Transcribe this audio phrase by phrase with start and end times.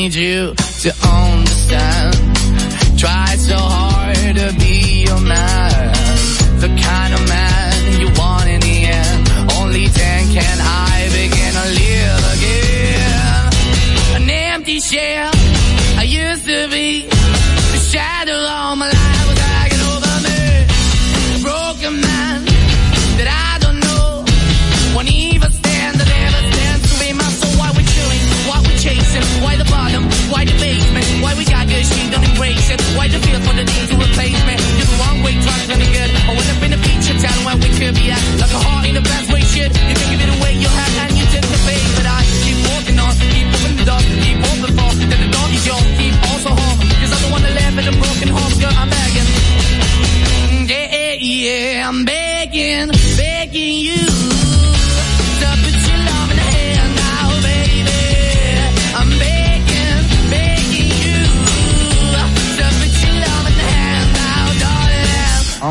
[0.00, 2.19] need you to understand.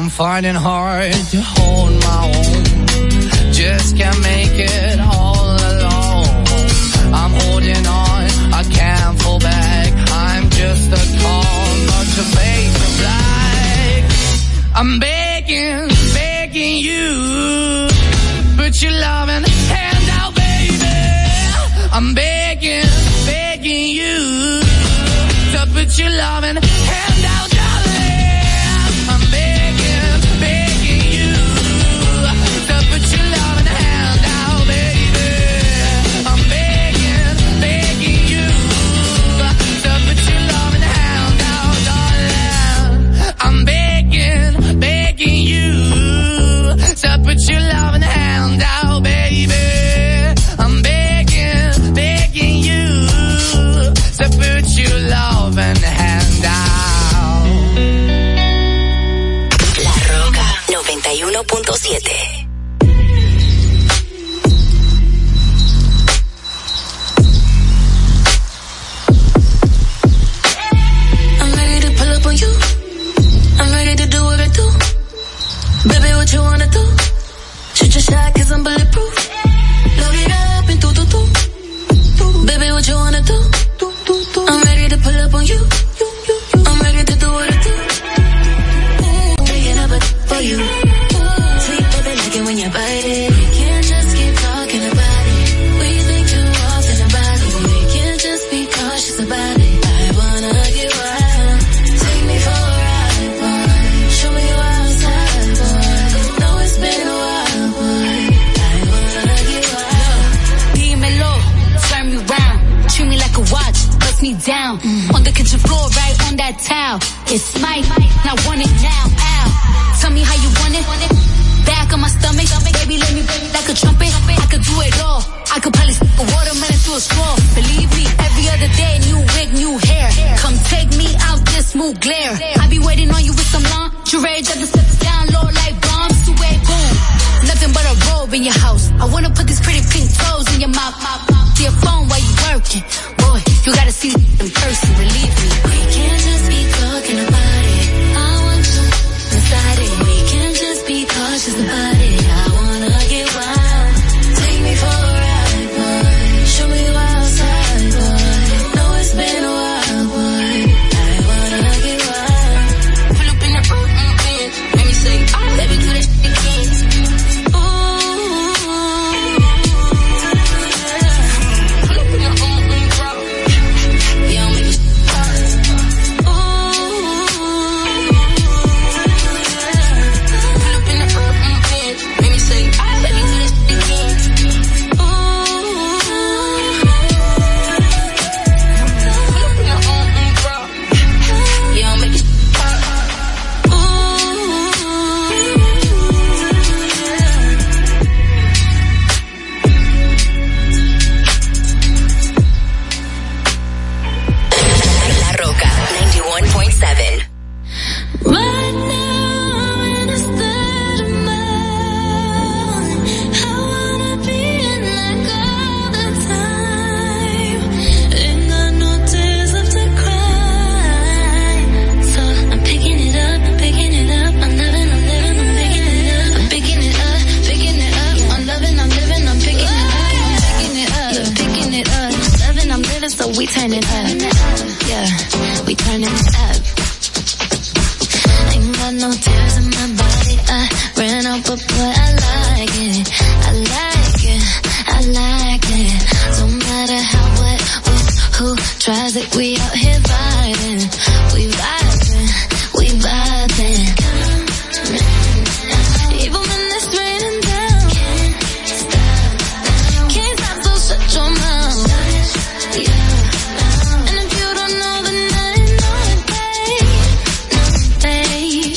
[0.09, 2.63] Finding hard to hold my own.
[3.53, 6.43] Just can't make it all alone.
[7.13, 9.93] I'm holding on, I can't fall back.
[10.11, 14.03] I'm just a call, not to make a black.
[14.75, 14.99] I'm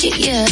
[0.03, 0.45] yeah.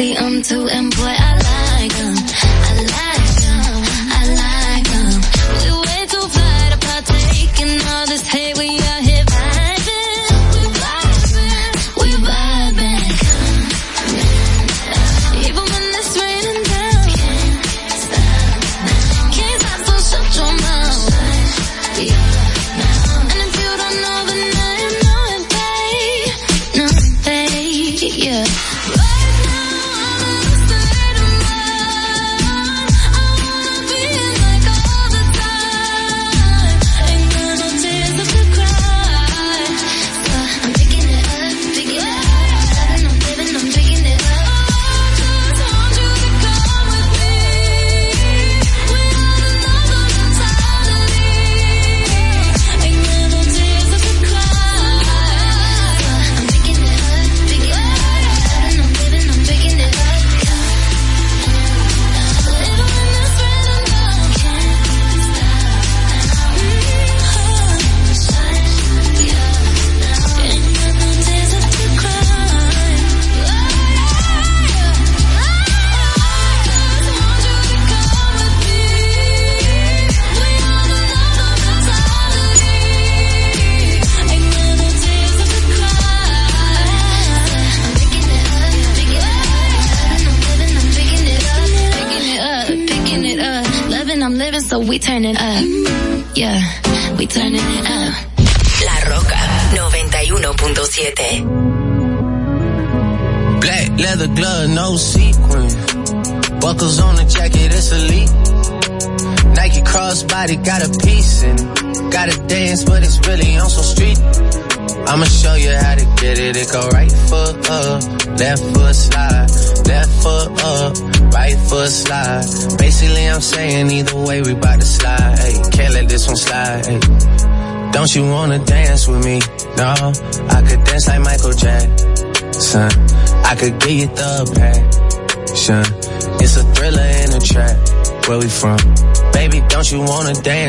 [0.00, 1.20] See, I'm too employed.
[1.20, 1.39] I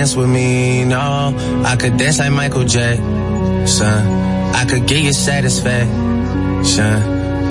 [0.02, 0.84] dance with me?
[0.84, 1.32] No,
[1.64, 3.98] I could dance like Michael Jackson.
[4.62, 5.92] I could get you satisfaction.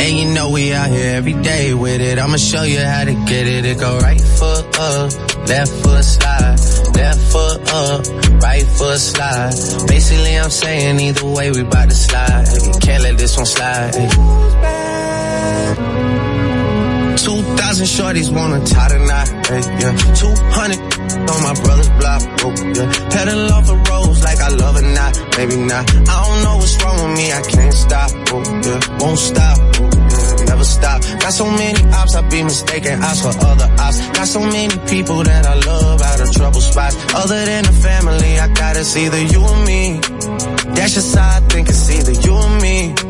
[0.03, 2.19] And you know we out here every day with it.
[2.19, 3.65] I'ma show you how to get it.
[3.65, 5.13] It go right foot up,
[5.47, 6.59] left foot slide,
[6.97, 8.05] left foot up,
[8.43, 9.53] right foot slide.
[9.87, 12.49] Basically, I'm saying either way we bout to slide.
[12.49, 13.95] Hey, can't let this one slide.
[13.95, 14.09] Hey.
[17.17, 19.93] 2,000 shorties wanna tie knot, hey, yeah.
[20.15, 22.87] 200 on my brother's block, oh, yeah.
[23.11, 25.85] Pedal off the roads like I love it, not, maybe not.
[25.91, 28.99] I don't know what's wrong with me, I can't stop, oh, yeah.
[29.01, 30.45] Won't stop, oh, yeah.
[30.47, 31.03] Never stop.
[31.21, 33.99] Got so many ops, I be mistaken ops for other ops.
[34.17, 36.97] Got so many people that I love out of trouble spots.
[37.15, 40.01] Other than the family, I gotta see either you or me.
[40.75, 43.10] That's just how I think it's either you or me.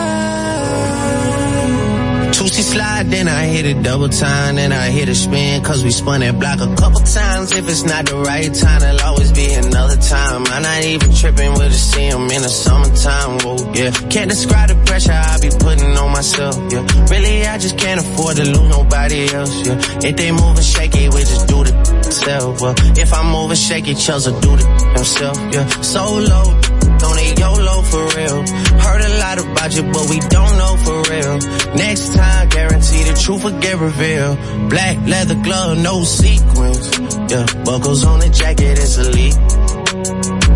[2.41, 5.91] Two-C slide, then I hit it double time, then I hit a spin, cause we
[5.91, 7.55] spun that block a couple times.
[7.55, 10.47] If it's not the right time, there'll always be another time.
[10.47, 13.91] I'm not even tripping with a see in the summertime, whoa, yeah.
[14.09, 16.81] Can't describe the pressure I be putting on myself, yeah.
[17.13, 19.77] Really, I just can't afford to lose nobody else, yeah.
[20.01, 22.73] If they moving shaky, we just do the self, well.
[22.97, 24.65] If I'm moving shaky, Chels will do the
[24.97, 25.67] himself, yeah.
[25.85, 26.57] So low,
[26.97, 28.41] don't need YOLO for real.
[28.81, 31.37] Heard a lot about you, but we don't know for real.
[31.75, 34.37] Next time, guarantee the truth will get revealed.
[34.69, 36.99] Black leather glove, no sequins.
[37.31, 39.37] Yeah, buckles on the jacket, it's elite.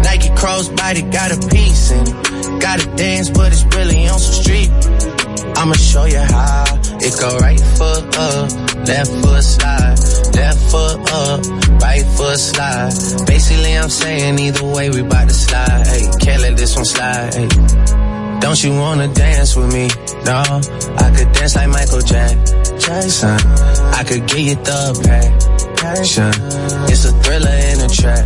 [0.03, 2.59] Nike crossbody got a piece in.
[2.59, 4.69] Gotta dance, but it's really on some street.
[5.57, 6.63] I'ma show you how.
[6.99, 9.97] It go right foot up, left foot slide,
[10.33, 11.39] left foot up,
[11.81, 12.93] right foot slide.
[13.27, 15.87] Basically, I'm saying either way we bout to slide.
[15.87, 18.04] Hey, can't let this one slide.
[18.39, 19.87] Don't you wanna dance with me?
[20.25, 20.43] No,
[20.97, 23.39] I could dance like Michael Jackson.
[23.99, 24.81] I could get you the
[25.77, 26.31] passion.
[26.89, 28.25] It's a thriller in a track.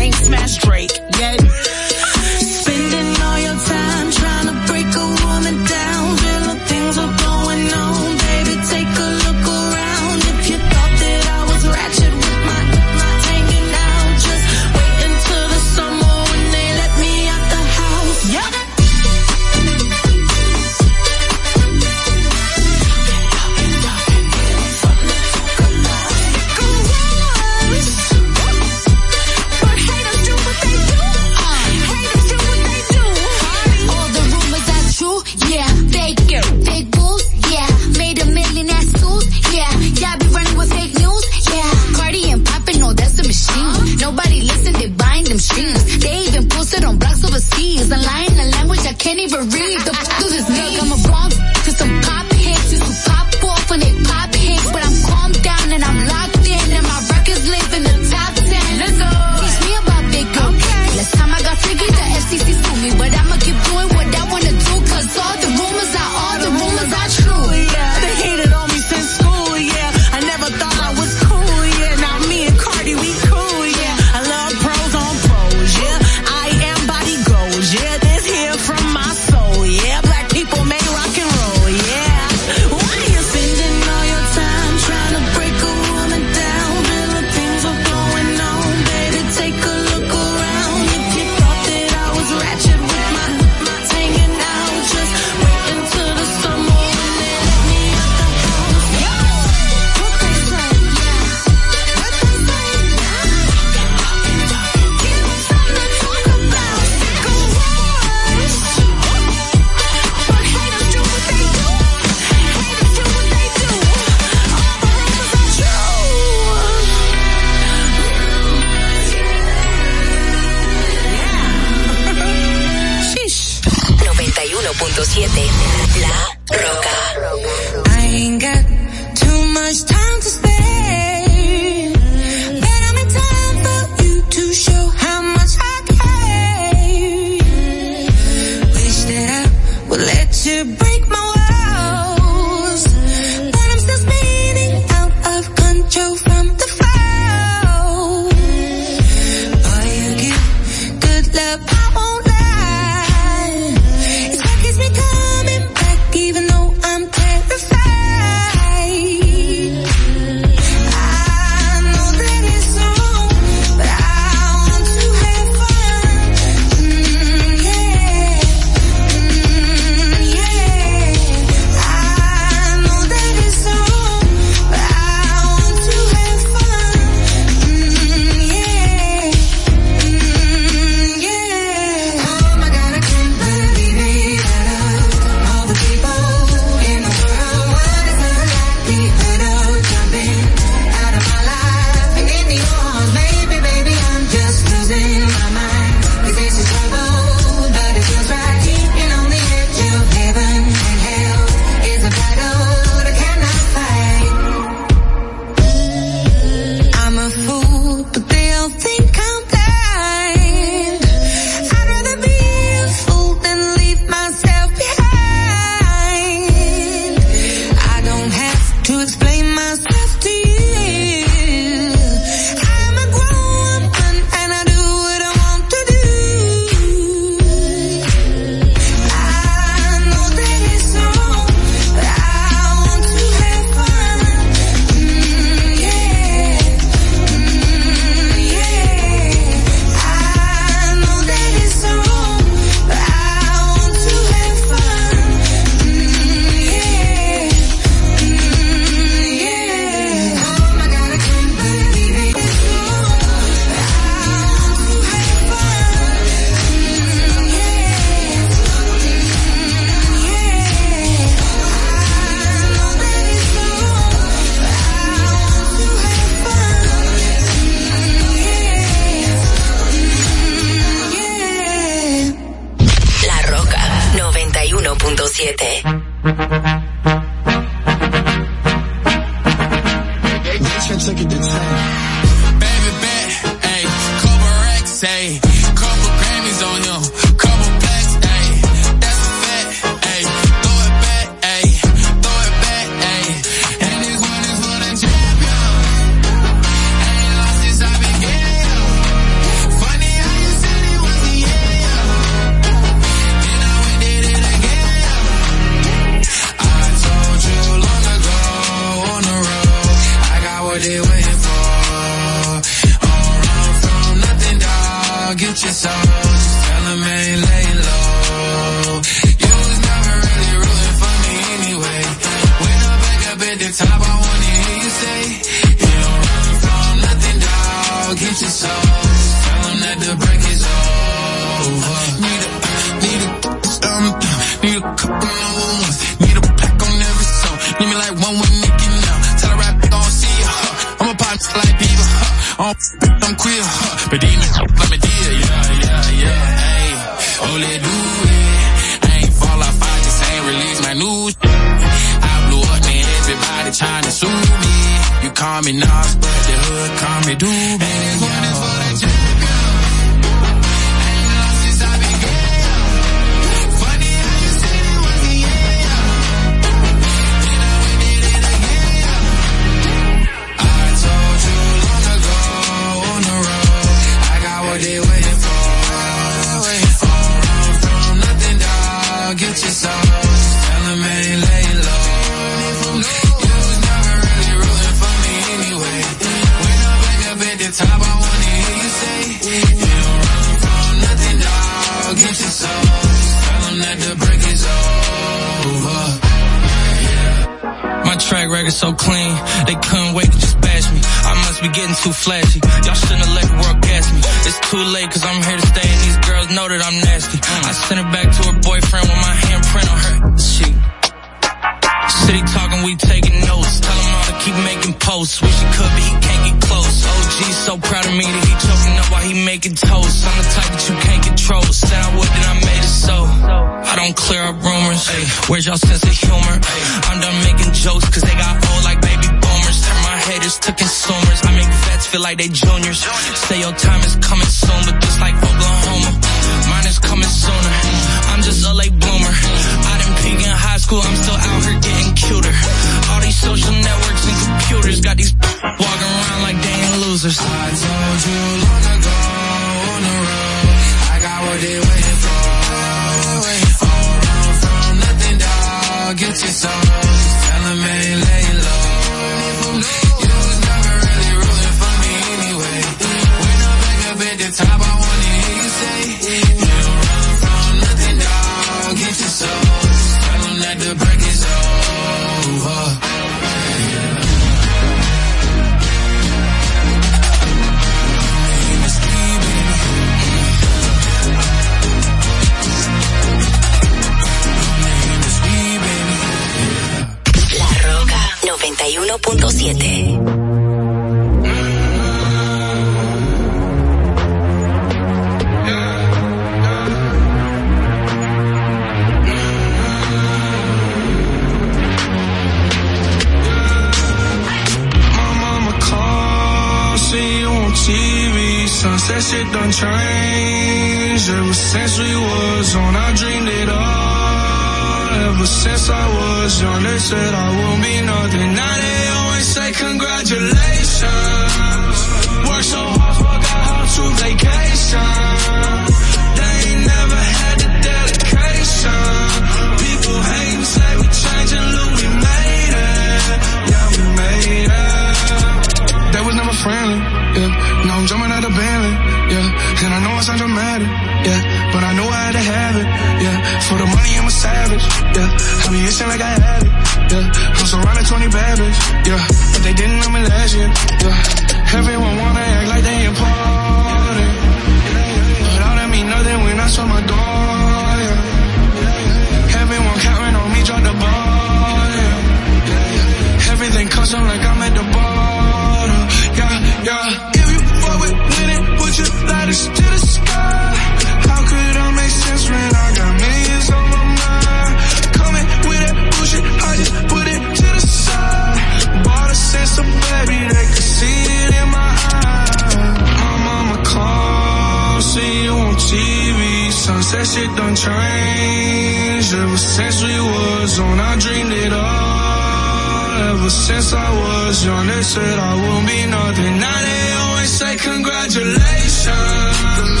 [591.12, 593.32] I dreamed it all.
[593.32, 596.58] Ever since I was young, they said I will be nothing.
[596.58, 600.00] Now they always say congratulations.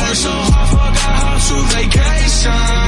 [0.00, 2.79] Worked so hard, forgot how to vacation.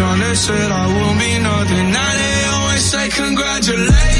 [0.00, 1.90] on, they said I won't be nothing.
[1.90, 4.19] Now they always say congratulations.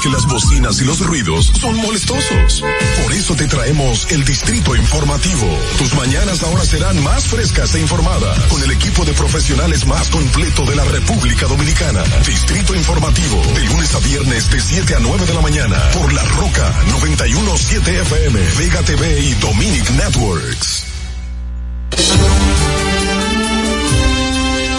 [0.00, 2.62] Que las bocinas y los ruidos son molestosos.
[3.02, 5.46] Por eso te traemos el Distrito Informativo.
[5.78, 10.64] Tus mañanas ahora serán más frescas e informadas con el equipo de profesionales más completo
[10.64, 12.02] de la República Dominicana.
[12.26, 16.24] Distrito Informativo, de lunes a viernes de 7 a 9 de la mañana por La
[16.24, 20.84] Roca 917 FM, Vega TV y Dominic Networks.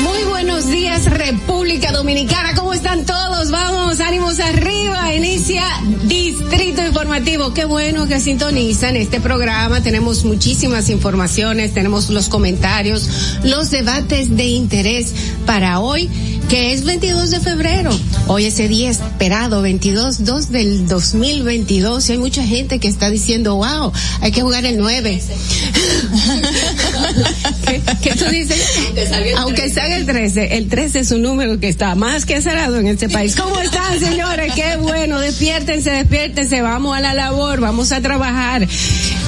[0.01, 2.55] Muy buenos días, República Dominicana.
[2.55, 3.51] ¿Cómo están todos?
[3.51, 4.70] Vamos, ánimos arriba.
[5.23, 5.63] Inicia
[6.05, 7.53] Distrito Informativo.
[7.53, 9.83] Qué bueno que sintonizan este programa.
[9.83, 13.07] Tenemos muchísimas informaciones, tenemos los comentarios,
[13.43, 15.13] los debates de interés
[15.45, 16.09] para hoy
[16.51, 17.97] que es 22 de febrero.
[18.27, 22.09] Hoy ese día esperado, 22, 2 del 2022.
[22.09, 25.21] Y hay mucha gente que está diciendo, wow, hay que jugar el 9.
[27.71, 28.61] ¿Qué, ¿Qué, tú dices?
[29.37, 32.87] Aunque salga el 13, el 13 es un número que está más que cerrado en
[32.87, 33.35] este país.
[33.35, 34.53] ¿Cómo están, señores?
[34.53, 38.67] Qué bueno, despiértense, despiértense, vamos a la labor, vamos a trabajar.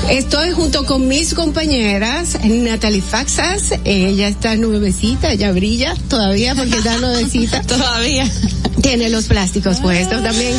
[0.10, 6.98] Estoy junto con mis compañeras, Natalie Faxas, ella está nuevecita, ella brilla todavía porque está
[6.98, 7.62] nuevecita.
[7.68, 8.30] todavía.
[8.82, 10.54] Tiene los plásticos puestos también.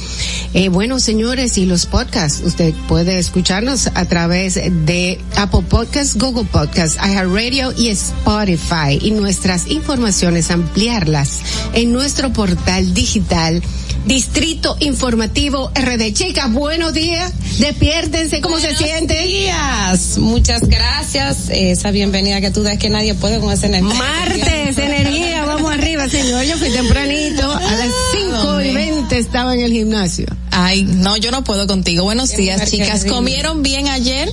[0.55, 6.45] Eh, bueno, señores, y los podcasts, usted puede escucharnos a través de Apple Podcasts, Google
[6.45, 11.41] Podcasts, iHeartRadio y Spotify y nuestras informaciones ampliarlas
[11.73, 13.63] en nuestro portal digital
[14.05, 16.13] Distrito Informativo RD.
[16.13, 17.33] Chicas, buenos días.
[17.59, 19.27] Despiértense, ¿cómo buenos se sienten?
[19.27, 20.19] días.
[20.19, 21.49] Muchas gracias.
[21.51, 23.95] Esa bienvenida que tú das que nadie puede con ese energía.
[23.95, 26.45] Martes, energía, vamos arriba, señor.
[26.45, 30.27] Yo fui tempranito, a las cinco y veinte estaba en el gimnasio.
[30.53, 32.05] Ay, no, yo no puedo contigo.
[32.05, 33.07] Buenos días, chicas.
[33.07, 34.33] ¿Comieron bien ayer?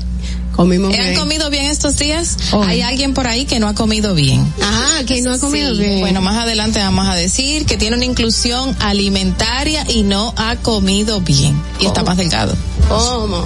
[0.56, 1.16] Comimos ¿Han bien.
[1.16, 2.38] comido bien estos días?
[2.52, 2.64] Oh.
[2.64, 4.46] Hay alguien por ahí que no ha comido bien.
[4.62, 5.82] Ah, que no ha comido Sí.
[5.82, 6.00] bien.
[6.00, 11.22] Bueno, más adelante vamos a decir que tiene una inclusión alimentaria y no ha comido
[11.22, 11.60] bien.
[11.80, 12.06] Y está Oh.
[12.06, 12.56] más delgado.
[12.90, 13.44] ¿Cómo?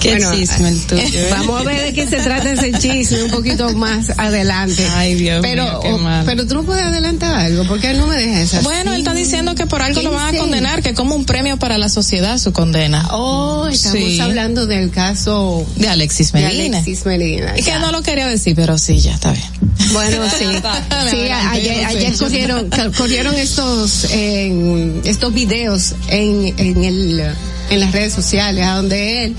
[0.00, 1.02] Qué Bueno, chisme el tuyo.
[1.02, 1.28] ¿eh?
[1.30, 4.86] Vamos a ver de qué se trata ese chisme un poquito más adelante.
[4.94, 6.24] Ay, Dios pero, mío, qué o- mal.
[6.24, 8.60] pero tú no puedes adelantar algo, porque él no me deja esa.
[8.62, 11.26] Bueno, él está diciendo que por algo lo van a ¿Quién condenar, que como un
[11.26, 13.08] premio para la sociedad su condena.
[13.12, 14.20] Oh, estamos Sí.
[14.20, 16.78] hablando del caso De Alexis de Medina.
[16.78, 17.54] Alexis Medina.
[17.56, 19.46] Es que no lo quería decir, pero sí, ya está bien.
[19.92, 20.44] Bueno, sí.
[21.10, 27.34] sí, ayer, ayer corrieron, corrieron estos, en, estos videos en, en el,
[27.70, 29.36] en las redes sociales, a donde él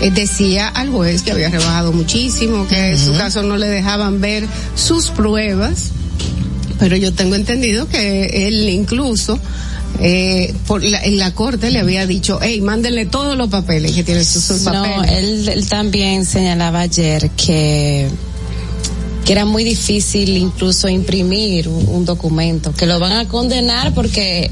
[0.00, 4.20] eh, decía al juez que había rebajado muchísimo, que en su caso no le dejaban
[4.20, 5.90] ver sus pruebas,
[6.78, 9.38] pero yo tengo entendido que él incluso,
[10.00, 14.02] eh, por la, en la corte le había dicho, hey, mándenle todos los papeles que
[14.04, 15.10] tienen sus, sus No, papeles.
[15.18, 18.08] él, él también señalaba ayer que
[19.24, 24.50] que era muy difícil incluso imprimir un, un documento, que lo van a condenar porque,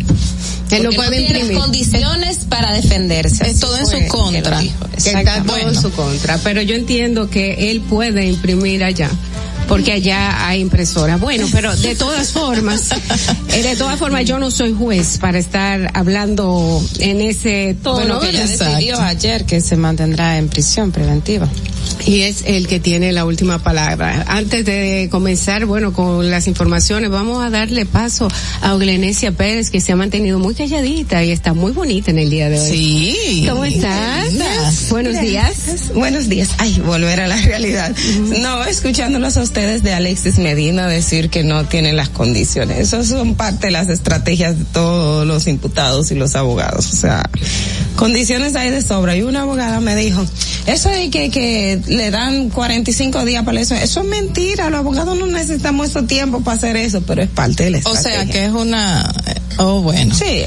[0.70, 1.58] Él no porque puede tiene las imprimir.
[1.60, 3.50] condiciones para defenderse.
[3.50, 4.60] Es todo en su que contra.
[4.60, 4.76] dijo.
[4.90, 9.10] que está todo en su contra, pero yo entiendo que él puede imprimir allá.
[9.70, 11.16] Porque allá hay impresora.
[11.16, 12.90] Bueno, pero de todas formas,
[13.50, 18.18] eh, de todas formas yo no soy juez para estar hablando en ese tono.
[18.18, 21.48] Bueno, que decidió ayer que se mantendrá en prisión preventiva.
[22.04, 24.24] y es el que tiene la última palabra.
[24.26, 28.26] Antes de comenzar, bueno, con las informaciones, vamos a darle paso
[28.62, 32.30] a Oglenesia Pérez, que se ha mantenido muy calladita y está muy bonita en el
[32.30, 32.70] día de hoy.
[32.70, 33.46] Sí.
[33.48, 34.88] ¿Cómo estás?
[34.90, 35.92] Buenos días.
[35.94, 36.48] Buenos días.
[36.58, 37.94] Ay, volver a la realidad.
[38.40, 42.78] No, escuchándolos a ustedes de Alexis Medina decir que no tienen las condiciones.
[42.78, 46.92] Eso son parte de las estrategias de todos los imputados y los abogados.
[46.92, 47.28] O sea,
[47.96, 49.14] condiciones hay de sobra.
[49.16, 50.24] Y una abogada me dijo,
[50.66, 54.70] eso de que, que le dan 45 días para eso, eso es mentira.
[54.70, 57.80] Los abogados no necesitamos ese tiempo para hacer eso, pero es parte de la O
[57.80, 58.22] estrategia.
[58.22, 59.12] sea, que es una...
[59.58, 60.14] Oh, bueno.
[60.14, 60.44] Sí.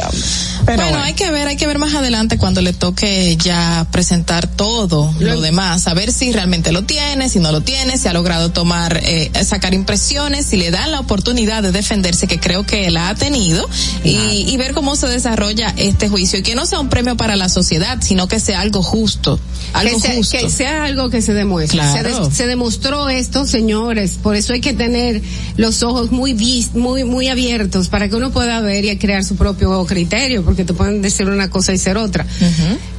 [0.65, 1.03] Pero bueno, bueno.
[1.03, 5.41] hay que ver, hay que ver más adelante cuando le toque ya presentar todo lo
[5.41, 9.01] demás, a ver si realmente lo tiene, si no lo tiene, si ha logrado tomar,
[9.03, 13.15] eh, sacar impresiones, si le dan la oportunidad de defenderse, que creo que la ha
[13.15, 13.69] tenido,
[14.03, 17.35] y, y ver cómo se desarrolla este juicio, y que no sea un premio para
[17.35, 19.39] la sociedad, sino que sea algo justo,
[19.73, 20.37] algo que, sea, justo.
[20.37, 21.79] que sea algo que se demuestre.
[21.79, 22.25] Claro.
[22.25, 24.17] Se, se demostró esto, señores.
[24.21, 25.21] Por eso hay que tener
[25.57, 29.35] los ojos muy vis, muy muy abiertos para que uno pueda ver y crear su
[29.35, 32.25] propio criterio, porque te pueden decir una cosa y ser otra.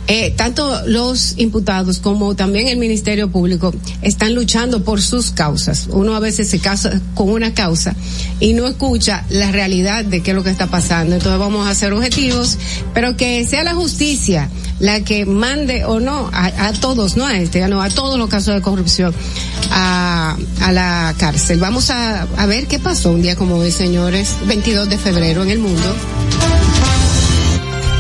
[0.07, 5.89] Eh, tanto los imputados como también el Ministerio Público están luchando por sus causas.
[5.91, 7.95] Uno a veces se casa con una causa
[8.39, 11.15] y no escucha la realidad de qué es lo que está pasando.
[11.15, 12.59] Entonces vamos a ser objetivos,
[12.93, 17.67] pero que sea la justicia la que mande o no a, todos, no a este,
[17.69, 19.15] no a todos los casos de corrupción
[19.71, 21.61] a, a la cárcel.
[21.61, 25.51] Vamos a, a ver qué pasó un día como hoy, señores, 22 de febrero en
[25.51, 25.95] el mundo.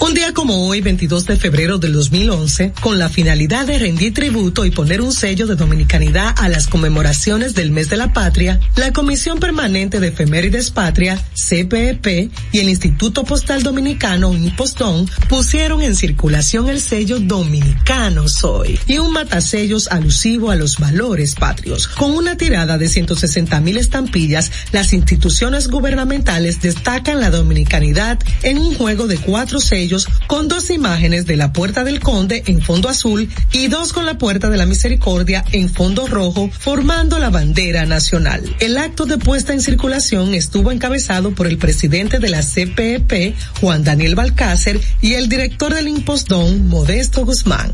[0.00, 4.64] Un día como hoy, 22 de febrero del 2011, con la finalidad de rendir tributo
[4.64, 8.92] y poner un sello de dominicanidad a las conmemoraciones del mes de la patria, la
[8.92, 16.68] Comisión Permanente de Efemérides Patria, CPEP, y el Instituto Postal Dominicano, Impostón, pusieron en circulación
[16.68, 21.88] el sello Dominicano Soy y un matasellos alusivo a los valores patrios.
[21.88, 28.74] Con una tirada de 160 mil estampillas, las instituciones gubernamentales destacan la dominicanidad en un
[28.74, 29.93] juego de cuatro sellos
[30.26, 34.18] con dos imágenes de la Puerta del Conde en fondo azul y dos con la
[34.18, 38.42] Puerta de la Misericordia en fondo rojo, formando la bandera nacional.
[38.60, 43.84] El acto de puesta en circulación estuvo encabezado por el presidente de la CPEP, Juan
[43.84, 47.72] Daniel Balcácer, y el director del Impostón, Modesto Guzmán.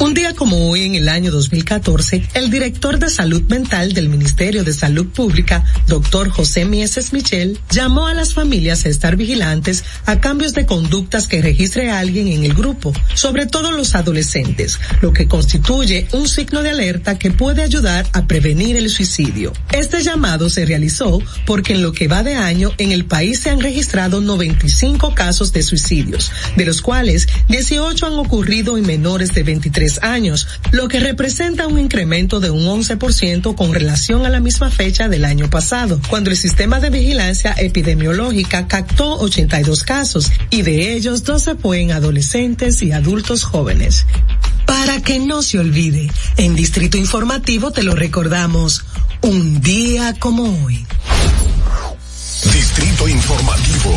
[0.00, 4.64] Un día como hoy, en el año 2014, el director de salud mental del Ministerio
[4.64, 10.20] de Salud Pública, doctor José Mieses Michel, llamó a las familias a estar vigilantes a
[10.20, 15.28] cambios de conductas que registre alguien en el grupo, sobre todo los adolescentes, lo que
[15.28, 19.52] constituye un signo de alerta que puede ayudar a prevenir el suicidio.
[19.72, 23.50] Este llamado se realizó porque en lo que va de año en el país se
[23.50, 29.44] han registrado 95 casos de suicidios, de los cuales 18 han ocurrido en menores de
[29.44, 34.70] 23 años, lo que representa un incremento de un 11% con relación a la misma
[34.70, 40.94] fecha del año pasado, cuando el sistema de vigilancia epidemiológica captó 82 casos y de
[40.94, 44.06] ellos 12 fue en adolescentes y adultos jóvenes.
[44.66, 48.84] Para que no se olvide, en Distrito Informativo te lo recordamos,
[49.20, 50.86] un día como hoy.
[52.52, 53.94] Distrito Informativo.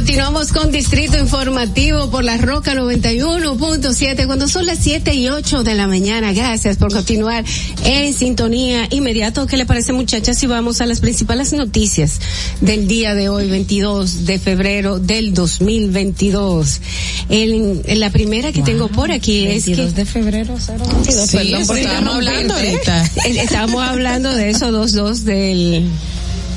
[0.00, 5.74] Continuamos con Distrito Informativo por la Roca 91.7 cuando son las 7 y 8 de
[5.74, 6.32] la mañana.
[6.32, 7.44] Gracias por continuar
[7.84, 9.46] en sintonía inmediato.
[9.46, 12.18] ¿Qué le parece muchachas si vamos a las principales noticias
[12.62, 16.80] del día de hoy, 22 de febrero del 2022?
[17.28, 19.74] En, en la primera que tengo por aquí es que...
[19.76, 23.04] 22 de febrero, 022, Sí, perdón, sí, no hablando ahorita.
[23.26, 25.84] Eh, Estábamos hablando de eso, dos, dos del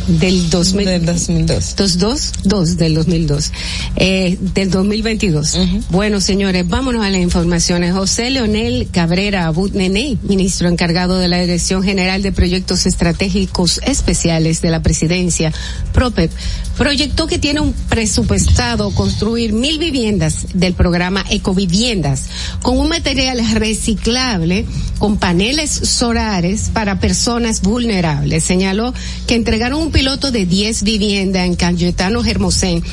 [0.08, 1.76] del 2000, Del 2002.
[1.76, 3.52] dos, dos, dos del 2002,
[3.96, 5.58] eh, del 2022.
[5.90, 7.94] Bueno, señores, vámonos a las informaciones.
[7.94, 14.62] José Leonel Cabrera Abud Nene, ministro encargado de la Dirección General de Proyectos Estratégicos Especiales
[14.62, 15.54] de la Presidencia,
[15.94, 16.32] PROPEP,
[16.78, 22.24] proyectó que tiene un presupuestado construir mil viviendas del programa Ecoviviendas
[22.62, 24.66] con un material reciclable
[25.00, 28.44] con paneles solares para personas vulnerables.
[28.44, 28.94] Señaló
[29.28, 32.84] que entregaron un piloto de 10 viviendas en Cayetano Hermosén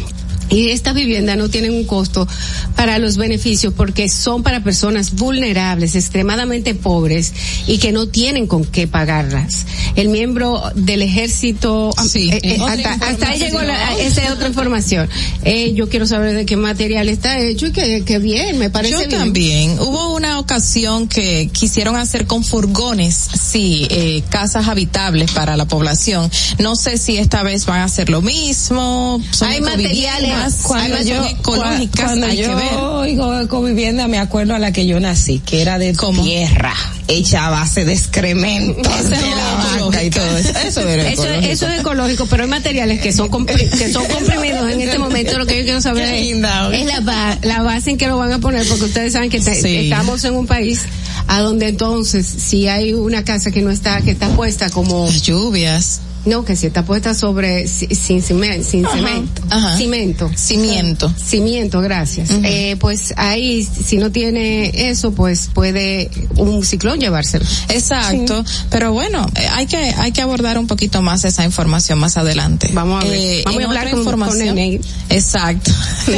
[0.50, 2.26] y estas viviendas no tienen un costo
[2.76, 7.32] para los beneficios porque son para personas vulnerables, extremadamente pobres
[7.66, 9.66] y que no tienen con qué pagarlas.
[9.96, 14.24] El miembro del ejército, ah, Sí, eh, eh, otra hasta, hasta ahí llegó la, esa
[14.24, 15.08] es otra información.
[15.44, 18.92] Eh, yo quiero saber de qué material está hecho y que, que bien, me parece
[18.94, 19.10] Yo bien.
[19.10, 19.78] también.
[19.78, 26.30] Hubo una ocasión que quisieron hacer con furgones, sí, eh, casas habitables para la población.
[26.58, 29.20] No sé si esta vez van a hacer lo mismo.
[29.30, 32.74] Son Hay ecoviviendas, materiales, Cuando hay yo, ecológicas, cuando hay que yo ver.
[32.74, 36.22] oigo ecovivienda me acuerdo a la que yo nací, que era de ¿Cómo?
[36.22, 36.74] tierra,
[37.08, 39.22] hecha a base de excrementos Esa de es
[39.76, 40.50] la vaca y todo eso.
[40.66, 44.80] Eso era Eso, eso es ecológico, pero hay materiales que son que son comprimidos en
[44.80, 45.38] este momento.
[45.38, 48.38] Lo que yo quiero saber es, es la, la base en que lo van a
[48.38, 49.76] poner, porque ustedes saben que te- Sí.
[49.90, 50.82] estamos en un país
[51.26, 55.22] a donde entonces, si hay una casa que no está, que está puesta como, Las
[55.22, 56.00] lluvias.
[56.26, 58.40] No, que si está puesta sobre, si- sin, sin
[58.86, 59.76] cemento, ajá.
[59.76, 60.30] cimento.
[60.36, 61.12] Cimiento.
[61.16, 62.30] Cimiento, gracias.
[62.44, 67.44] eh, pues ahí, si no tiene eso, pues puede un ciclón llevárselo.
[67.68, 72.16] Exacto, pero bueno, eh, hay que hay que abordar un poquito más esa información más
[72.16, 72.70] adelante.
[72.72, 73.18] Vamos a ver.
[73.18, 74.54] Eh, Vamos a hablar con- con información.
[74.54, 74.80] Nene.
[75.08, 75.70] Exacto.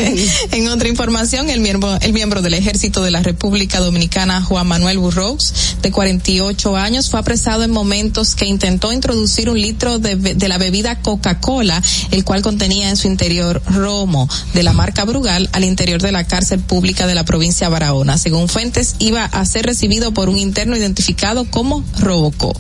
[0.52, 4.98] en otra información, el miembro el miembro del Ejército de la República Dominicana Juan Manuel
[4.98, 10.58] Burroughs, de 48 años, fue apresado en momentos que intentó introducir un litro de, la
[10.58, 16.00] bebida Coca-Cola, el cual contenía en su interior romo de la marca Brugal al interior
[16.00, 18.18] de la cárcel pública de la provincia de Barahona.
[18.18, 22.54] Según fuentes, iba a ser recibido por un interno identificado como Robocó.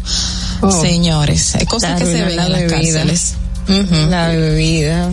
[0.80, 2.76] Señores, hay cosas que se ven la en las bebida.
[2.76, 3.34] cárceles.
[4.10, 5.08] La bebida,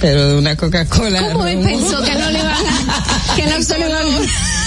[0.00, 1.32] pero de una Coca-Cola.
[1.32, 4.20] ¿Cómo él pensó que no le iban a, que no se le iban a-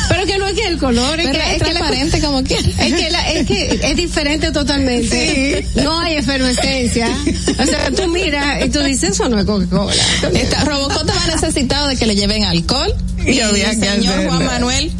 [0.10, 2.68] pero que no es que el color, es que es que la- transparente como quiera.
[2.80, 5.66] Es que, la- es que es diferente totalmente.
[5.76, 7.08] No hay efervescencia.
[7.58, 10.04] O sea, tú miras y tú dices, eso no es Coca-Cola.
[10.66, 12.94] Robocó estaba necesitado de que le lleven alcohol
[13.26, 14.26] y, el que señor.
[14.28, 14.92] Juan Manuel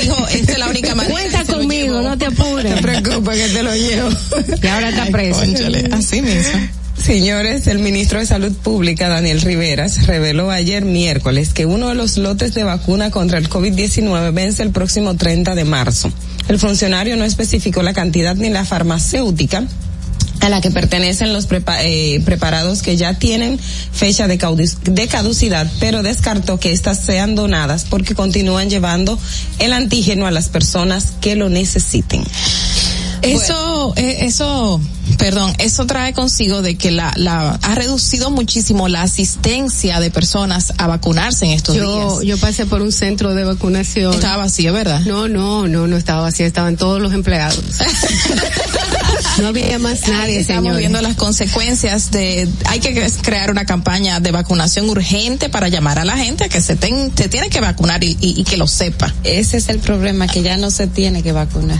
[0.00, 1.14] dijo, esta es la única manera.
[1.14, 2.70] Cuenta conmigo, no te apures.
[2.70, 4.10] No te preocupes que te lo llevo.
[4.62, 5.40] Y ahora está preso.
[5.92, 6.60] Así mismo.
[7.04, 12.16] Señores, el ministro de Salud Pública, Daniel Riveras, reveló ayer miércoles que uno de los
[12.16, 16.12] lotes de vacuna contra el COVID-19 vence el próximo 30 de marzo.
[16.48, 19.64] El funcionario no especificó la cantidad ni la farmacéutica
[20.40, 24.38] a la que pertenecen los prepa- eh, preparados que ya tienen fecha de,
[24.84, 29.18] de caducidad, pero descartó que éstas sean donadas porque continúan llevando
[29.58, 32.22] el antígeno a las personas que lo necesiten.
[33.22, 34.80] Eso, eh, eso,
[35.18, 40.72] perdón, eso trae consigo de que la, la, ha reducido muchísimo la asistencia de personas
[40.78, 42.36] a vacunarse en estos Yo, días.
[42.36, 44.12] yo pasé por un centro de vacunación.
[44.14, 45.00] Estaba vacío, ¿verdad?
[45.02, 47.62] No, no, no, no estaba vacío, estaban todos los empleados.
[49.40, 54.20] no había más nadie, Estamos viendo las consecuencias de, hay que cre- crear una campaña
[54.20, 57.60] de vacunación urgente para llamar a la gente a que se, ten- se tiene que
[57.60, 59.12] vacunar y, y- y que lo sepa.
[59.24, 61.78] Ese es el problema, que ya no se tiene que vacunar.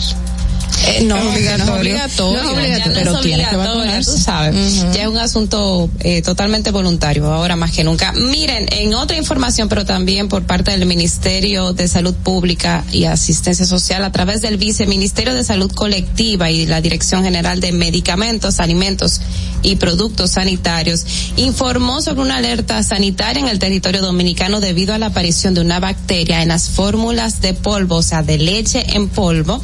[0.87, 1.75] Eh, no, Es que no es obligatorio.
[1.75, 4.11] obligatorio, No es obligatorio, pero no es tiene que obligatorio, vacunarse.
[4.11, 4.55] tú sabes.
[4.83, 4.93] Ujú.
[4.93, 8.13] Ya es un asunto eh, totalmente voluntario, ahora más que nunca.
[8.13, 13.65] Miren, en otra información, pero también por parte del Ministerio de Salud Pública y Asistencia
[13.67, 19.21] Social, a través del Viceministerio de Salud Colectiva y la Dirección General de Medicamentos, Alimentos
[19.63, 21.05] y Productos Sanitarios,
[21.37, 25.81] informó sobre una alerta sanitaria en el territorio dominicano debido a la aparición de una
[25.81, 29.61] bacteria en las fórmulas de polvo, o sea, de leche en polvo,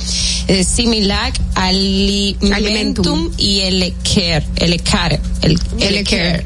[0.49, 3.31] eh, similar al alimentum, Alimentum.
[3.37, 5.59] y el care, el care, el,
[6.05, 6.45] care.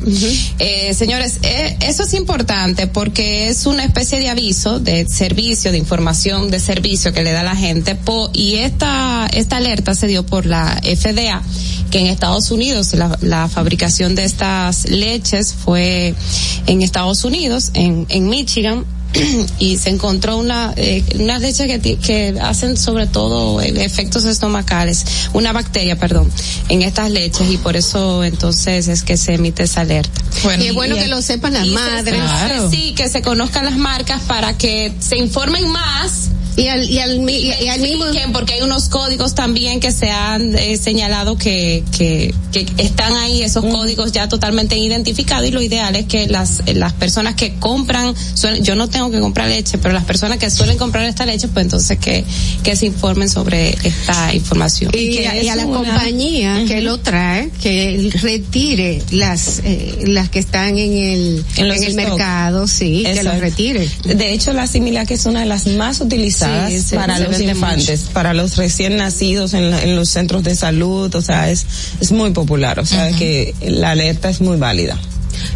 [0.59, 5.79] Eh, señores, eh, eso es importante porque es una especie de aviso, de servicio, de
[5.79, 10.25] información de servicio que le da la gente po- y esta, esta alerta se dio
[10.25, 11.43] por la FDA
[11.91, 16.15] que en Estados Unidos la, la la fabricación de estas leches fue
[16.67, 18.85] en Estados Unidos, en, en Michigan,
[19.59, 24.25] y se encontró una eh, unas leches que, ti- que hacen sobre todo eh, efectos
[24.27, 25.05] estomacales,
[25.35, 26.31] una bacteria, perdón,
[26.69, 30.23] en estas leches y por eso entonces es que se emite esa alerta.
[30.65, 32.63] y es bueno que lo sepan las se- madres.
[32.71, 36.29] Sí, que se conozcan las marcas para que se informen más.
[36.55, 39.91] Y al, y al, mi- y- y al mismo porque hay unos códigos también que
[39.91, 45.51] se han eh, señalado que, que, que están ahí esos códigos ya totalmente identificados y
[45.51, 49.49] lo ideal es que las las personas que compran suelen- yo no tengo que comprar
[49.49, 52.23] leche pero las personas que suelen comprar esta leche pues entonces que
[52.63, 54.93] que se informen sobre esta información.
[54.95, 59.61] Y, que a, y a es la una- compañía que lo trae que retire las
[59.65, 63.89] eh, las que están en el En el mercado sí que los retire.
[64.05, 68.35] De hecho, la Similac es una de las más utilizadas Sí, para los infantes, para
[68.35, 71.67] los recién nacidos en, la- en los centros de salud, o sea, es,
[72.01, 74.99] es muy popular, o sea, que la alerta es muy válida.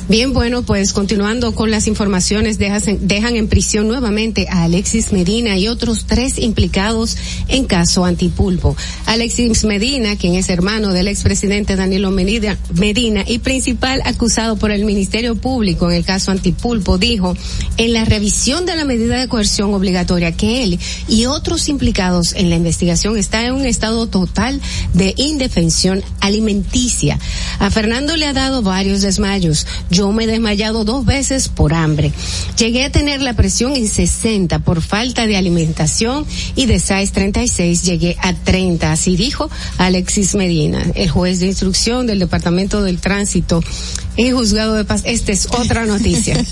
[0.08, 5.58] Bien, bueno, pues continuando con las informaciones, dejas- dejan en prisión nuevamente a Alexis Medina
[5.58, 7.16] y otros tres implicados
[7.48, 8.76] en caso antipulpo.
[9.06, 14.84] Alexis Medina, quien es hermano del expresidente Danilo Medina, Medina y principal acusado por el
[14.84, 17.36] Ministerio Público en el caso antipulpo, dijo
[17.76, 20.78] en la revisión de la medida de coerción obligatoria que él
[21.08, 24.60] y otros implicados en la investigación está en un estado total
[24.94, 27.18] de indefensión alimenticia.
[27.58, 29.65] A Fernando le ha dado varios desmayos.
[29.90, 32.12] Yo me he desmayado dos veces por hambre.
[32.58, 36.24] Llegué a tener la presión en 60 por falta de alimentación
[36.54, 42.18] y de 636 llegué a 30, así dijo Alexis Medina, el juez de instrucción del
[42.18, 43.62] Departamento del Tránsito
[44.16, 45.02] en juzgado de paz.
[45.04, 46.36] Esta es otra noticia.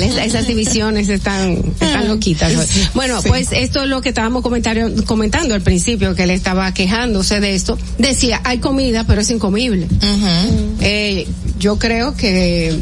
[0.00, 2.52] Es- Esas divisiones están, están loquitas.
[2.94, 4.42] Bueno, pues esto es lo que estábamos
[5.06, 7.78] comentando al principio, que él estaba quejándose de esto.
[7.98, 9.86] Decía, hay comida, pero es incomible.
[10.80, 11.26] Eh,
[11.58, 12.78] yo creo que eh,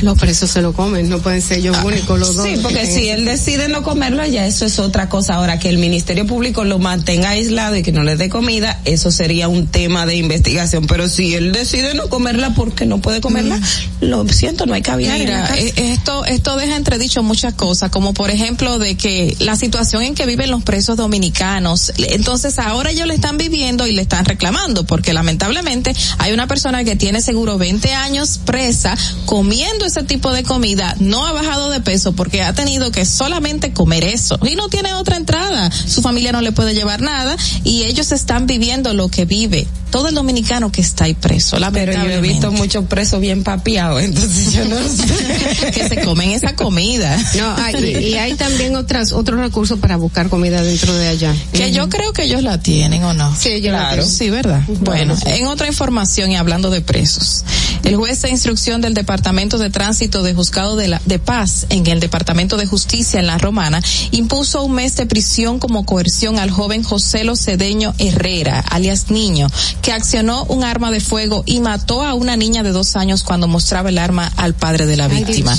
[0.00, 2.46] los presos se lo comen, no pueden ser ellos únicos los dos.
[2.46, 5.34] Sí, porque si él decide no comerlo, ya eso es otra cosa.
[5.34, 9.10] Ahora, que el Ministerio Público lo mantenga aislado y que no le dé comida, eso
[9.10, 10.86] sería un tema de investigación.
[10.86, 13.60] Pero si él decide no comerla porque no puede comerla,
[14.00, 15.58] lo siento, no hay Mira, casa.
[15.58, 20.14] eh, esto, esto deja entredicho muchas cosas, como por ejemplo de que la situación en
[20.14, 24.84] que viven los presos dominicanos, entonces ahora ellos le están viviendo y le están reclamando,
[24.84, 28.96] porque lamentablemente hay una persona que tiene seguro 20 años presa
[29.26, 33.72] comiendo ese tipo de comida, no ha bajado de peso porque ha tenido que solamente
[33.72, 37.84] comer eso y no tiene otra entrada, su familia no le puede llevar nada y
[37.84, 42.08] ellos están viviendo lo que vive todo el dominicano que está ahí preso, Pero yo
[42.10, 45.70] he visto muchos presos bien papiados, entonces yo no sé.
[45.74, 47.14] que se comen esa comida.
[47.36, 51.34] No, hay- y hay también otras otros recursos para buscar comida dentro de allá.
[51.52, 53.36] Que yo creo que ellos la tienen o no.
[53.38, 53.88] Sí, la claro.
[53.96, 54.08] tienen.
[54.10, 54.62] Sí, ¿verdad?
[54.80, 55.24] Bueno, sí.
[55.26, 57.44] en otra información y hablando de presos,
[57.84, 61.86] el juez de instrucción del Departamento de Tránsito de Juzgado de, la, de Paz en
[61.86, 63.82] el Departamento de Justicia en La Romana
[64.12, 69.46] impuso un mes de prisión como coerción al joven José Cedeño Herrera, alias Niño,
[69.80, 73.48] que accionó un arma de fuego y mató a una niña de dos años cuando
[73.48, 75.56] mostraba el arma al padre de la Ay, víctima.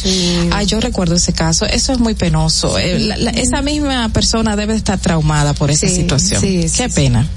[0.52, 1.66] Ay, yo recuerdo ese caso.
[1.66, 2.78] Eso es muy penoso.
[2.78, 6.42] Eh, la- la- esa misma persona debe estar traumada por esa situación.
[6.42, 7.28] Qué pena.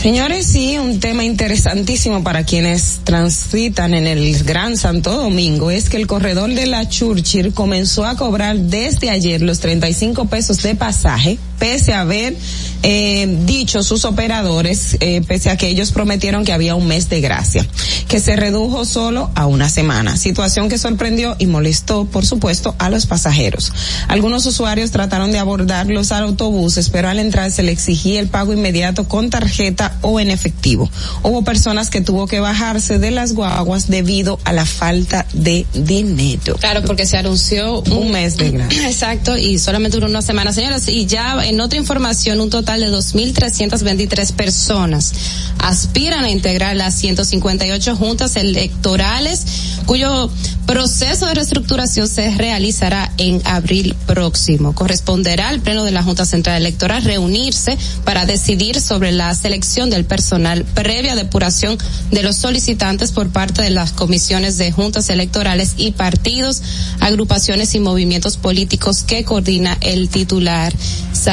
[0.00, 5.96] Señores, sí, un tema interesantísimo para quienes transitan en el Gran Santo Domingo es que
[5.96, 11.38] el corredor de la Churchill comenzó a cobrar desde ayer los 35 pesos de pasaje,
[11.58, 12.36] pese a haber
[12.82, 17.20] eh, dicho sus operadores, eh, pese a que ellos prometieron que había un mes de
[17.20, 17.66] gracia,
[18.08, 22.88] que se redujo solo a una semana, situación que sorprendió y molestó, por supuesto, a
[22.88, 23.72] los pasajeros.
[24.08, 28.52] Algunos usuarios trataron de abordar los autobuses, pero al entrar se le exigía el pago
[28.52, 30.90] inmediato con tarjeta o en efectivo.
[31.22, 36.56] Hubo personas que tuvo que bajarse de las guaguas debido a la falta de dinero.
[36.60, 38.88] Claro, porque se anunció Un mes de gracia.
[38.88, 40.88] Exacto, y solamente duró una semana, señoras.
[40.88, 45.12] Y ya en otra información, un total de 2.323 personas
[45.58, 49.44] aspiran a integrar las 158 juntas electorales,
[49.86, 50.30] cuyo
[50.66, 54.74] proceso de reestructuración se realizará en abril próximo.
[54.74, 60.04] Corresponderá al Pleno de la Junta Central Electoral reunirse para decidir sobre la selección del
[60.04, 61.78] personal previa depuración
[62.10, 66.60] de los solicitantes por parte de las comisiones de juntas electorales y partidos,
[67.00, 70.74] agrupaciones y movimientos políticos que coordina el titular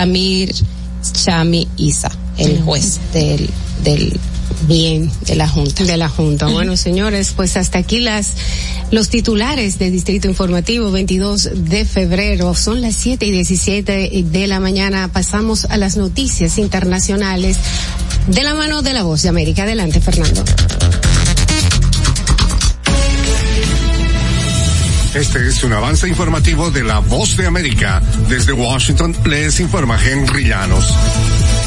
[0.05, 0.53] Samir
[1.13, 3.49] Chami Isa, el juez del,
[3.83, 4.19] del
[4.67, 5.11] Bien.
[5.25, 5.83] de la Junta.
[5.83, 6.47] De la Junta.
[6.47, 8.33] Bueno, señores, pues hasta aquí las
[8.91, 12.53] los titulares de Distrito Informativo 22 de febrero.
[12.53, 15.09] Son las 7 y 17 de la mañana.
[15.11, 17.57] Pasamos a las noticias internacionales
[18.27, 19.63] de la mano de la voz de América.
[19.63, 20.43] Adelante, Fernando.
[25.15, 28.01] Este es un avance informativo de la Voz de América.
[28.27, 30.93] Desde Washington les informa Henry Llanos.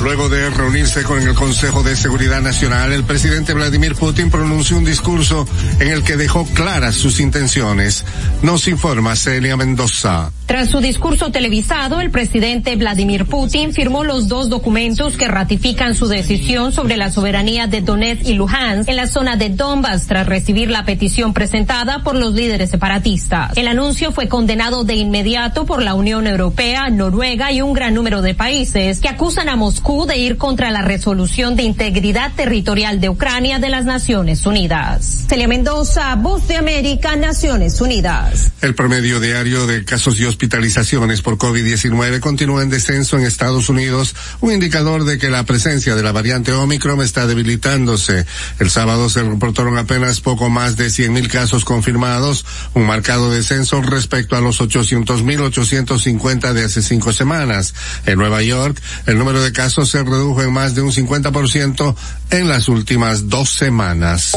[0.02, 4.84] Luego de reunirse con el Consejo de Seguridad Nacional, el presidente Vladimir Putin pronunció un
[4.84, 5.48] discurso
[5.80, 8.04] en el que dejó claras sus intenciones.
[8.42, 10.30] Nos informa Celia Mendoza.
[10.46, 16.06] Tras su discurso televisado, el presidente Vladimir Putin firmó los dos documentos que ratifican su
[16.06, 20.70] decisión sobre la soberanía de Donetsk y Luhansk en la zona de Donbass tras recibir
[20.70, 23.38] la petición presentada por los líderes separatistas.
[23.56, 28.23] El anuncio fue condenado de inmediato por la Unión Europea, Noruega y un gran número
[28.23, 33.09] de países que acusan a Moscú de ir contra la resolución de integridad territorial de
[33.09, 35.27] Ucrania de las Naciones Unidas.
[35.28, 38.52] Celia Mendoza, Voz de América, Naciones Unidas.
[38.60, 44.15] El promedio diario de casos y hospitalizaciones por COVID-19 continúa en descenso en Estados Unidos,
[44.40, 48.27] un indicador de que la presencia de la variante Omicron está debilitándose.
[48.59, 52.44] El sábado se reportaron apenas poco más de 100.000 casos confirmados,
[52.74, 57.74] un marcado descenso respecto a los 800.850 de hace cinco semanas.
[58.06, 61.94] En Nueva York, el número de casos se redujo en más de un 50%
[62.30, 64.36] en las últimas dos semanas.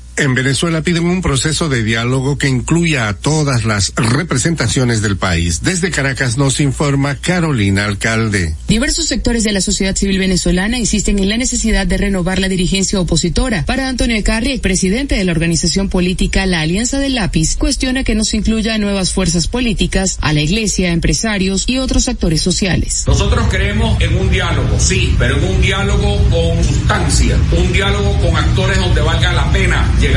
[0.21, 5.63] En Venezuela piden un proceso de diálogo que incluya a todas las representaciones del país.
[5.63, 8.53] Desde Caracas nos informa Carolina Alcalde.
[8.67, 12.99] Diversos sectores de la sociedad civil venezolana insisten en la necesidad de renovar la dirigencia
[12.99, 13.65] opositora.
[13.65, 18.23] Para Antonio Ecarri, presidente de la organización política La Alianza del Lápiz, cuestiona que no
[18.23, 23.05] se incluya a nuevas fuerzas políticas, a la iglesia, empresarios y otros actores sociales.
[23.07, 28.35] Nosotros creemos en un diálogo, sí, pero en un diálogo con sustancia, un diálogo con
[28.35, 30.10] actores donde valga la pena llegar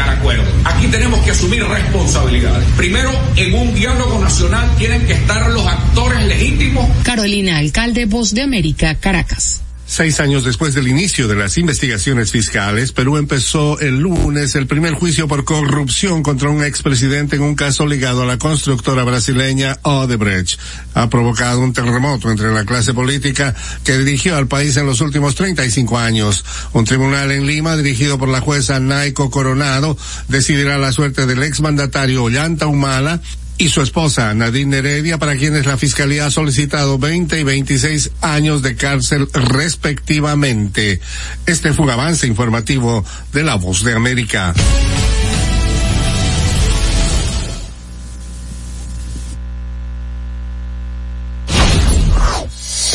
[0.64, 2.66] Aquí tenemos que asumir responsabilidades.
[2.76, 6.88] Primero, en un diálogo nacional tienen que estar los actores legítimos.
[7.02, 9.62] Carolina Alcalde, Voz de América, Caracas.
[9.86, 14.94] Seis años después del inicio de las investigaciones fiscales, Perú empezó el lunes el primer
[14.94, 20.58] juicio por corrupción contra un expresidente en un caso ligado a la constructora brasileña Odebrecht.
[20.94, 23.54] Ha provocado un terremoto entre la clase política
[23.84, 26.44] que dirigió al país en los últimos 35 años.
[26.72, 29.98] Un tribunal en Lima, dirigido por la jueza Naiko Coronado,
[30.28, 33.20] decidirá la suerte del exmandatario Ollanta Humala,
[33.58, 38.62] y su esposa Nadine Heredia, para quienes la Fiscalía ha solicitado 20 y 26 años
[38.62, 41.00] de cárcel respectivamente.
[41.46, 44.54] Este fue un avance informativo de La Voz de América.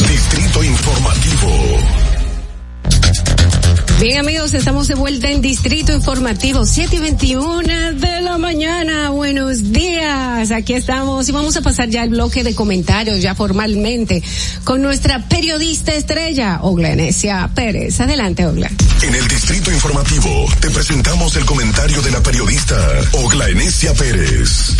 [0.07, 1.79] Distrito Informativo.
[3.99, 9.09] Bien estamos de vuelta en Distrito Informativo, 7 y 21 de la mañana.
[9.09, 14.23] Buenos días, aquí estamos y vamos a pasar ya el bloque de comentarios ya formalmente
[14.63, 17.99] con nuestra periodista estrella, Oglenesia Pérez.
[17.99, 18.71] Adelante, Ogla.
[19.01, 22.77] En el Distrito Informativo te presentamos el comentario de la periodista
[23.11, 24.73] Ogla Enesia Pérez.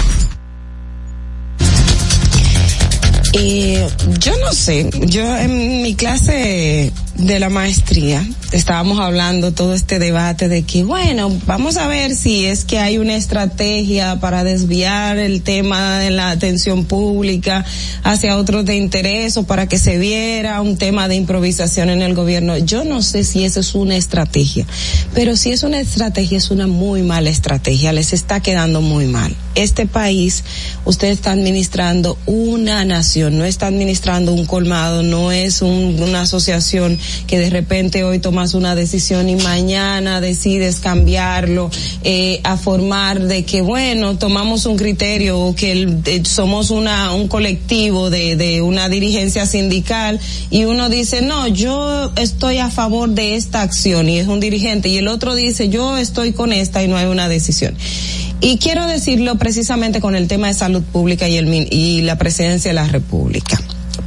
[3.34, 3.88] Eh,
[4.20, 10.48] yo no sé, yo en mi clase de la maestría estábamos hablando todo este debate
[10.48, 15.42] de que bueno, vamos a ver si es que hay una estrategia para desviar el
[15.42, 17.66] tema de la atención pública
[18.04, 22.16] hacia otros de interés o para que se viera un tema de improvisación en el
[22.16, 22.58] gobierno.
[22.58, 24.66] Yo no sé si eso es una estrategia,
[25.14, 29.36] pero si es una estrategia es una muy mala estrategia, les está quedando muy mal.
[29.56, 30.44] Este país,
[30.86, 36.98] usted está administrando una nación, no está administrando un colmado, no es un, una asociación
[37.28, 41.70] que de repente hoy tomas una decisión y mañana decides cambiarlo
[42.04, 47.28] eh, a formar de que bueno tomamos un criterio o que eh, somos una un
[47.28, 50.20] colectivo de, de una dirigencia sindical
[50.50, 54.88] y uno dice no yo estoy a favor de esta acción y es un dirigente
[54.90, 57.76] y el otro dice yo estoy con esta y no hay una decisión.
[58.42, 62.70] Y quiero decirlo precisamente con el tema de salud pública y, el, y la presidencia
[62.70, 63.60] de la República.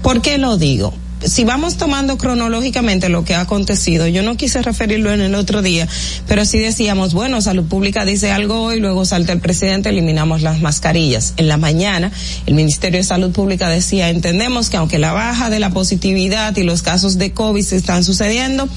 [0.03, 0.95] ¿Por qué lo digo?
[1.25, 5.63] Si vamos tomando cronológicamente lo que ha acontecido, yo no quise referirlo en el otro
[5.63, 5.89] día,
[6.27, 10.61] pero sí decíamos, bueno, Salud Pública dice algo hoy, luego salta el presidente, eliminamos las
[10.61, 11.35] mascarillas.
[11.37, 12.11] En la mañana,
[12.47, 16.63] el Ministerio de Salud Pública decía, entendemos que aunque la baja de la positividad y
[16.63, 18.69] los casos de COVID se están sucediendo,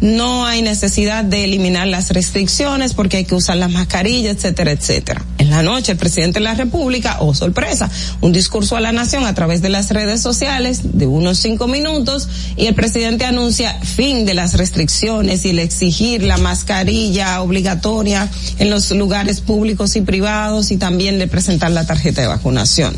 [0.00, 5.24] no hay necesidad de eliminar las restricciones porque hay que usar las mascarillas, etcétera, etcétera.
[5.44, 7.90] En la noche el presidente de la República, oh sorpresa,
[8.22, 12.26] un discurso a la nación a través de las redes sociales de unos cinco minutos
[12.56, 18.26] y el presidente anuncia fin de las restricciones y el exigir la mascarilla obligatoria
[18.58, 22.96] en los lugares públicos y privados y también de presentar la tarjeta de vacunación.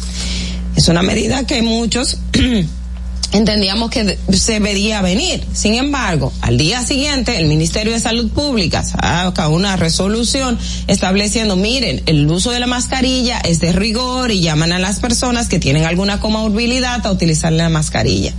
[0.77, 2.17] Es una medida que muchos
[3.33, 5.45] entendíamos que se vería venir.
[5.53, 12.03] Sin embargo, al día siguiente, el Ministerio de Salud Pública saca una resolución estableciendo, miren,
[12.07, 15.85] el uso de la mascarilla es de rigor y llaman a las personas que tienen
[15.85, 18.33] alguna comorbilidad a utilizar la mascarilla.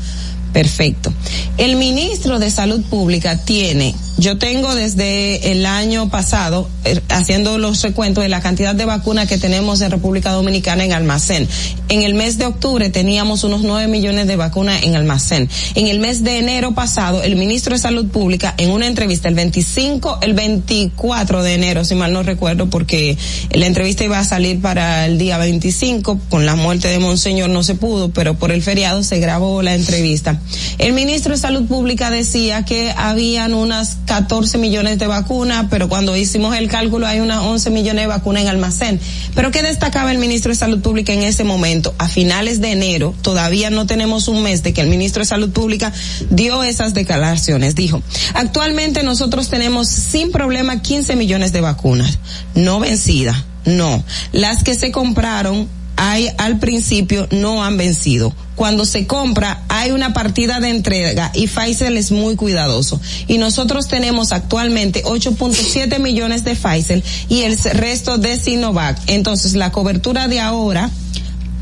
[0.53, 1.14] Perfecto.
[1.57, 7.82] El ministro de Salud Pública tiene, yo tengo desde el año pasado, eh, haciendo los
[7.84, 11.48] recuentos de la cantidad de vacunas que tenemos en República Dominicana en almacén.
[11.90, 15.48] En el mes de octubre teníamos unos 9 millones de vacunas en almacén.
[15.76, 19.36] En el mes de enero pasado, el ministro de Salud Pública, en una entrevista el
[19.36, 23.18] 25, el 24 de enero, si mal no recuerdo, porque
[23.52, 27.61] la entrevista iba a salir para el día 25, con la muerte de Monseñor no
[27.61, 30.40] se pudo, pero por el feriado se grabó la entrevista.
[30.78, 36.15] El ministro de Salud Pública decía que habían unas 14 millones de vacunas, pero cuando
[36.15, 38.99] hicimos el cálculo hay unas 11 millones de vacunas en almacén.
[39.36, 41.95] Pero ¿qué destacaba el ministro de Salud Pública en ese momento?
[41.98, 45.49] A finales de enero, todavía no tenemos un mes de que el ministro de Salud
[45.52, 45.91] Pública
[46.30, 47.76] dio esas declaraciones.
[47.76, 48.02] Dijo,
[48.34, 52.19] actualmente nosotros tenemos sin problema 15 millones de vacunas,
[52.56, 54.03] no vencidas, no.
[54.32, 55.68] Las que se compraron
[55.98, 58.34] hay al principio no han vencido.
[58.56, 62.99] Cuando se compra hay una partida de entrega y Pfizer es muy cuidadoso.
[63.28, 68.98] Y nosotros tenemos actualmente 8.7 millones de Pfizer y el resto de Sinovac.
[69.07, 70.90] Entonces la cobertura de ahora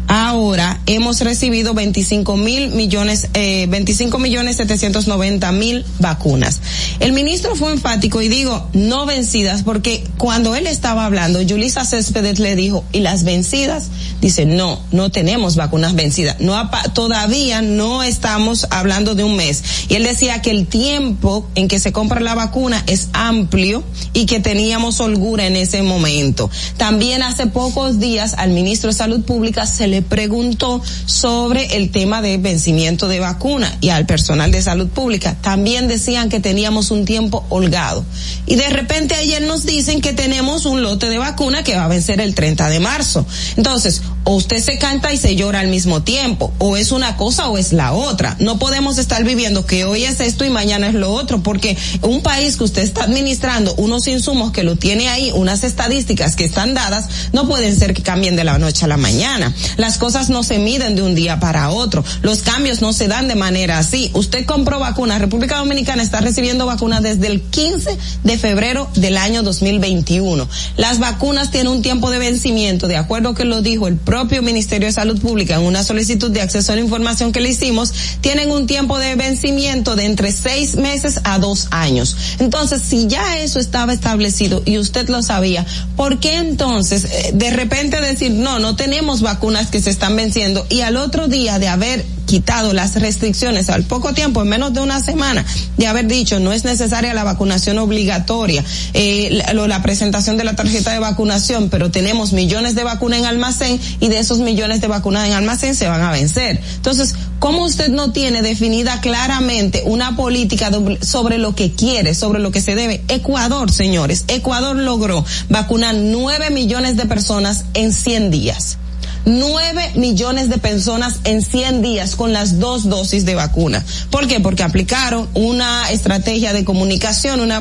[0.07, 6.61] Ahora hemos recibido 25 mil millones, eh, 25 millones 790 mil vacunas.
[6.99, 12.39] El ministro fue enfático y digo no vencidas porque cuando él estaba hablando, Yulisa Céspedes
[12.39, 13.89] le dijo, ¿y las vencidas?
[14.21, 16.37] Dice, no, no tenemos vacunas vencidas.
[16.39, 16.55] No
[16.93, 19.63] todavía no estamos hablando de un mes.
[19.89, 23.83] Y él decía que el tiempo en que se compra la vacuna es amplio
[24.13, 26.49] y que teníamos holgura en ese momento.
[26.77, 32.21] También hace pocos días al ministro de Salud Pública se le preguntó sobre el tema
[32.21, 35.35] de vencimiento de vacuna y al personal de salud pública.
[35.41, 38.05] También decían que teníamos un tiempo holgado.
[38.45, 41.89] Y de repente ayer nos dicen que tenemos un lote de vacuna que va a
[41.89, 43.25] vencer el 30 de marzo.
[43.57, 47.47] Entonces, o usted se canta y se llora al mismo tiempo, o es una cosa
[47.47, 48.35] o es la otra.
[48.39, 52.21] No podemos estar viviendo que hoy es esto y mañana es lo otro, porque un
[52.21, 56.73] país que usted está administrando unos insumos que lo tiene ahí, unas estadísticas que están
[56.73, 59.53] dadas, no pueden ser que cambien de la noche a la mañana.
[59.85, 62.03] Las cosas no se miden de un día para otro.
[62.23, 64.09] Los cambios no se dan de manera así.
[64.15, 65.21] Usted compró vacunas.
[65.21, 70.49] República Dominicana está recibiendo vacunas desde el 15 de febrero del año 2021.
[70.77, 74.87] Las vacunas tienen un tiempo de vencimiento, de acuerdo que lo dijo el propio Ministerio
[74.87, 78.49] de Salud Pública en una solicitud de acceso a la información que le hicimos, tienen
[78.49, 82.17] un tiempo de vencimiento de entre seis meses a dos años.
[82.39, 85.63] Entonces, si ya eso estaba establecido y usted lo sabía,
[85.95, 90.65] ¿por qué entonces eh, de repente decir, no, no tenemos vacunas que se están venciendo
[90.69, 94.79] y al otro día de haber quitado las restricciones al poco tiempo, en menos de
[94.79, 95.45] una semana,
[95.75, 100.55] de haber dicho no es necesaria la vacunación obligatoria, eh, la, la presentación de la
[100.55, 104.87] tarjeta de vacunación, pero tenemos millones de vacunas en almacén y de esos millones de
[104.87, 106.61] vacunas en almacén se van a vencer.
[106.77, 110.71] Entonces, ¿cómo usted no tiene definida claramente una política
[111.01, 113.03] sobre lo que quiere, sobre lo que se debe?
[113.09, 118.77] Ecuador, señores, Ecuador logró vacunar nueve millones de personas en 100 días.
[119.25, 123.83] 9 millones de personas en 100 días con las dos dosis de vacuna.
[124.11, 124.39] ¿Por qué?
[124.39, 127.59] Porque aplicaron una estrategia de comunicación, una,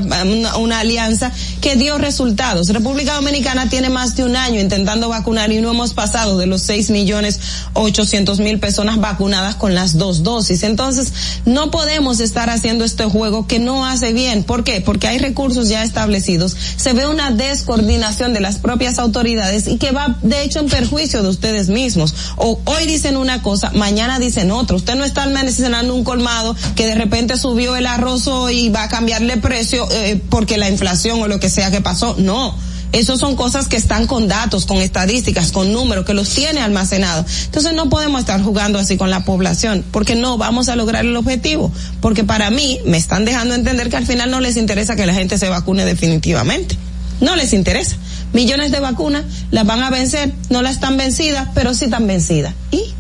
[0.57, 2.69] una, alianza que dio resultados.
[2.69, 6.63] República Dominicana tiene más de un año intentando vacunar y no hemos pasado de los
[6.63, 7.41] 6 millones
[7.73, 10.63] 800 mil personas vacunadas con las dos dosis.
[10.65, 11.13] Entonces,
[11.47, 14.45] no podemos estar haciendo este juego que no hace bien.
[14.45, 14.81] ¿Por qué?
[14.81, 16.57] Porque hay recursos ya establecidos.
[16.77, 21.23] Se ve una descoordinación de las propias autoridades y que va, de hecho, en perjuicio
[21.23, 22.15] de ustedes mismos.
[22.37, 24.77] O hoy dicen una cosa, mañana dicen otra.
[24.77, 28.89] Usted no está almacenando un colmado que de repente subió el arroz y va a
[28.89, 32.15] cambiarle precio eh, porque la inflación o lo que sea que pasó.
[32.19, 32.55] No.
[32.93, 37.27] Esos son cosas que están con datos, con estadísticas, con números, que los tiene almacenados.
[37.47, 41.17] Entonces no podemos estar jugando así con la población, porque no vamos a lograr el
[41.17, 41.73] objetivo.
[42.01, 45.15] Porque para mí me están dejando entender que al final no les interesa que la
[45.15, 46.77] gente se vacune definitivamente.
[47.21, 47.97] No les interesa.
[48.35, 52.53] Millones de vacunas las van a vencer, no las están vencidas, pero sí están vencidas.
[52.73, 52.93] ¿Y?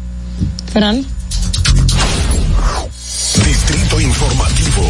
[0.72, 1.06] Fernando.
[3.44, 4.82] Distrito Informativo.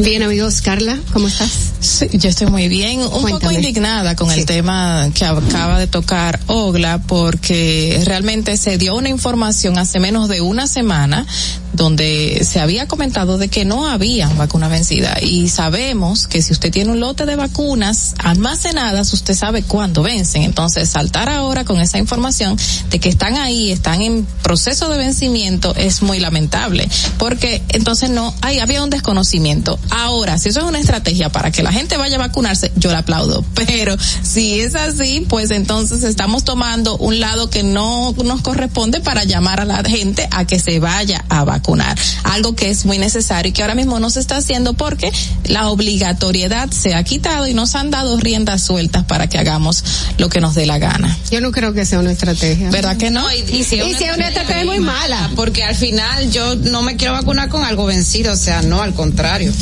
[0.00, 1.71] Bien, amigos, Carla, ¿cómo estás?
[1.82, 6.38] Sí, yo estoy muy bien, un poco indignada con el tema que acaba de tocar
[6.46, 11.26] Ogla, porque realmente se dio una información hace menos de una semana
[11.72, 15.16] donde se había comentado de que no había vacuna vencida.
[15.20, 20.42] Y sabemos que si usted tiene un lote de vacunas almacenadas, usted sabe cuándo vencen.
[20.42, 22.56] Entonces, saltar ahora con esa información
[22.90, 26.88] de que están ahí, están en proceso de vencimiento es muy lamentable,
[27.18, 29.78] porque entonces no hay había un desconocimiento.
[29.90, 32.98] Ahora, si eso es una estrategia para que la gente vaya a vacunarse, yo la
[32.98, 39.00] aplaudo, pero si es así, pues entonces estamos tomando un lado que no nos corresponde
[39.00, 42.98] para llamar a la gente a que se vaya a vacunar, algo que es muy
[42.98, 45.10] necesario y que ahora mismo no se está haciendo porque
[45.44, 49.84] la obligatoriedad se ha quitado y nos han dado riendas sueltas para que hagamos
[50.18, 51.16] lo que nos dé la gana.
[51.30, 52.70] Yo no creo que sea una estrategia.
[52.70, 53.30] ¿Verdad que no?
[53.32, 55.30] y, y si es si una estrategia muy mala.
[55.34, 58.94] Porque al final yo no me quiero vacunar con algo vencido, o sea, no, al
[58.94, 59.52] contrario.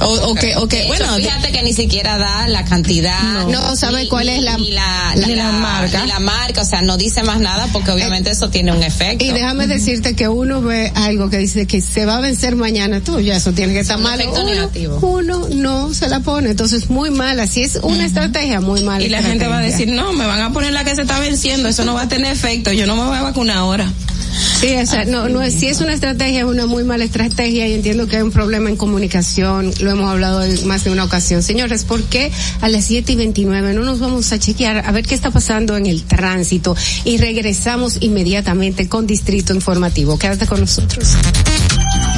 [0.00, 1.06] O, o que, o que, bueno,
[1.42, 3.46] que ni siquiera da la cantidad.
[3.46, 6.02] No sabe ni- cuál ni- es la- ni la, ni la marca.
[6.02, 9.24] Ni la marca, o sea, no dice más nada porque obviamente eso tiene un efecto.
[9.24, 13.00] Y déjame decirte que uno ve algo que dice que se va a vencer mañana,
[13.00, 14.20] tú ya eso tiene que estar mal.
[14.20, 14.98] efecto Uno, negativo.
[15.02, 17.46] uno no se la pone, entonces muy mala.
[17.46, 19.04] Si es una estrategia, muy mala.
[19.04, 21.18] Y la gente va a decir, no, me van a poner la que se está
[21.20, 23.90] venciendo, eso no va a tener efecto, yo no me voy a vacunar ahora.
[24.38, 27.74] Sí, o sea, no, no si es una estrategia, es una muy mala estrategia y
[27.74, 31.42] entiendo que hay un problema en comunicación, lo hemos hablado en más de una ocasión.
[31.42, 35.06] Señores, ¿por qué a las 7 y 29 no nos vamos a chequear a ver
[35.06, 40.18] qué está pasando en el tránsito y regresamos inmediatamente con Distrito Informativo?
[40.18, 41.14] Quédate con nosotros.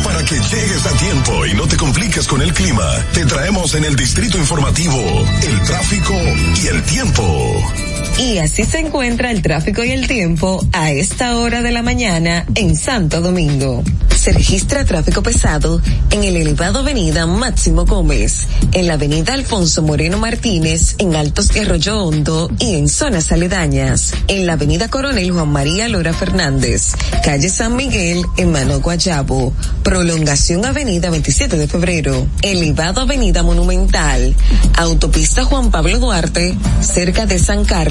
[0.05, 3.85] Para que llegues a tiempo y no te compliques con el clima, te traemos en
[3.85, 4.97] el Distrito Informativo
[5.43, 6.15] el tráfico
[6.63, 7.80] y el tiempo.
[8.18, 12.44] Y así se encuentra el tráfico y el tiempo a esta hora de la mañana
[12.55, 13.82] en Santo Domingo.
[14.20, 20.18] Se registra tráfico pesado en el elevado avenida Máximo Gómez, en la avenida Alfonso Moreno
[20.18, 25.48] Martínez, en Altos de Arroyo Hondo y en zonas aledañas, en la avenida Coronel Juan
[25.48, 26.93] María Lora Fernández,
[27.24, 34.35] calle San Miguel, en Mano Guayabo, prolongación avenida 27 de febrero, elevado avenida Monumental,
[34.74, 37.90] autopista Juan Pablo Duarte, cerca de San Carlos,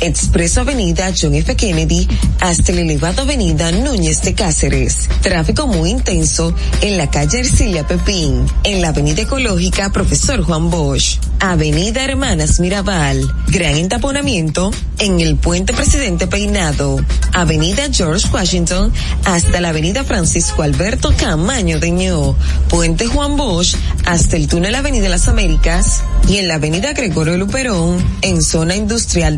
[0.00, 1.56] expreso avenida John F.
[1.56, 2.06] Kennedy,
[2.40, 5.08] hasta el elevado avenida Núñez de Cáceres.
[5.22, 11.18] Tráfico muy intenso en la calle Ercilia Pepín, en la avenida ecológica Profesor Juan Bosch,
[11.40, 17.02] avenida Hermanas Mirabal, gran entaponamiento en el puente Presidente Peinado,
[17.32, 18.92] avenida George Washington,
[19.24, 22.36] hasta la avenida Francisco Alberto Camaño de Ño,
[22.68, 28.04] puente Juan Bosch, hasta el túnel Avenida Las Américas y en la avenida Gregorio Luperón,
[28.20, 29.37] en zona industrial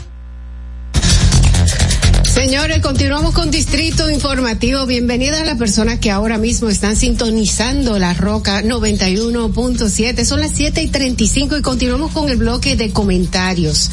[2.41, 4.87] Señores, continuamos con Distrito Informativo.
[4.87, 10.25] Bienvenida a las personas que ahora mismo están sintonizando la Roca 91.7.
[10.25, 13.91] Son las 7 y 35 y continuamos con el bloque de comentarios.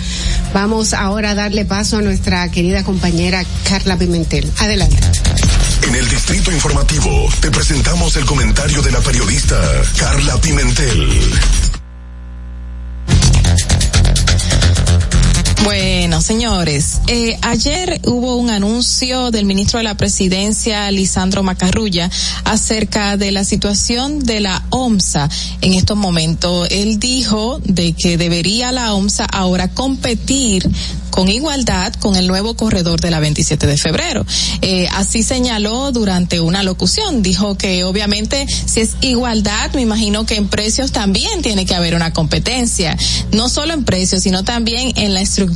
[0.55, 4.51] Vamos ahora a darle paso a nuestra querida compañera Carla Pimentel.
[4.57, 4.97] Adelante.
[5.87, 9.61] En el Distrito Informativo te presentamos el comentario de la periodista
[9.99, 11.68] Carla Pimentel.
[15.65, 22.11] Bueno, señores, eh, ayer hubo un anuncio del ministro de la Presidencia, Lisandro Macarrulla,
[22.45, 25.29] acerca de la situación de la OMSA
[25.61, 26.69] en estos momentos.
[26.71, 30.71] Él dijo de que debería la OMSA ahora competir
[31.11, 34.25] con igualdad con el nuevo corredor de la 27 de febrero.
[34.63, 37.23] Eh, así señaló durante una locución.
[37.23, 41.97] Dijo que obviamente si es igualdad, me imagino que en precios también tiene que haber
[41.97, 42.97] una competencia.
[43.33, 45.48] No solo en precios, sino también en la estructura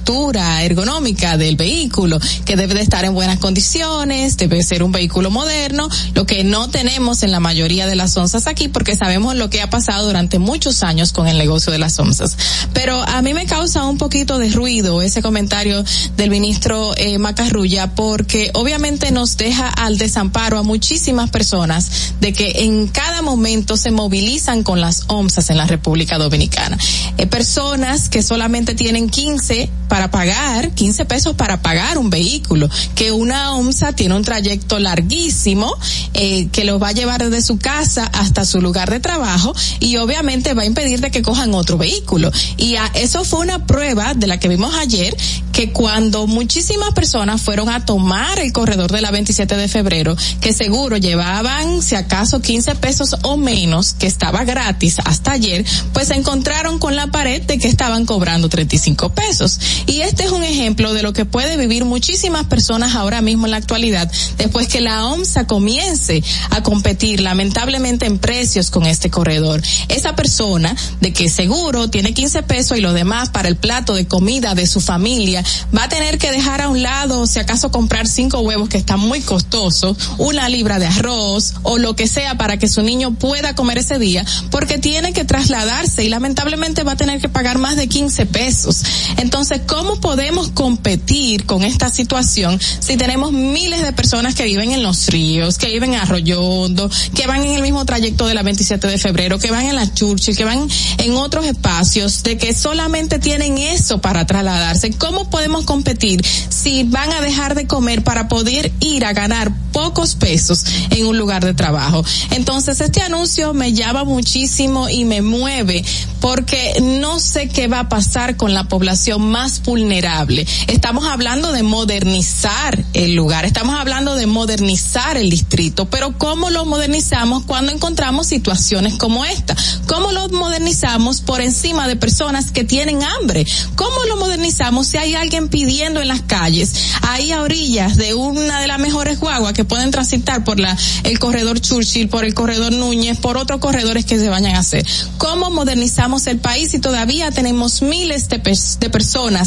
[0.63, 5.89] ergonómica del vehículo, que debe de estar en buenas condiciones, debe ser un vehículo moderno,
[6.15, 9.63] lo que no tenemos en la mayoría de las onzas aquí, porque sabemos lo que
[9.63, 12.37] ha pasado durante muchos años con el negocio de las onzas.
[12.73, 15.85] Pero a mí me causa un poquito de ruido ese comentario
[16.17, 22.65] del ministro eh, Macarrulla porque obviamente nos deja al desamparo a muchísimas personas de que
[22.65, 26.79] en cada momento se movilizan con las OMSAs en la República Dominicana.
[27.19, 33.13] Eh, personas que solamente tienen 15 para pagar, 15 pesos para pagar un vehículo, que
[33.13, 35.75] una OMSA tiene un trayecto larguísimo
[36.15, 39.97] eh, que los va a llevar desde su casa hasta su lugar de trabajo y
[39.97, 42.31] obviamente va a impedir de que cojan otro vehículo.
[42.57, 45.17] Y a, eso fue una prueba de la que vimos ayer
[45.53, 50.53] que cuando muchísimas personas fueron a tomar el corredor de la 27 de febrero, que
[50.53, 56.15] seguro llevaban si acaso 15 pesos o menos, que estaba gratis hasta ayer, pues se
[56.15, 59.61] encontraron con la pared de que estaban cobrando 35 pesos.
[59.87, 63.53] Y este es un ejemplo de lo que puede vivir muchísimas personas ahora mismo en
[63.53, 69.63] la actualidad, después que la OMSA comience a competir lamentablemente en precios con este corredor.
[69.89, 74.07] Esa persona de que seguro tiene 15 pesos y lo demás para el plato de
[74.07, 75.45] comida de su familia,
[75.77, 79.01] va a tener que dejar a un lado, si acaso comprar cinco huevos que están
[79.01, 83.55] muy costosos, una libra de arroz o lo que sea para que su niño pueda
[83.55, 87.77] comer ese día, porque tiene que trasladarse y lamentablemente va a tener que pagar más
[87.77, 88.83] de 15 pesos.
[89.17, 94.83] Entonces, ¿cómo podemos competir con esta situación si tenemos miles de personas que viven en
[94.83, 98.87] los ríos, que viven en Arroyondo, que van en el mismo trayecto de la 27
[98.87, 100.69] de febrero, que van en la Churchill, que van
[100.99, 104.91] en otros espacios, de que solamente tienen eso para trasladarse?
[104.93, 110.15] ¿Cómo podemos competir si van a dejar de comer para poder ir a ganar pocos
[110.15, 112.05] pesos en un lugar de trabajo?
[112.31, 115.85] Entonces, este anuncio me llama muchísimo y me mueve
[116.21, 120.47] porque no sé qué va a pasar con la población más vulnerable.
[120.69, 126.65] Estamos hablando de modernizar el lugar, estamos hablando de modernizar el distrito, pero ¿cómo lo
[126.65, 129.57] modernizamos cuando encontramos situaciones como esta?
[129.87, 133.45] ¿Cómo lo modernizamos por encima de personas que tienen hambre?
[133.75, 136.73] ¿Cómo lo modernizamos si hay alguien pidiendo en las calles,
[137.03, 141.19] ahí a orillas de una de las mejores guaguas que pueden transitar por la el
[141.19, 144.87] corredor Churchill, por el corredor Núñez, por otros corredores que se vayan a hacer?
[145.19, 149.42] ¿Cómo modernizamos el país si todavía tenemos miles de, de personas,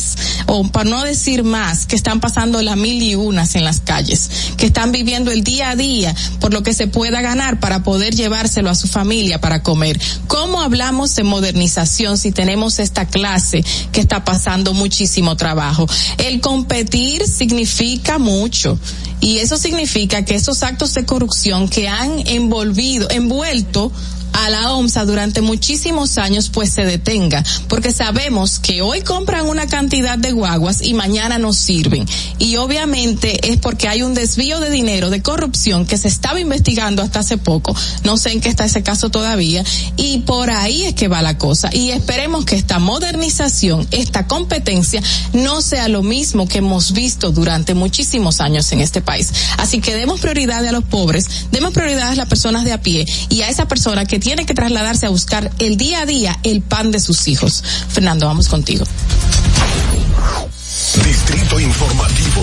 [0.48, 4.30] o para no decir más, que están pasando la mil y unas en las calles,
[4.58, 8.16] que están viviendo el día a día por lo que se pueda ganar para poder
[8.16, 10.00] llevárselo a su familia para comer?
[10.28, 15.88] ¿Cómo hablamos de modernización si tenemos esta clase que está pasando muchísimo trabajo?
[16.18, 18.78] El competir significa mucho
[19.20, 23.92] y eso significa que esos actos de corrupción que han envolvido, envuelto
[24.36, 29.68] a la OMSA durante muchísimos años pues se detenga, porque sabemos que hoy compran una
[29.68, 32.06] cantidad de guaguas y mañana no sirven.
[32.38, 37.02] Y obviamente es porque hay un desvío de dinero, de corrupción que se estaba investigando
[37.02, 39.64] hasta hace poco, no sé en qué está ese caso todavía,
[39.98, 41.70] y por ahí es que va la cosa.
[41.74, 45.02] Y esperemos que esta modernización, esta competencia,
[45.34, 49.32] no sea lo mismo que hemos visto durante muchísimos años en este país.
[49.58, 53.06] Así que demos prioridad a los pobres, demos prioridad a las personas de a pie
[53.30, 56.64] y a esa persona que tiene que trasladarse a buscar el día a día el
[56.64, 57.64] pan de sus hijos.
[57.90, 58.84] Fernando, vamos contigo.
[61.06, 62.42] Distrito Informativo.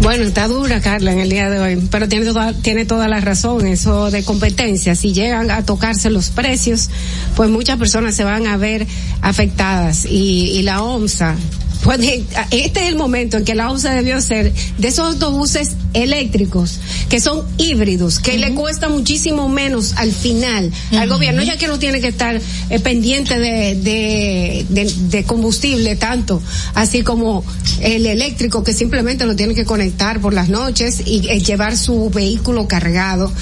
[0.00, 3.20] Bueno, está dura Carla en el día de hoy, pero tiene toda, tiene toda la
[3.20, 4.94] razón, eso de competencia.
[4.94, 6.88] Si llegan a tocarse los precios,
[7.34, 8.86] pues muchas personas se van a ver
[9.22, 11.34] afectadas y, y la OMSA
[11.82, 12.00] pues
[12.50, 16.78] este es el momento en que la OMSA debió ser de esos autobuses eléctricos
[17.08, 21.78] que son híbridos, que le cuesta muchísimo menos al final al gobierno, ya que no
[21.78, 22.40] tiene que estar
[22.70, 26.42] eh, pendiente de, de, de, de, combustible tanto,
[26.74, 27.44] así como
[27.80, 32.10] el eléctrico que simplemente lo tiene que conectar por las noches y eh, llevar su
[32.10, 33.32] vehículo cargado.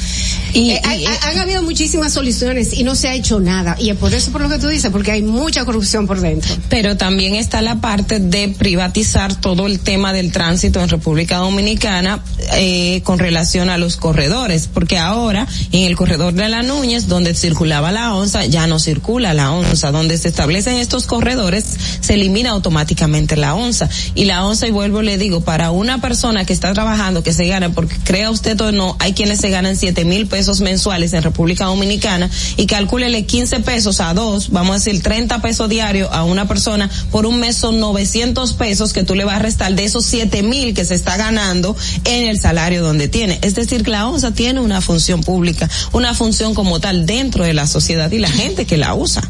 [0.52, 3.76] Y, eh, hay, han habido muchísimas soluciones y no se ha hecho nada.
[3.78, 6.54] Y es por eso por lo que tú dices, porque hay mucha corrupción por dentro.
[6.68, 12.22] Pero también está la parte de privatizar todo el tema del tránsito en República Dominicana
[12.52, 17.34] eh, con relación a los corredores, porque ahora en el corredor de la Núñez, donde
[17.34, 19.90] circulaba la onza, ya no circula la onza.
[19.90, 21.64] Donde se establecen estos corredores,
[22.00, 23.88] se elimina automáticamente la onza.
[24.14, 27.46] Y la onza, y vuelvo le digo, para una persona que está trabajando, que se
[27.46, 31.22] gana, porque crea usted o no, hay quienes se ganan siete mil pesos mensuales en
[31.22, 36.24] República Dominicana y calcúlele 15 pesos a dos, vamos a decir 30 pesos diarios a
[36.24, 39.84] una persona, por un mes son 900 pesos que tú le vas a restar de
[39.84, 43.38] esos siete mil que se está ganando en el salario donde tiene.
[43.42, 47.54] Es decir, que la ONSA tiene una función pública, una función como tal dentro de
[47.54, 49.22] la sociedad y la gente que la usa.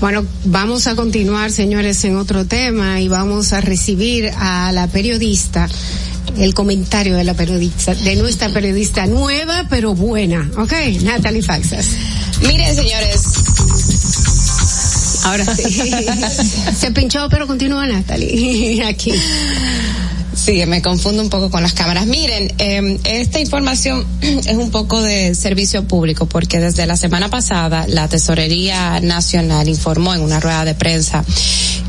[0.00, 5.68] Bueno, vamos a continuar, señores, en otro tema y vamos a recibir a la periodista
[6.38, 10.72] el comentario de la periodista, de nuestra periodista nueva pero buena, ¿ok?
[11.02, 11.86] Natalie Faxas.
[12.42, 13.22] Miren, señores.
[15.24, 15.62] Ahora sí.
[16.78, 18.84] Se pinchó, pero continúa Natalie.
[18.86, 19.12] Aquí.
[20.46, 22.06] Sí, me confundo un poco con las cámaras.
[22.06, 27.84] Miren, eh, esta información es un poco de servicio público porque desde la semana pasada
[27.88, 31.24] la Tesorería Nacional informó en una rueda de prensa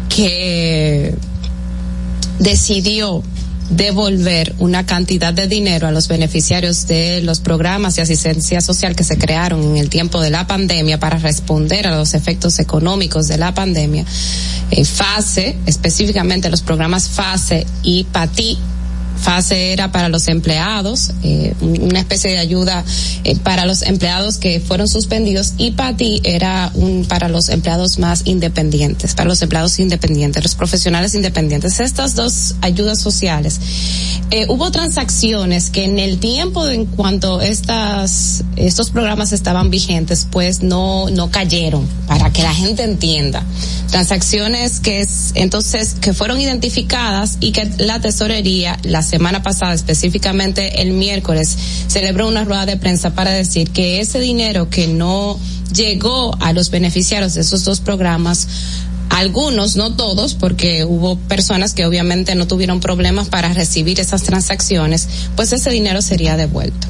[0.09, 1.13] que
[2.39, 3.21] decidió
[3.69, 9.03] devolver una cantidad de dinero a los beneficiarios de los programas de asistencia social que
[9.03, 13.37] se crearon en el tiempo de la pandemia para responder a los efectos económicos de
[13.37, 14.05] la pandemia.
[14.71, 18.57] Eh, FASE, específicamente los programas FASE y PATI
[19.17, 22.83] fase era para los empleados, eh, una especie de ayuda
[23.23, 28.21] eh, para los empleados que fueron suspendidos y PATI era un para los empleados más
[28.25, 31.79] independientes, para los empleados independientes, los profesionales independientes.
[31.79, 33.59] Estas dos ayudas sociales.
[34.29, 40.61] Eh, hubo transacciones que en el tiempo en cuanto estas estos programas estaban vigentes, pues
[40.61, 43.43] no no cayeron para que la gente entienda.
[43.89, 50.81] Transacciones que es entonces que fueron identificadas y que la tesorería las semana pasada, específicamente
[50.81, 51.57] el miércoles,
[51.87, 55.39] celebró una rueda de prensa para decir que ese dinero que no
[55.73, 58.47] llegó a los beneficiarios de esos dos programas
[59.09, 65.07] algunos, no todos, porque hubo personas que obviamente no tuvieron problemas para recibir esas transacciones,
[65.35, 66.87] pues ese dinero sería devuelto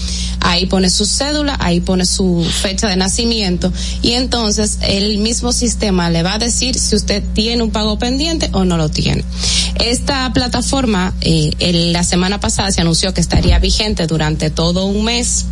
[0.40, 3.72] ahí pone su cédula, ahí pone su fecha de nacimiento
[4.02, 8.51] y entonces el mismo sistema le va a decir si usted tiene un pago pendiente
[8.52, 9.24] o no lo tiene.
[9.76, 15.05] Esta plataforma, eh, el, la semana pasada se anunció que estaría vigente durante todo un
[15.05, 15.47] mes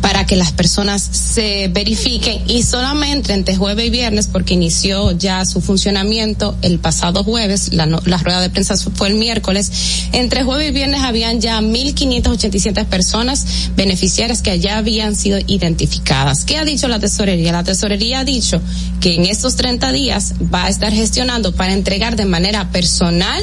[0.00, 5.44] para que las personas se verifiquen y solamente entre jueves y viernes, porque inició ya
[5.44, 10.68] su funcionamiento el pasado jueves, la, la rueda de prensa fue el miércoles, entre jueves
[10.70, 13.44] y viernes habían ya 1.587 personas
[13.74, 16.44] beneficiarias que ya habían sido identificadas.
[16.44, 17.52] ¿Qué ha dicho la tesorería?
[17.52, 18.60] La tesorería ha dicho
[19.00, 23.42] que en estos 30 días va a estar gestionando para entregar de manera personal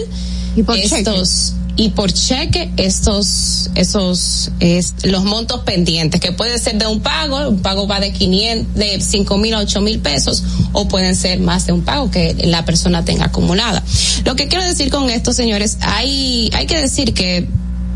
[0.55, 1.49] ¿Y por estos...
[1.49, 1.62] Cheque?
[1.75, 7.49] Y por cheque estos esos es, los montos pendientes que puede ser de un pago
[7.49, 11.39] un pago va de 500 de cinco mil a ocho mil pesos o pueden ser
[11.39, 13.83] más de un pago que la persona tenga acumulada.
[14.25, 17.47] Lo que quiero decir con esto señores hay hay que decir que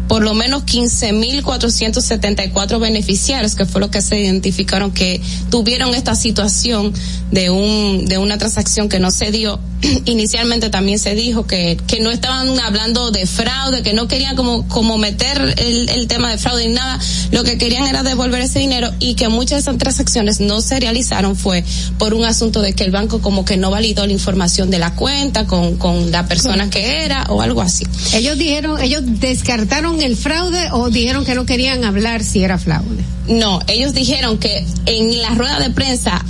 [0.07, 6.93] por lo menos 15.474 beneficiarios, que fue lo que se identificaron que tuvieron esta situación
[7.31, 9.59] de un de una transacción que no se dio.
[10.05, 14.67] Inicialmente también se dijo que que no estaban hablando de fraude, que no querían como
[14.67, 16.99] como meter el, el tema de fraude ni nada,
[17.31, 20.79] lo que querían era devolver ese dinero y que muchas de esas transacciones no se
[20.79, 21.63] realizaron fue
[21.97, 24.95] por un asunto de que el banco como que no validó la información de la
[24.95, 27.85] cuenta con con la persona que era o algo así.
[28.13, 33.03] Ellos dijeron, ellos descartaron el fraude o dijeron que no querían hablar si era fraude?
[33.27, 36.23] No, ellos dijeron que en la rueda de prensa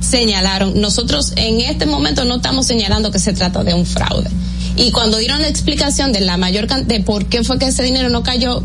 [0.00, 4.30] señalaron, nosotros en este momento no estamos señalando que se trata de un fraude.
[4.76, 8.10] Y cuando dieron la explicación de la mayor de por qué fue que ese dinero
[8.10, 8.62] no cayó,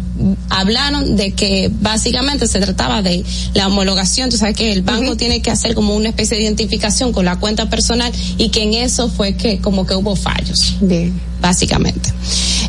[0.49, 3.25] hablaron de que básicamente se trataba de
[3.55, 5.17] la homologación, tú sabes que el banco uh -huh.
[5.17, 8.75] tiene que hacer como una especie de identificación con la cuenta personal y que en
[8.75, 10.75] eso fue que como que hubo fallos.
[10.81, 11.19] Bien.
[11.43, 12.09] Básicamente.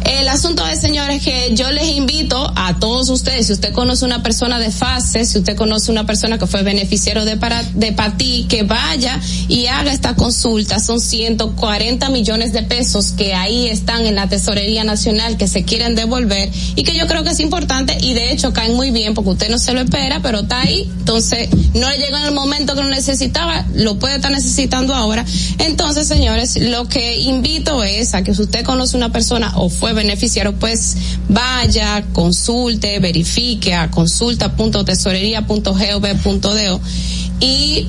[0.05, 4.21] El asunto es, señores, que yo les invito a todos ustedes, si usted conoce una
[4.21, 8.47] persona de fase, si usted conoce una persona que fue beneficiario de, para, de PATI,
[8.49, 10.81] que vaya y haga esta consulta.
[10.81, 15.95] Son 140 millones de pesos que ahí están en la Tesorería Nacional que se quieren
[15.95, 19.31] devolver y que yo creo que es importante y de hecho caen muy bien porque
[19.31, 20.91] usted no se lo espera, pero está ahí.
[20.99, 25.25] Entonces, no le llega en el momento que lo necesitaba, lo puede estar necesitando ahora.
[25.59, 30.55] Entonces, señores, lo que invito es a que usted conoce una persona o fue beneficiario,
[30.55, 30.97] pues
[31.29, 36.81] vaya, consulte, verifique a consulta.tesorería.gov.do
[37.41, 37.87] y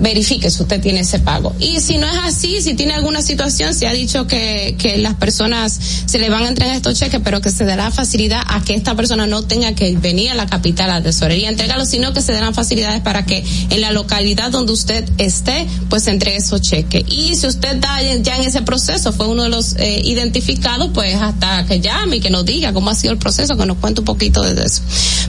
[0.00, 1.54] verifique si usted tiene ese pago.
[1.58, 5.14] Y si no es así, si tiene alguna situación, se ha dicho que, que las
[5.14, 8.74] personas se le van a entregar estos cheques, pero que se dará facilidad a que
[8.74, 12.32] esta persona no tenga que venir a la capital a tesorería entregarlo, sino que se
[12.32, 17.04] darán facilidades para que en la localidad donde usted esté, pues se entregue esos cheques.
[17.08, 21.14] Y si usted está ya en ese proceso, fue uno de los eh, identificados, pues
[21.16, 24.00] hasta que llame y que nos diga cómo ha sido el proceso, que nos cuente
[24.00, 24.82] un poquito de eso.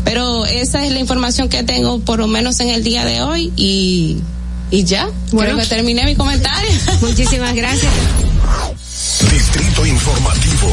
[0.04, 3.52] Pero esa es la información que tengo, por lo menos en el día de hoy,
[3.56, 4.18] y
[4.70, 6.72] y ya, bueno, creo que terminé mi comentario.
[7.02, 7.92] Muchísimas gracias.
[9.32, 10.68] Distrito Informativo.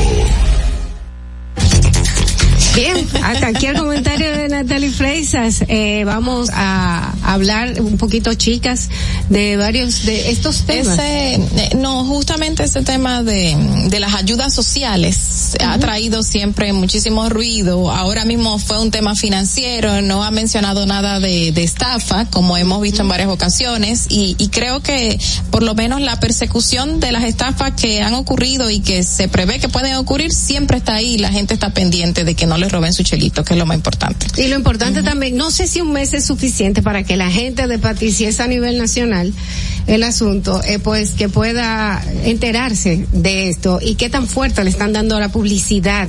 [2.74, 5.62] Bien, hasta aquí el comentario de Natalie Freisas.
[5.68, 8.90] Eh, vamos a hablar un poquito, chicas,
[9.28, 10.98] de varios de estos temas.
[10.98, 13.56] Ese, no, justamente ese tema de,
[13.90, 15.16] de las ayudas sociales
[15.60, 15.74] uh -huh.
[15.74, 17.90] ha traído siempre muchísimo ruido.
[17.90, 22.81] Ahora mismo fue un tema financiero, no ha mencionado nada de, de estafa, como hemos
[22.81, 23.05] visto uh -huh.
[23.05, 25.18] en varias ocasiones, y, y creo que
[25.51, 29.59] por lo menos la persecución de las estafas que han ocurrido y que se prevé
[29.59, 32.93] que pueden ocurrir siempre está ahí, la gente está pendiente de que no les roben
[32.93, 34.26] su chelito, que es lo más importante.
[34.36, 35.06] Y lo importante uh -huh.
[35.06, 38.24] también, no sé si un mes es suficiente para que la gente de Pati, si
[38.24, 39.32] es a nivel nacional
[39.86, 44.93] el asunto, eh, pues que pueda enterarse de esto y qué tan fuerte le están
[44.93, 46.09] dando la publicidad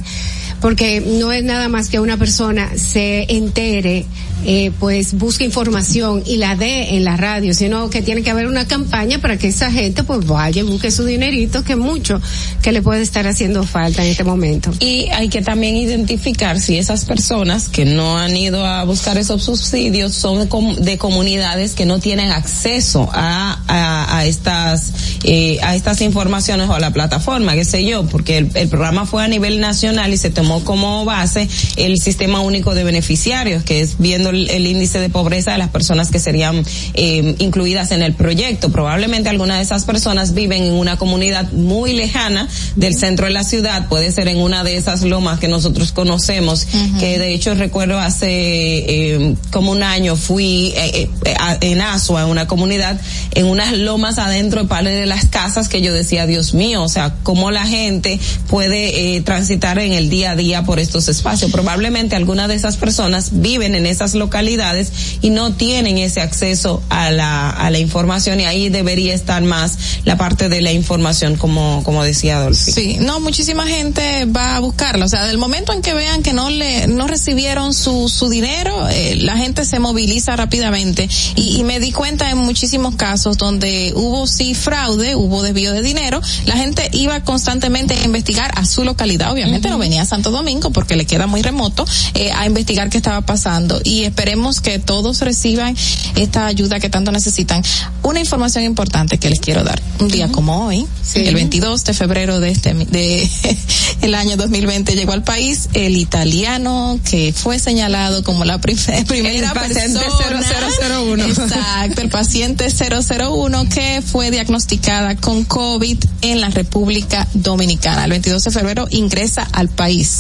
[0.62, 4.06] porque no es nada más que una persona se entere
[4.48, 8.46] eh, pues busque información y la dé en la radio, sino que tiene que haber
[8.46, 12.22] una campaña para que esa gente pues vaya y busque su dinerito, que mucho
[12.62, 14.72] que le puede estar haciendo falta en este momento.
[14.80, 19.44] Y hay que también identificar si esas personas que no han ido a buscar esos
[19.44, 25.76] subsidios son de, com de comunidades que no tienen acceso a, a, estas eh, a
[25.76, 29.28] estas informaciones o a la plataforma, qué sé yo, porque el, el programa fue a
[29.28, 34.30] nivel nacional y se tomó como base el sistema único de beneficiarios, que es viendo
[34.30, 36.64] el, el, índice de pobreza de las personas que serían
[36.94, 38.70] eh, incluidas en el proyecto.
[38.70, 43.44] Probablemente algunas de esas personas viven en una comunidad muy lejana del centro de la
[43.44, 47.00] ciudad, puede ser en una de esas lomas que nosotros conocemos, uh -huh.
[47.00, 51.10] que de hecho recuerdo hace eh, como un año fui eh,
[51.40, 53.00] a, en Asua, en una comunidad,
[53.32, 56.90] en unas lomas adentro de par de las casas que yo decía, Dios mío, o
[56.90, 61.52] sea, cómo la gente puede transitar en el día día por estos espacios.
[61.52, 64.92] Probablemente algunas de esas personas viven en esas localidades
[65.22, 69.78] y no tienen ese acceso a la, a la información y ahí debería estar más
[70.06, 72.72] la parte de la información como, como decía Dolphy.
[72.72, 76.34] Sí, no, muchísima gente va a buscarla, o sea, del momento en que vean que
[76.34, 81.64] no le, no recibieron su, su dinero, eh, la gente se moviliza rápidamente y, y
[81.64, 86.56] me di cuenta en muchísimos casos donde hubo sí fraude, hubo desvío de dinero, la
[86.56, 89.74] gente iba constantemente a investigar a su localidad, obviamente uh -huh.
[89.74, 93.22] no venía a Santo Domingo porque le queda muy remoto, eh, a investigar qué estaba
[93.22, 95.76] pasando y esperemos que todos reciban
[96.16, 97.64] esta ayuda que tanto necesitan.
[98.04, 99.82] Una información importante que les quiero dar.
[100.00, 100.34] Un día uh -huh.
[100.34, 101.20] como hoy, sí.
[101.26, 103.30] el 22 de febrero de este de
[104.02, 108.78] el año 2020 llegó al país el italiano que fue señalado como la prim
[109.08, 110.42] primera el paciente persona
[110.90, 111.24] 0001.
[111.26, 118.06] Exacto, el paciente 001 que fue diagnosticada con COVID en la República Dominicana.
[118.06, 120.15] El 22 de febrero ingresa al país.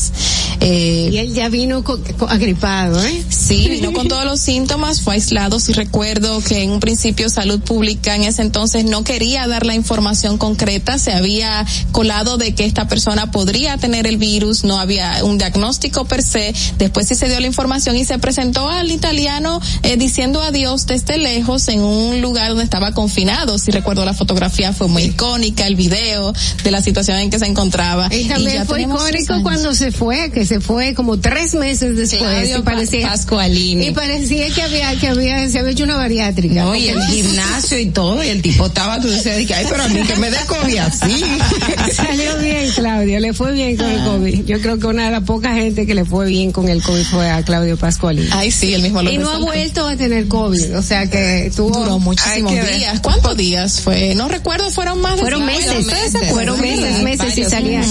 [0.61, 3.23] Eh, y él ya vino con, con agripado, ¿eh?
[3.29, 5.59] Sí, vino con todos los síntomas, fue aislado.
[5.59, 9.75] Si recuerdo que en un principio Salud Pública en ese entonces no quería dar la
[9.75, 15.23] información concreta, se había colado de que esta persona podría tener el virus, no había
[15.23, 16.53] un diagnóstico per se.
[16.77, 21.17] Después sí se dio la información y se presentó al italiano eh, diciendo adiós desde
[21.17, 23.57] lejos en un lugar donde estaba confinado.
[23.59, 27.45] Si recuerdo la fotografía fue muy icónica, el video de la situación en que se
[27.45, 28.09] encontraba.
[28.13, 32.21] Y también y fue icónico cuando se fue, que se fue como tres meses después.
[32.21, 33.87] Claudio y parecía, Pascualini.
[33.87, 36.63] Y parecía que había, que había, se había hecho una bariátrica.
[36.63, 39.87] No, y el gimnasio y todo, y el tipo estaba, tú decías, ay, pero a
[39.87, 41.23] mí que me COVID así.
[41.91, 44.45] Salió bien, Claudio, le fue bien con el COVID.
[44.45, 47.03] Yo creo que una de las pocas gente que le fue bien con el COVID
[47.03, 48.27] fue a Claudio Pascualini.
[48.31, 51.51] Ay, sí, el mismo lo Y no ha vuelto a tener COVID, o sea que
[51.55, 51.79] tuvo...
[51.79, 52.99] Duró muchísimos días.
[53.01, 54.15] ¿Cuántos días fue?
[54.15, 57.81] No recuerdo, fueron más de Fueron meses, meses, fueron meses, meses y salía,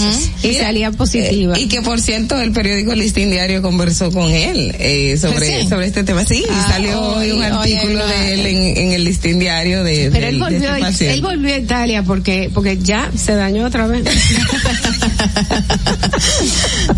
[0.43, 1.55] y salía positiva.
[1.57, 5.67] Eh, y que por cierto, el periódico Listín Diario conversó con él eh, sobre, sí.
[5.69, 6.25] sobre este tema.
[6.25, 10.09] Sí, ah, salió hoy, un artículo hoy, de él en, en, el Listín Diario de,
[10.11, 13.65] Pero de, él volvió, de este él volvió a Italia porque, porque ya se dañó
[13.65, 14.03] otra vez.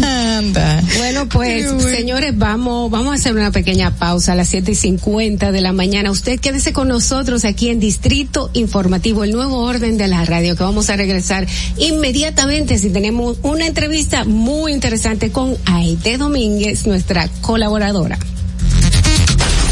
[0.01, 0.83] Anda.
[0.97, 1.89] Bueno, pues, bueno.
[1.89, 5.73] señores, vamos, vamos a hacer una pequeña pausa a las siete y cincuenta de la
[5.73, 6.11] mañana.
[6.11, 10.63] Usted quédese con nosotros aquí en Distrito Informativo, el nuevo orden de la radio, que
[10.63, 11.47] vamos a regresar
[11.77, 18.17] inmediatamente si tenemos una entrevista muy interesante con Aide Domínguez, nuestra colaboradora.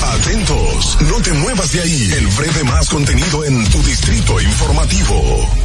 [0.01, 2.11] Atentos, no te muevas de ahí.
[2.17, 5.64] El breve más contenido en tu Distrito Informativo.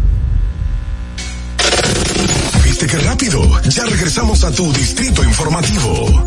[2.81, 3.61] ¿Viste qué rápido?
[3.69, 6.25] Ya regresamos a tu distrito informativo.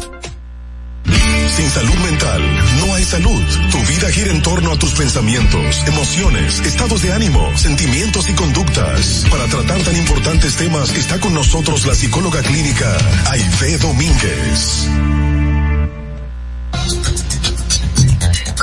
[1.56, 2.43] Sin salud mental
[2.78, 3.43] no hay salud.
[3.72, 9.26] Tu vida gira en torno a tus pensamientos, emociones, estados de ánimo, sentimientos y conductas.
[9.32, 12.98] Para tratar tan importantes temas está con nosotros la psicóloga clínica
[13.32, 14.89] Aide Domínguez.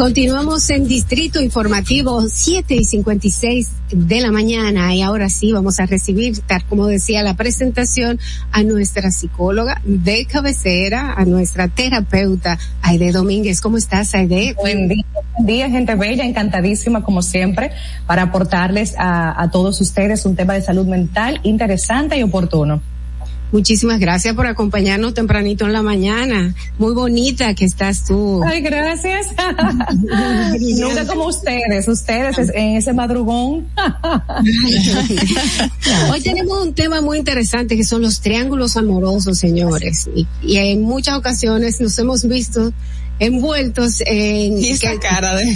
[0.02, 5.86] Continuamos en Distrito Informativo 7 y 56 de la mañana y ahora sí vamos a
[5.86, 8.20] recibir, tal como decía la presentación,
[8.52, 13.62] a nuestra psicóloga de cabecera, a nuestra terapeuta Aide Domínguez.
[13.62, 14.56] ¿Cómo estás, Aide?
[14.60, 15.06] Buen día,
[15.36, 17.70] buen día, gente bella, encantadísima como siempre
[18.08, 22.82] para aportarles a, a todos ustedes un tema de salud mental interesante y oportuno.
[23.52, 26.56] Muchísimas gracias por acompañarnos tempranito en la mañana.
[26.78, 28.42] Muy bonita que estás tú.
[28.46, 29.28] Ay, gracias.
[30.80, 33.68] Nunca como ustedes, ustedes es- en ese madrugón.
[36.12, 40.10] Hoy tenemos un tema muy interesante que son los triángulos amorosos, señores.
[40.16, 42.72] Y, y en muchas ocasiones nos hemos visto
[43.20, 45.54] envueltos en Y esa cara de- en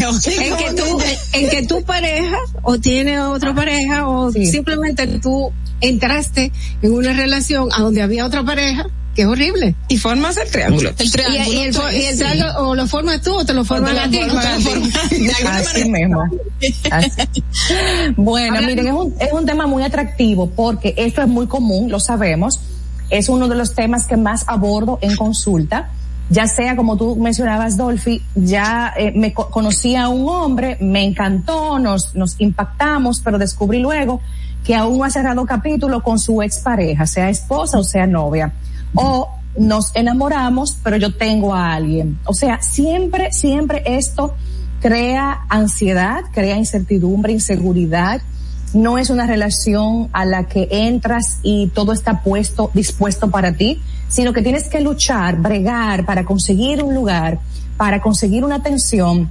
[0.57, 0.99] que tú
[1.33, 5.51] en que tu pareja o tiene otra pareja o simplemente tú
[5.89, 6.51] entraste
[6.81, 8.85] en una relación a donde había otra pareja
[9.15, 9.75] que es horrible.
[9.87, 10.89] Y formas el triángulo.
[10.97, 12.23] El triángulo, Y, y el, fo- y el sí.
[12.23, 14.19] triángulo, o lo formas tú o te lo forman a ti.
[15.47, 16.23] Así mismo.
[16.91, 17.21] Así.
[18.17, 21.99] Bueno, miren, es un, es un tema muy atractivo porque esto es muy común, lo
[21.99, 22.59] sabemos.
[23.09, 25.89] Es uno de los temas que más abordo en consulta.
[26.29, 31.03] Ya sea como tú mencionabas, Dolphy, ya eh, me co- conocí a un hombre, me
[31.03, 34.21] encantó, nos, nos impactamos, pero descubrí luego
[34.65, 38.51] que aún ha cerrado capítulo con su expareja, sea esposa o sea novia.
[38.95, 42.17] O nos enamoramos, pero yo tengo a alguien.
[42.25, 44.33] O sea, siempre, siempre esto
[44.81, 48.21] crea ansiedad, crea incertidumbre, inseguridad.
[48.73, 53.79] No es una relación a la que entras y todo está puesto, dispuesto para ti,
[54.09, 57.39] sino que tienes que luchar, bregar para conseguir un lugar,
[57.77, 59.29] para conseguir una atención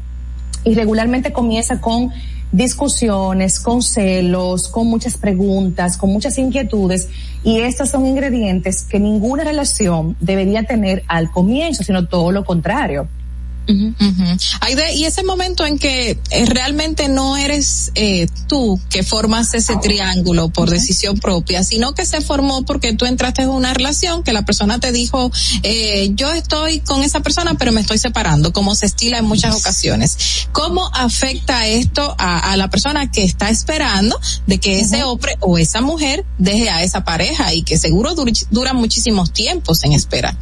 [0.64, 2.10] y regularmente comienza con
[2.54, 7.08] discusiones, con celos, con muchas preguntas, con muchas inquietudes
[7.42, 13.08] y estos son ingredientes que ninguna relación debería tener al comienzo, sino todo lo contrario.
[13.66, 20.48] Y ese momento en que eh, realmente no eres eh, tú que formas ese triángulo
[20.50, 24.44] por decisión propia, sino que se formó porque tú entraste en una relación que la
[24.44, 25.30] persona te dijo,
[25.62, 29.54] eh, yo estoy con esa persona pero me estoy separando, como se estila en muchas
[29.54, 30.46] ocasiones.
[30.52, 35.58] ¿Cómo afecta esto a, a la persona que está esperando de que ese hombre o
[35.58, 38.14] esa mujer deje a esa pareja y que seguro
[38.50, 40.36] dura muchísimos tiempos en espera?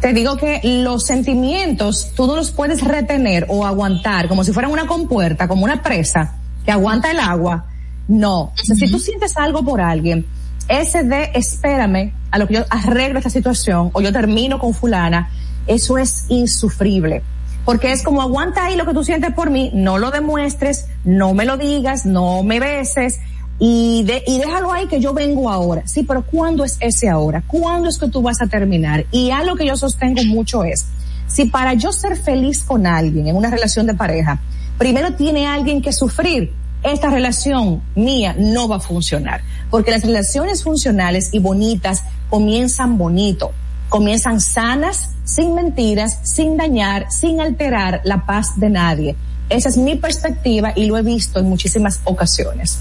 [0.00, 4.70] Te digo que los sentimientos tú no los puedes retener o aguantar como si fueran
[4.70, 7.66] una compuerta, como una presa que aguanta el agua.
[8.06, 8.40] No.
[8.40, 10.24] O sea, si tú sientes algo por alguien,
[10.68, 15.30] ese de espérame a lo que yo arreglo esta situación o yo termino con fulana,
[15.66, 17.22] eso es insufrible.
[17.64, 21.34] Porque es como aguanta ahí lo que tú sientes por mí, no lo demuestres, no
[21.34, 23.20] me lo digas, no me beses,
[23.58, 25.82] y, de, y déjalo ahí que yo vengo ahora.
[25.86, 27.42] Sí, pero ¿cuándo es ese ahora?
[27.46, 29.04] ¿Cuándo es que tú vas a terminar?
[29.10, 30.86] Y algo que yo sostengo mucho es,
[31.26, 34.40] si para yo ser feliz con alguien en una relación de pareja,
[34.78, 36.52] primero tiene alguien que sufrir,
[36.82, 39.42] esta relación mía no va a funcionar.
[39.70, 43.52] Porque las relaciones funcionales y bonitas comienzan bonito,
[43.88, 49.16] comienzan sanas, sin mentiras, sin dañar, sin alterar la paz de nadie.
[49.50, 52.78] Esa es mi perspectiva y lo he visto en muchísimas ocasiones.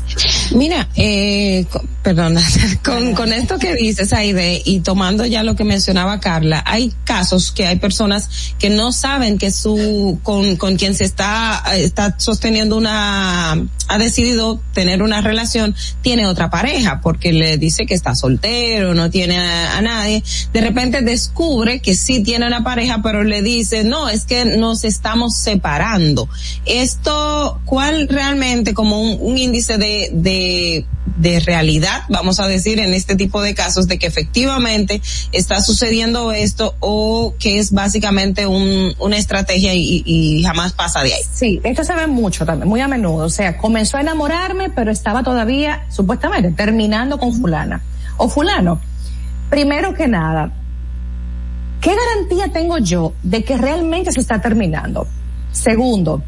[0.54, 1.66] Mira, eh,
[2.04, 2.42] perdona,
[2.84, 7.52] con, con esto que dices, Aide, y tomando ya lo que mencionaba Carla, hay casos
[7.52, 8.30] que hay personas
[8.60, 14.62] que no saben que su, con, con quien se está, está sosteniendo una, ha decidido
[14.74, 19.78] tener una relación, tiene otra pareja, porque le dice que está soltero, no tiene a,
[19.78, 20.24] a nadie.
[20.52, 24.84] De repente descubre que sí tiene una pareja, pero le dice, no, es que nos
[24.84, 26.30] estamos separando
[26.66, 30.86] esto, ¿cuál realmente como un, un índice de, de,
[31.18, 35.02] de realidad, vamos a decir, en este tipo de casos, de que efectivamente
[35.32, 41.14] está sucediendo esto o que es básicamente un, una estrategia y, y jamás pasa de
[41.14, 41.22] ahí?
[41.32, 43.26] Sí, esto se ve mucho también, muy a menudo.
[43.26, 47.82] O sea, comenzó a enamorarme, pero estaba todavía, supuestamente, terminando con fulana
[48.18, 48.80] o fulano.
[49.50, 50.52] Primero que nada,
[51.82, 55.08] ¿qué garantía tengo yo de que realmente se está terminando?
[55.52, 56.22] Segundo,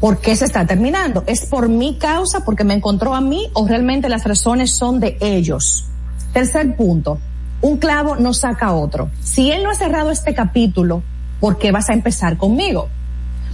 [0.00, 1.24] ¿Por qué se está terminando?
[1.26, 5.18] ¿Es por mi causa, porque me encontró a mí o realmente las razones son de
[5.20, 5.84] ellos?
[6.32, 7.18] Tercer punto,
[7.60, 9.10] un clavo no saca otro.
[9.22, 11.02] Si él no ha cerrado este capítulo,
[11.38, 12.88] ¿por qué vas a empezar conmigo?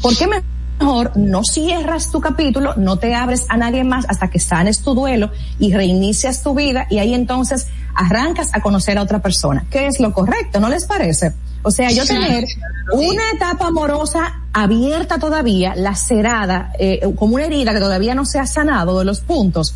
[0.01, 4.39] ¿Por qué mejor no cierras tu capítulo, no te abres a nadie más hasta que
[4.39, 9.21] sanes tu duelo y reinicias tu vida y ahí entonces arrancas a conocer a otra
[9.21, 9.67] persona?
[9.69, 10.61] ¿Qué es lo correcto?
[10.61, 11.33] ¿No les parece?
[11.67, 12.45] O sea, yo tener
[12.93, 18.47] una etapa amorosa abierta todavía, lacerada, eh, como una herida que todavía no se ha
[18.47, 19.75] sanado de los puntos,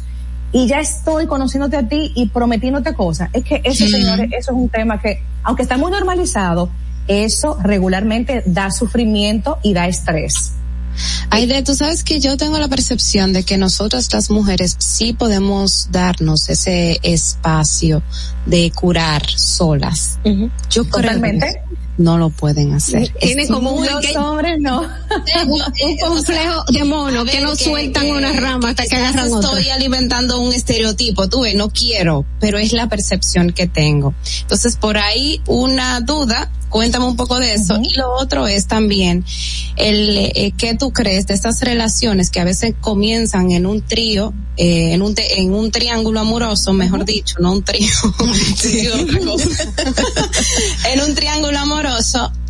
[0.53, 3.31] y ya estoy conociéndote a ti y prometiéndote cosas.
[3.33, 6.71] Es que eso, señores, eso es un tema que, aunque está muy normalizado,
[7.09, 10.53] eso regularmente da sufrimiento y da estrés.
[11.31, 15.89] Aide, tú sabes que yo tengo la percepción de que nosotras las mujeres sí podemos
[15.91, 18.03] darnos ese espacio
[18.47, 20.19] de curar solas.
[20.71, 21.21] Yo creo
[22.01, 23.09] no lo pueden hacer.
[23.21, 24.81] Tiene Es como un Los hombres no.
[24.81, 29.51] un complejo de mono que no sueltan una rama hasta que agarran otra.
[29.59, 34.15] estoy alimentando un estereotipo, tú ves, no quiero, pero es la percepción que tengo.
[34.43, 37.79] Entonces, por ahí una duda, cuéntame un poco de eso.
[37.83, 39.25] Y lo otro es también
[39.77, 44.33] el eh, qué tú crees de estas relaciones que a veces comienzan en un trío,
[44.57, 47.89] eh, en un te- en un triángulo amoroso, mejor dicho, no un trío,
[48.57, 49.49] Sí, otra cosa.
[50.93, 51.90] en un triángulo amoroso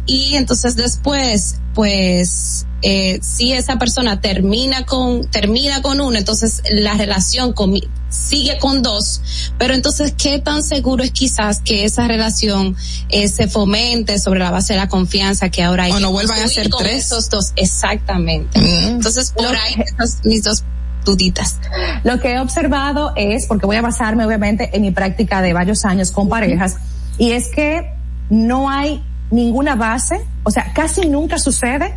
[0.06, 6.94] y entonces después pues eh, si esa persona termina con termina con uno entonces la
[6.94, 9.20] relación comi- sigue con dos.
[9.56, 12.76] Pero entonces qué tan seguro es quizás que esa relación
[13.08, 16.42] eh, se fomente sobre la base de la confianza que ahora hay O no vuelvan
[16.42, 17.06] a ser con tres.
[17.06, 18.58] esos dos exactamente.
[18.88, 20.64] Entonces por ahí esas mis dos
[21.04, 21.58] duditas.
[22.02, 25.84] Lo que he observado es, porque voy a basarme obviamente en mi práctica de varios
[25.84, 26.76] años con parejas,
[27.16, 27.94] y es que
[28.28, 31.94] no hay ninguna base, o sea, casi nunca sucede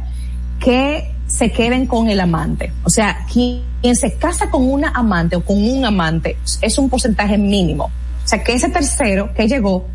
[0.59, 2.71] que se queden con el amante.
[2.83, 3.63] O sea, quien,
[3.95, 7.85] se casa con una amante o con un amante es un porcentaje mínimo.
[7.85, 9.85] O sea, que ese tercero que llegó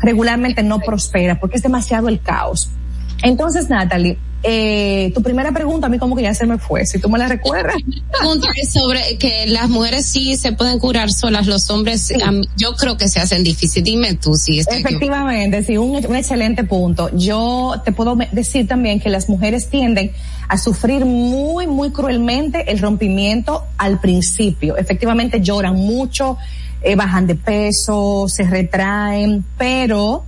[0.00, 2.70] regularmente no prospera porque es demasiado el caos.
[3.22, 6.98] Entonces, Natalie, eh, tu primera pregunta a mí como que ya se me fue, si
[6.98, 7.76] tú me la recuerdas.
[8.18, 12.12] pregunta es sobre que las mujeres sí se pueden curar solas, los hombres
[12.56, 13.82] yo creo que se hacen difícil.
[13.82, 17.10] Dime tú si estoy Efectivamente, sí, un, un excelente punto.
[17.16, 20.12] Yo te puedo decir también que las mujeres tienden
[20.48, 24.76] a sufrir muy, muy cruelmente el rompimiento al principio.
[24.76, 26.36] Efectivamente lloran mucho,
[26.82, 30.24] eh, bajan de peso, se retraen, pero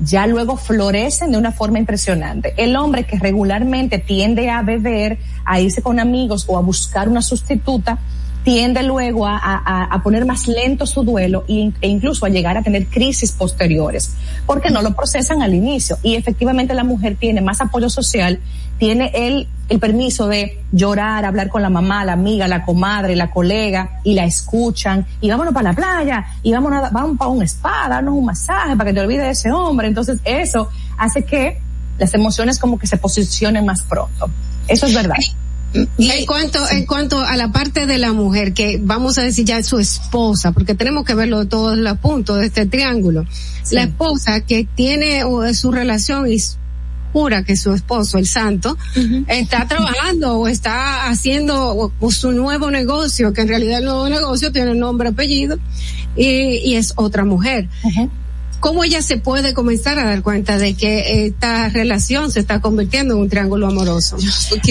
[0.00, 2.54] ya luego florecen de una forma impresionante.
[2.56, 7.22] El hombre que regularmente tiende a beber, a irse con amigos o a buscar una
[7.22, 7.98] sustituta,
[8.46, 9.40] tiende luego a,
[9.90, 14.12] a, poner más lento su duelo e, incluso a llegar a tener crisis posteriores,
[14.46, 15.98] porque no lo procesan al inicio.
[16.04, 18.38] Y efectivamente la mujer tiene más apoyo social,
[18.78, 23.32] tiene el, el permiso de llorar, hablar con la mamá, la amiga, la comadre, la
[23.32, 27.88] colega, y la escuchan, y vámonos para la playa, y vámonos, vamos para un spa,
[27.88, 29.88] darnos un masaje para que te olvides de ese hombre.
[29.88, 31.60] Entonces eso hace que
[31.98, 34.30] las emociones como que se posicionen más pronto.
[34.68, 35.16] Eso es verdad.
[35.98, 39.58] En cuanto, en cuanto a la parte de la mujer, que vamos a decir ya
[39.58, 43.24] es su esposa, porque tenemos que verlo de todos los puntos de este triángulo.
[43.70, 45.22] La esposa que tiene
[45.54, 46.38] su relación y
[47.12, 48.76] jura que su esposo, el santo,
[49.26, 54.74] está trabajando o está haciendo su nuevo negocio, que en realidad el nuevo negocio tiene
[54.74, 55.58] nombre, apellido,
[56.16, 57.68] y, es otra mujer.
[58.60, 63.14] ¿Cómo ella se puede comenzar a dar cuenta de que esta relación se está convirtiendo
[63.14, 64.16] en un triángulo amoroso?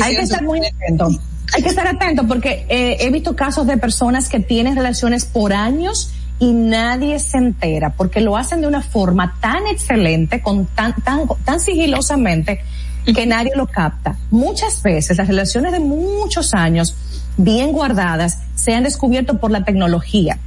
[0.02, 1.10] Hay que estar muy atento.
[1.54, 5.54] Hay que estar atento porque eh, he visto casos de personas que tienen relaciones por
[5.54, 10.96] años y nadie se entera porque lo hacen de una forma tan excelente, con tan,
[11.02, 12.62] tan, tan sigilosamente
[13.06, 14.18] que nadie lo capta.
[14.32, 16.96] Muchas veces las relaciones de muchos años
[17.38, 20.40] bien guardadas se han descubierto por la tecnología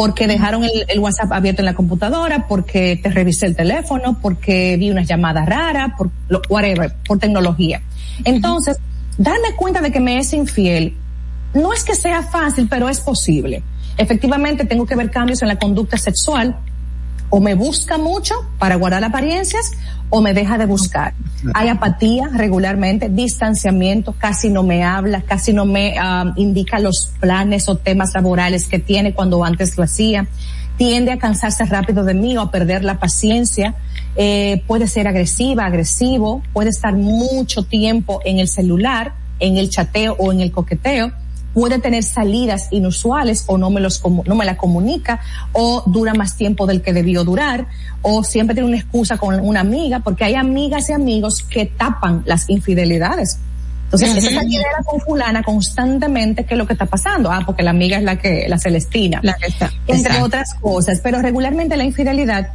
[0.00, 4.90] porque dejaron el, WhatsApp abierto en la computadora, porque te revisé el teléfono, porque vi
[4.90, 7.82] unas llamadas raras, por lo, whatever, por tecnología.
[8.24, 8.78] Entonces,
[9.18, 10.96] darme cuenta de que me es infiel,
[11.52, 13.62] no es que sea fácil, pero es posible.
[13.98, 16.56] Efectivamente, tengo que ver cambios en la conducta sexual,
[17.30, 19.72] o me busca mucho para guardar apariencias
[20.10, 21.14] o me deja de buscar.
[21.54, 27.68] Hay apatía regularmente, distanciamiento, casi no me habla, casi no me ah, indica los planes
[27.68, 30.26] o temas laborales que tiene cuando antes lo hacía.
[30.76, 33.76] Tiende a cansarse rápido de mí o a perder la paciencia.
[34.16, 40.16] Eh, puede ser agresiva, agresivo, puede estar mucho tiempo en el celular, en el chateo
[40.18, 41.12] o en el coqueteo
[41.54, 45.20] puede tener salidas inusuales o no me los no me la comunica
[45.52, 47.66] o dura más tiempo del que debió durar
[48.02, 52.22] o siempre tiene una excusa con una amiga porque hay amigas y amigos que tapan
[52.26, 53.38] las infidelidades.
[53.92, 57.32] Entonces, esa salidera con fulana constantemente, ¿qué es lo que está pasando?
[57.32, 59.18] Ah, porque la amiga es la que, la Celestina.
[59.20, 59.72] La que está.
[59.88, 61.00] Entre otras cosas.
[61.02, 62.50] Pero regularmente la infidelidad,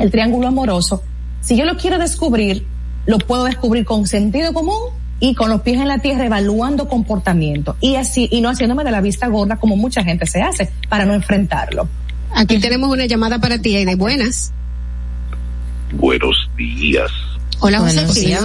[0.00, 1.04] el triángulo amoroso,
[1.40, 2.66] si yo lo quiero descubrir,
[3.06, 4.80] lo puedo descubrir con sentido común
[5.20, 8.90] y con los pies en la tierra evaluando comportamiento y así y no haciéndome de
[8.90, 11.88] la vista gorda como mucha gente se hace para no enfrentarlo.
[12.34, 14.52] Aquí tenemos una llamada para ti, de buenas.
[15.92, 17.10] Buenos días.
[17.60, 18.36] Hola, José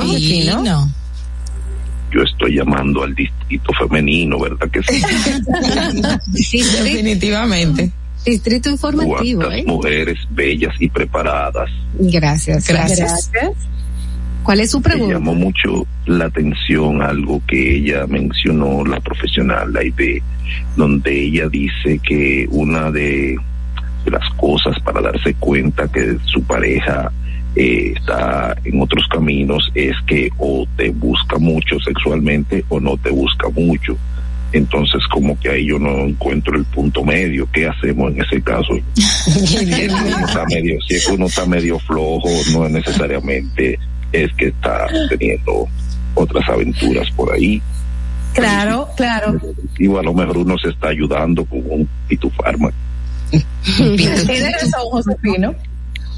[2.12, 5.02] Yo estoy llamando al distrito femenino, ¿verdad que sí?
[6.84, 7.92] Definitivamente.
[8.26, 9.50] Distrito informativo.
[9.52, 9.64] ¿eh?
[9.66, 11.70] mujeres bellas y preparadas.
[11.98, 13.32] Gracias, gracias.
[13.32, 13.56] gracias.
[14.50, 15.06] ¿Cuál es su pregunta?
[15.10, 20.24] Me llamó mucho la atención algo que ella mencionó, la profesional, la ID,
[20.76, 23.38] donde ella dice que una de,
[24.08, 27.12] las cosas para darse cuenta que su pareja
[27.56, 33.12] eh, está en otros caminos es que o te busca mucho sexualmente o no te
[33.12, 33.96] busca mucho.
[34.52, 37.48] Entonces, como que ahí yo no encuentro el punto medio.
[37.54, 38.74] ¿Qué hacemos en ese caso?
[38.96, 43.78] si, uno está medio, si uno está medio flojo, no es necesariamente
[44.12, 45.68] es que está teniendo
[46.16, 47.62] otras aventuras por ahí.
[48.34, 49.36] Claro, claro.
[49.78, 52.76] Y a lo mejor uno se está ayudando con un pitufármaco.
[53.78, 55.54] Tiene razón, Josefino.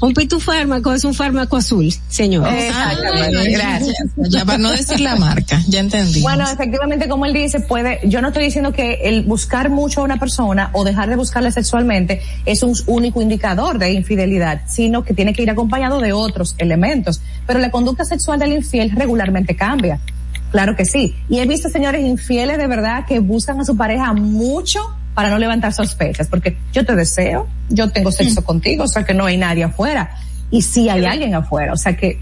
[0.02, 2.52] Un pitufármaco es un fármaco azul, señor.
[2.52, 3.96] Exactamente, gracias.
[4.16, 6.22] Ya para no decir la marca, ya entendí.
[6.22, 10.04] Bueno, efectivamente, como él dice, puede, yo no estoy diciendo que el buscar mucho a
[10.04, 15.14] una persona o dejar de buscarla sexualmente es un único indicador de infidelidad, sino que
[15.14, 17.20] tiene que ir acompañado de otros elementos.
[17.46, 20.00] Pero la conducta sexual del infiel regularmente cambia.
[20.50, 21.14] Claro que sí.
[21.28, 24.80] Y he visto señores infieles de verdad que buscan a su pareja mucho
[25.14, 28.44] para no levantar sospechas, porque yo te deseo, yo tengo sexo mm.
[28.44, 30.16] contigo, o sea que no hay nadie afuera.
[30.50, 32.18] Y sí hay alguien afuera, o sea que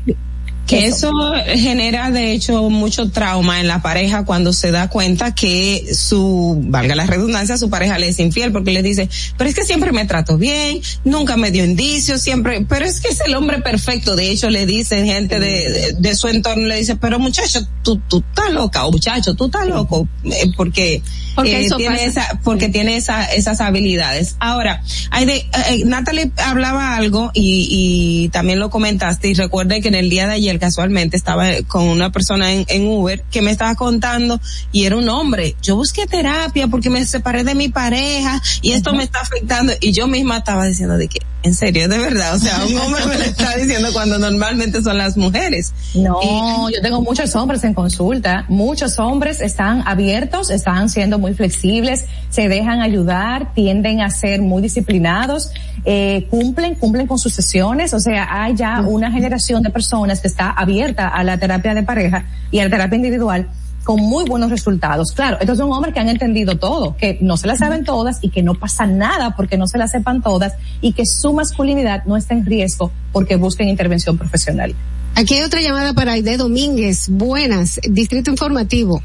[0.71, 1.11] Que eso
[1.47, 6.95] genera de hecho mucho trauma en la pareja cuando se da cuenta que su, valga
[6.95, 10.05] la redundancia, su pareja le es infiel porque le dice, pero es que siempre me
[10.07, 14.15] trato bien, nunca me dio indicios, siempre, pero es que es el hombre perfecto.
[14.15, 18.01] De hecho le dicen gente de, de, de su entorno, le dice, pero muchacho, tú,
[18.09, 21.03] tú estás loca, o muchacho, tú estás loco, eh, porque,
[21.35, 22.07] Porque eh, eso tiene pasa.
[22.23, 24.37] esa, porque tiene esa, esas habilidades.
[24.39, 29.89] Ahora, hay de, eh, Natalie hablaba algo y, y también lo comentaste y recuerde que
[29.89, 33.51] en el día de ayer casualmente estaba con una persona en, en Uber que me
[33.51, 35.57] estaba contando y era un hombre.
[35.61, 39.93] Yo busqué terapia porque me separé de mi pareja y esto me está afectando y
[39.93, 43.17] yo misma estaba diciendo de que, en serio, de verdad, o sea, un hombre me
[43.17, 45.73] lo está diciendo cuando normalmente son las mujeres.
[45.95, 48.45] No, yo tengo muchos hombres en consulta.
[48.49, 54.61] Muchos hombres están abiertos, están siendo muy flexibles, se dejan ayudar, tienden a ser muy
[54.61, 55.51] disciplinados,
[55.87, 57.95] eh, cumplen, cumplen con sus sesiones.
[57.95, 61.83] O sea, hay ya una generación de personas que está abierta a la terapia de
[61.83, 63.49] pareja y a la terapia individual
[63.85, 65.13] con muy buenos resultados.
[65.13, 68.29] Claro, estos son hombres que han entendido todo, que no se las saben todas y
[68.29, 72.17] que no pasa nada porque no se las sepan todas y que su masculinidad no
[72.17, 74.75] está en riesgo porque busquen intervención profesional.
[75.15, 77.09] Aquí hay otra llamada para Aide Domínguez.
[77.09, 79.03] Buenas, Distrito Informativo.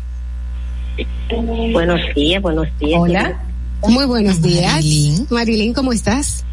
[1.74, 3.00] Buenos días, buenos días.
[3.02, 3.42] Hola.
[3.88, 4.84] Muy buenos días.
[5.30, 6.44] Marilyn, ¿cómo estás?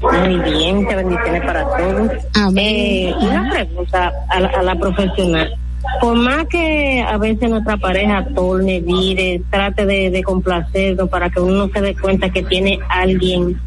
[0.00, 2.10] Muy bien, muchas bendiciones para todos.
[2.56, 5.54] Eh, una pregunta a la, a la profesional.
[6.00, 11.40] Por más que a veces nuestra pareja torne, vire, trate de, de complacernos para que
[11.40, 13.60] uno no se dé cuenta que tiene alguien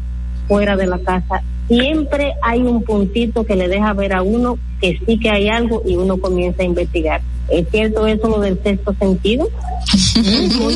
[0.48, 5.00] fuera de la casa, siempre hay un puntito que le deja ver a uno que
[5.06, 7.20] sí que hay algo y uno comienza a investigar.
[7.48, 9.48] ¿Es cierto eso lo del sexto sentido?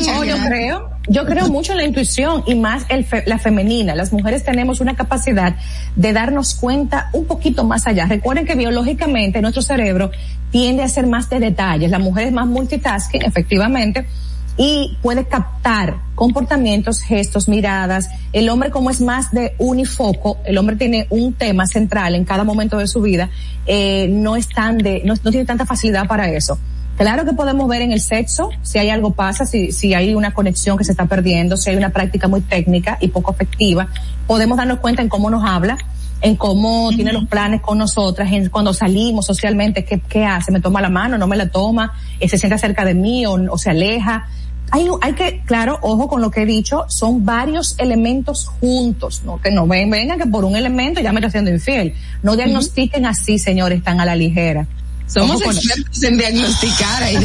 [0.05, 3.95] No, yo creo, yo creo mucho en la intuición y más el fe- la femenina.
[3.95, 5.55] Las mujeres tenemos una capacidad
[5.95, 8.05] de darnos cuenta un poquito más allá.
[8.05, 10.11] Recuerden que biológicamente nuestro cerebro
[10.51, 11.89] tiende a ser más de detalles.
[11.89, 14.05] La mujer es más multitasking, efectivamente,
[14.61, 18.09] y puede captar comportamientos, gestos, miradas.
[18.33, 22.43] El hombre como es más de unifoco, el hombre tiene un tema central en cada
[22.43, 23.29] momento de su vida,
[23.65, 26.59] eh, no es tan de, no, no tiene tanta facilidad para eso.
[26.97, 30.33] Claro que podemos ver en el sexo si hay algo pasa, si, si hay una
[30.33, 33.87] conexión que se está perdiendo, si hay una práctica muy técnica y poco afectiva.
[34.27, 35.77] Podemos darnos cuenta en cómo nos habla,
[36.19, 40.59] en cómo tiene los planes con nosotras, en cuando salimos socialmente, qué, qué hace, me
[40.59, 43.57] toma la mano, no me la toma, eh, se sienta cerca de mí o, o
[43.57, 44.27] se aleja.
[44.71, 49.41] Hay, hay que, claro, ojo con lo que he dicho, son varios elementos juntos, no
[49.41, 51.95] que no ven, vengan que por un elemento ya me está haciendo infiel.
[52.23, 54.67] No diagnostiquen así, señores, tan a la ligera.
[55.09, 57.03] Somos expertos en diagnosticar.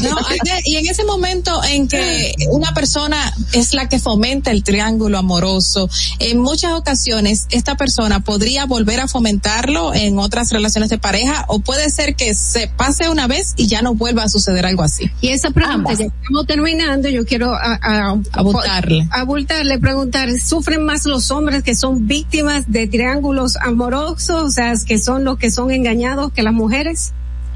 [0.00, 0.16] No,
[0.64, 5.88] y en ese momento en que una persona es la que fomenta el triángulo amoroso,
[6.18, 11.60] en muchas ocasiones esta persona podría volver a fomentarlo en otras relaciones de pareja o
[11.60, 15.10] puede ser que se pase una vez y ya no vuelva a suceder algo así.
[15.20, 19.08] Y esa pregunta, ya estamos terminando, yo quiero a, a, Abultarle.
[19.10, 24.98] abultarle, preguntar, ¿sufren más los hombres que son víctimas de triángulos amorosos, o sea, que
[24.98, 27.12] son los que son engañados que las mujeres?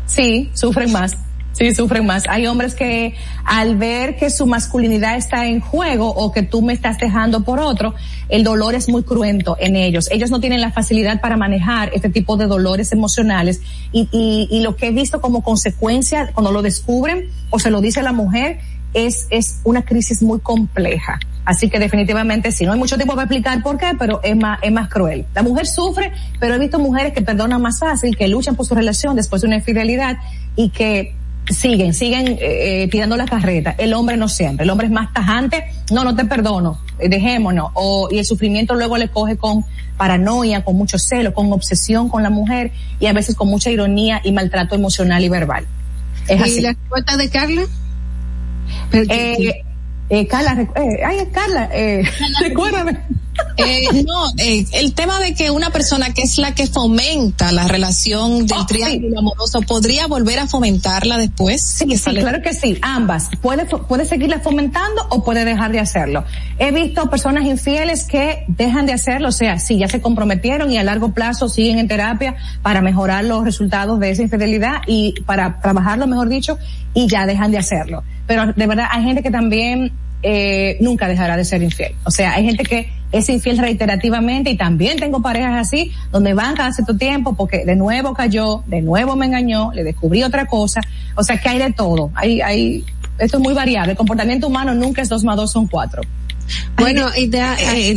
[0.06, 1.16] Sí, sufren más.
[1.52, 2.24] Sí, sufren más.
[2.28, 3.14] Hay hombres que
[3.44, 7.60] al ver que su masculinidad está en juego o que tú me estás dejando por
[7.60, 7.94] otro,
[8.28, 10.09] el dolor es muy cruento en ellos.
[10.10, 13.60] Ellos no tienen la facilidad para manejar este tipo de dolores emocionales
[13.93, 17.81] y, y, y lo que he visto como consecuencia cuando lo descubren o se lo
[17.81, 18.59] dice la mujer
[18.93, 21.20] es, es una crisis muy compleja.
[21.44, 24.58] Así que definitivamente sí, no hay mucho tiempo para explicar por qué, pero es más,
[24.62, 25.26] es más cruel.
[25.34, 28.74] La mujer sufre, pero he visto mujeres que perdonan más fácil, que luchan por su
[28.74, 30.16] relación después de una infidelidad
[30.56, 31.14] y que
[31.50, 33.74] siguen, siguen eh, tirando la carreta.
[33.76, 37.70] El hombre no siempre, el hombre es más tajante, no, no te perdono, eh, dejémonos.
[37.74, 39.64] O, y el sufrimiento luego le coge con
[39.98, 44.20] paranoia, con mucho celo, con obsesión con la mujer y a veces con mucha ironía
[44.24, 45.66] y maltrato emocional y verbal.
[46.26, 46.60] Es ¿Y así.
[46.62, 47.62] la respuesta de Carla?
[48.92, 49.64] Eh,
[50.09, 52.05] eh, Carla, eh, ay, Carla, eh,
[52.40, 52.98] recuérdame.
[53.56, 57.69] Eh, no, eh, el tema de que una persona que es la que fomenta la
[57.69, 61.62] relación del triángulo amoroso podría volver a fomentarla después.
[61.62, 63.31] Sí, sí, claro que sí, ambas.
[63.40, 66.24] Puede, puede seguirla fomentando o puede dejar de hacerlo.
[66.59, 70.78] He visto personas infieles que dejan de hacerlo, o sea, sí, ya se comprometieron y
[70.78, 75.61] a largo plazo siguen en terapia para mejorar los resultados de esa infidelidad y para
[75.61, 76.59] trabajarlo, mejor dicho,
[76.93, 78.02] y ya dejan de hacerlo.
[78.27, 79.93] Pero de verdad hay gente que también
[80.26, 81.94] eh, nunca dejará de ser infiel.
[82.05, 86.56] O sea, hay gente que es infiel reiterativamente y también tengo parejas así, donde van
[86.56, 90.80] cada cierto tiempo porque de nuevo cayó, de nuevo me engañó, le descubrí otra cosa.
[91.14, 92.10] O sea, que hay de todo.
[92.14, 92.84] Hay, hay,
[93.18, 93.92] esto es muy variable.
[93.92, 96.01] El comportamiento humano nunca es dos más dos son cuatro.
[96.76, 97.94] Bueno, y te, eh,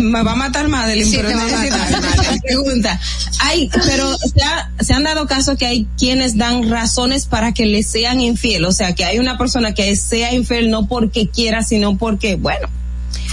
[0.00, 3.00] me va a matar Madeline, sí, pero te va a matar, pregunta.
[3.40, 7.82] Hay, pero se, se, han dado casos que hay quienes dan razones para que le
[7.82, 11.96] sean infiel, o sea, que hay una persona que sea infiel no porque quiera, sino
[11.96, 12.68] porque, bueno.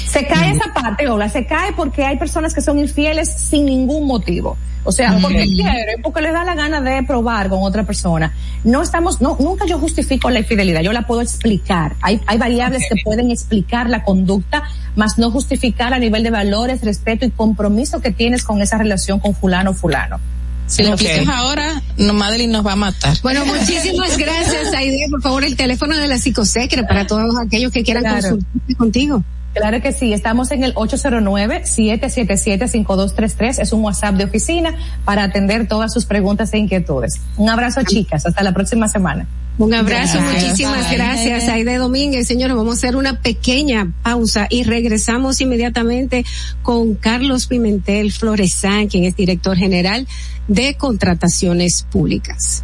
[0.07, 4.07] Se cae esa parte, Ola, se cae porque hay personas que son infieles sin ningún
[4.07, 4.57] motivo.
[4.83, 8.33] O sea, porque quieren, porque les da la gana de probar con otra persona.
[8.63, 11.95] No estamos, no, nunca yo justifico la infidelidad, yo la puedo explicar.
[12.01, 14.63] Hay, hay variables que pueden explicar la conducta,
[14.95, 19.19] más no justificar a nivel de valores, respeto y compromiso que tienes con esa relación
[19.19, 20.19] con fulano o fulano.
[20.65, 23.17] Si lo explicas ahora, no, Madeline nos va a matar.
[23.21, 25.05] Bueno, muchísimas gracias, Aide.
[25.11, 29.21] Por favor, el teléfono de la psicosecre para todos aquellos que quieran consultar contigo.
[29.53, 34.73] Claro que sí, estamos en el 809-777-5233, es un WhatsApp de oficina
[35.03, 37.19] para atender todas sus preguntas e inquietudes.
[37.35, 39.27] Un abrazo chicas, hasta la próxima semana.
[39.57, 42.25] Un abrazo, muchísimas gracias, Aide Domínguez.
[42.27, 46.23] Señores, vamos a hacer una pequeña pausa y regresamos inmediatamente
[46.63, 50.07] con Carlos Pimentel Floresán, quien es director general
[50.47, 52.63] de contrataciones públicas.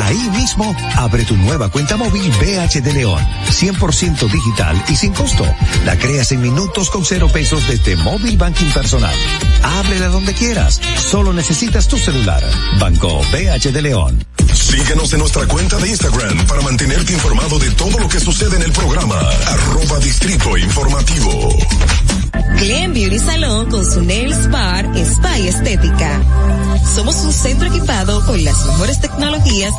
[0.00, 3.22] Ahí mismo, abre tu nueva cuenta móvil BH de León.
[3.50, 5.44] 100% digital y sin costo.
[5.84, 9.14] La creas en minutos con cero pesos desde Móvil Banking Personal.
[9.62, 10.80] Ábrela donde quieras.
[10.96, 12.42] Solo necesitas tu celular.
[12.78, 14.24] Banco BH de León.
[14.54, 18.62] Síguenos en nuestra cuenta de Instagram para mantenerte informado de todo lo que sucede en
[18.62, 19.18] el programa.
[19.46, 21.56] Arroba Distrito Informativo.
[22.58, 26.22] Glen Beauty Salón con su Nails Bar Spa y Estética.
[26.94, 29.72] Somos un centro equipado con las mejores tecnologías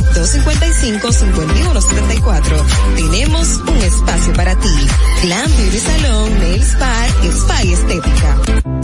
[0.00, 2.64] 849-255-5174.
[2.96, 4.68] Tenemos un espacio para ti.
[5.22, 8.36] Glam Beauty Salon, Nail Spa, Spa y Estética.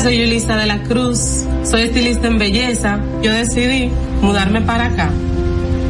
[0.03, 2.99] Soy Yulisa de la Cruz, soy estilista en belleza.
[3.23, 3.91] Yo decidí
[4.21, 5.11] mudarme para acá,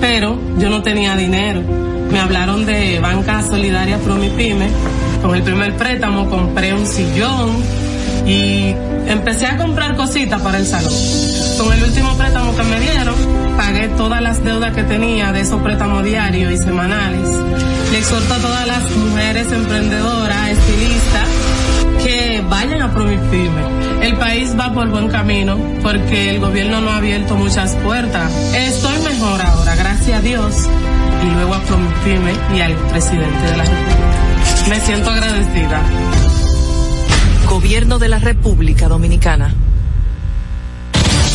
[0.00, 1.62] pero yo no tenía dinero.
[2.10, 4.68] Me hablaron de Banca Solidaria Promipyme.
[5.22, 7.64] Con el primer préstamo compré un sillón,
[8.26, 8.74] y
[9.06, 10.92] empecé a comprar cositas para el salón.
[11.58, 13.14] Con el último préstamo que me dieron,
[13.56, 17.28] pagué todas las deudas que tenía de esos préstamos diarios y semanales.
[17.90, 21.28] Le exhorto a todas las mujeres emprendedoras, estilistas,
[22.04, 23.62] que vayan a Promipyme.
[24.02, 28.30] El país va por buen camino porque el gobierno no ha abierto muchas puertas.
[28.54, 30.68] Estoy mejor ahora, gracias a Dios,
[31.22, 34.68] y luego a Promipyme y al presidente de la República.
[34.68, 35.80] Me siento agradecida.
[37.48, 39.54] Gobierno de la República Dominicana.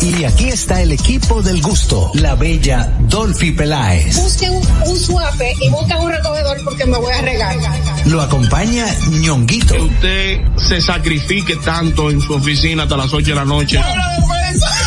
[0.01, 4.17] Y, aquí está el equipo del gusto, la bella Dolphy Peláez.
[4.17, 7.57] Busquen un, un suave y busquen un recogedor porque me voy a regar.
[8.05, 9.75] Lo acompaña ñonguito.
[9.83, 13.79] Usted se sacrifique tanto en su oficina hasta las 8 de la noche.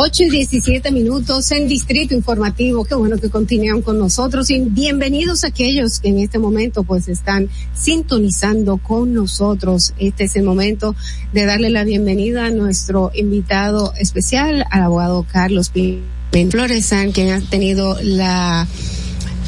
[0.00, 2.84] 8 y 17 minutos en Distrito Informativo.
[2.84, 7.08] Qué bueno que continúan con nosotros y bienvenidos a aquellos que en este momento pues
[7.08, 9.94] están sintonizando con nosotros.
[9.98, 10.94] Este es el momento
[11.32, 17.98] de darle la bienvenida a nuestro invitado especial, al abogado Carlos Flores, quien ha tenido
[18.00, 18.68] la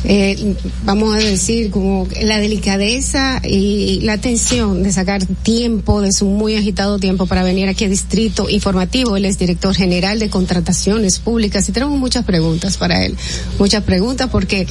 [0.05, 6.27] eh, vamos a decir, como la delicadeza y la atención de sacar tiempo de su
[6.27, 9.17] muy agitado tiempo para venir aquí a Distrito Informativo.
[9.17, 13.17] Él es director general de contrataciones públicas y tenemos muchas preguntas para él.
[13.59, 14.67] Muchas preguntas porque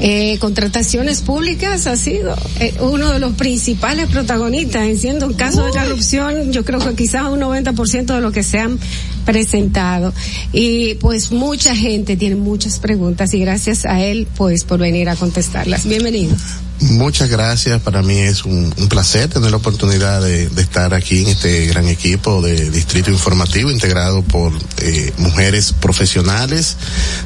[0.00, 5.64] eh, contrataciones públicas ha sido eh, uno de los principales protagonistas en siendo un caso
[5.64, 6.52] de corrupción.
[6.52, 8.78] Yo creo que quizás un 90% de lo que se han
[9.24, 10.12] presentado.
[10.52, 15.16] Y pues mucha gente tiene muchas preguntas y gracias a él pues por venir a
[15.16, 15.86] contestarlas.
[15.86, 16.36] Bienvenido.
[16.80, 21.22] Muchas gracias, para mí es un, un placer tener la oportunidad de, de, estar aquí
[21.22, 26.76] en este gran equipo de Distrito Informativo integrado por eh, mujeres profesionales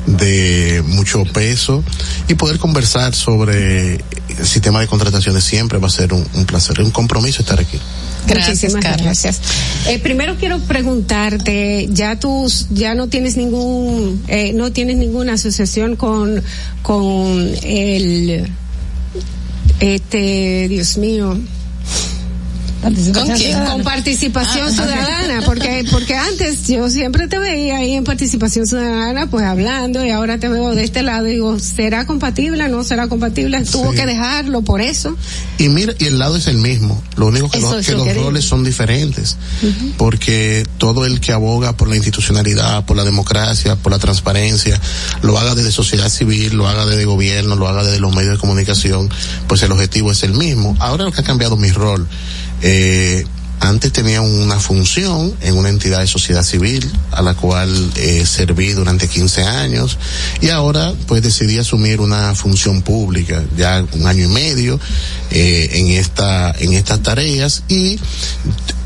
[0.07, 1.83] de mucho peso
[2.29, 4.05] y poder conversar sobre
[4.39, 7.79] el sistema de contrataciones siempre va a ser un, un placer, un compromiso estar aquí.
[8.27, 9.41] Gracias, Muchísimas gracias.
[9.87, 15.97] Eh, primero quiero preguntarte, ya tú ya no tienes ningún, eh, no tienes ninguna asociación
[15.97, 16.43] con,
[16.83, 18.51] con el,
[19.81, 21.39] este, Dios mío,
[22.81, 22.95] ¿Con
[23.37, 23.65] quién?
[23.65, 29.29] Con participación ah, ciudadana, porque porque antes yo siempre te veía ahí en participación ciudadana,
[29.29, 32.69] pues hablando, y ahora te veo de este lado y digo, ¿será compatible?
[32.69, 33.63] ¿No será compatible?
[33.65, 33.99] Tuvo sí.
[33.99, 35.17] que dejarlo por eso.
[35.59, 38.25] Y mira, y el lado es el mismo, lo único que, lo, que los querido.
[38.25, 39.93] roles son diferentes, uh -huh.
[39.97, 44.81] porque todo el que aboga por la institucionalidad, por la democracia, por la transparencia,
[45.23, 48.39] lo haga desde sociedad civil, lo haga desde gobierno, lo haga desde los medios de
[48.39, 49.11] comunicación,
[49.49, 50.77] pues el objetivo es el mismo.
[50.79, 52.07] Ahora lo que ha cambiado mi rol
[52.63, 53.25] eh,
[53.61, 58.73] antes tenía una función en una entidad de sociedad civil a la cual eh, serví
[58.73, 59.99] durante 15 años
[60.41, 64.79] y ahora pues decidí asumir una función pública ya un año y medio
[65.31, 67.99] eh, en esta en estas tareas y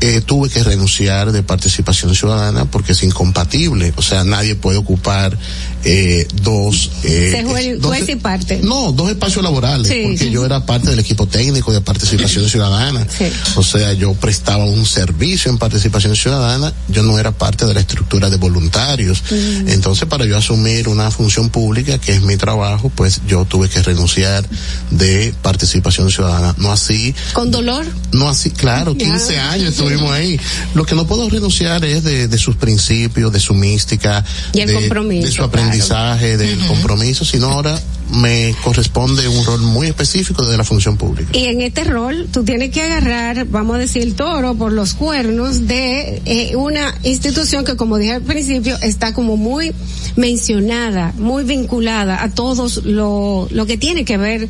[0.01, 5.37] eh, tuve que renunciar de participación ciudadana porque es incompatible o sea nadie puede ocupar
[5.85, 8.61] eh, dos, eh, juez, dos juez y parte.
[8.63, 10.31] No, dos espacios laborales, sí, porque sí.
[10.31, 13.05] yo era parte del equipo técnico de participación ciudadana.
[13.09, 13.25] Sí.
[13.55, 17.81] O sea, yo prestaba un servicio en participación ciudadana, yo no era parte de la
[17.81, 19.23] estructura de voluntarios.
[19.29, 19.69] Mm.
[19.69, 23.81] Entonces, para yo asumir una función pública, que es mi trabajo, pues yo tuve que
[23.83, 24.47] renunciar
[24.89, 26.55] de participación ciudadana.
[26.57, 27.13] No así.
[27.33, 27.85] ¿Con dolor?
[28.13, 29.51] No así, claro, 15 yeah.
[29.51, 30.39] años estuvimos ahí.
[30.75, 34.67] Lo que no puedo renunciar es de, de sus principios, de su mística, y el
[34.67, 36.67] de, compromiso, de su aprendizaje aprendizaje, del uh -huh.
[36.67, 37.79] compromiso, sino ahora
[38.11, 41.29] me corresponde un rol muy específico de la función pública.
[41.33, 44.93] Y en este rol tú tienes que agarrar, vamos a decir, el toro por los
[44.93, 49.73] cuernos de eh, una institución que, como dije al principio, está como muy
[50.15, 54.47] mencionada, muy vinculada a todos lo, lo que tiene que ver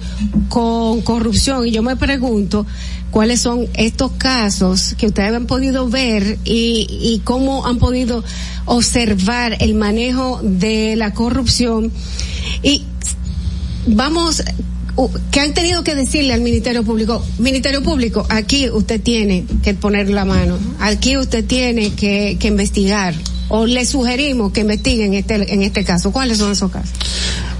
[0.49, 1.67] con corrupción.
[1.67, 2.65] Y yo me pregunto,
[3.13, 8.23] cuáles son estos casos que ustedes han podido ver y, y cómo han podido
[8.65, 11.91] observar el manejo de la corrupción
[12.63, 12.83] y
[13.85, 14.43] vamos
[15.31, 20.09] que han tenido que decirle al Ministerio Público, Ministerio Público, aquí usted tiene que poner
[20.09, 23.13] la mano, aquí usted tiene que, que investigar,
[23.49, 26.11] o le sugerimos que investiguen este, en este caso.
[26.11, 26.91] ¿Cuáles son esos casos?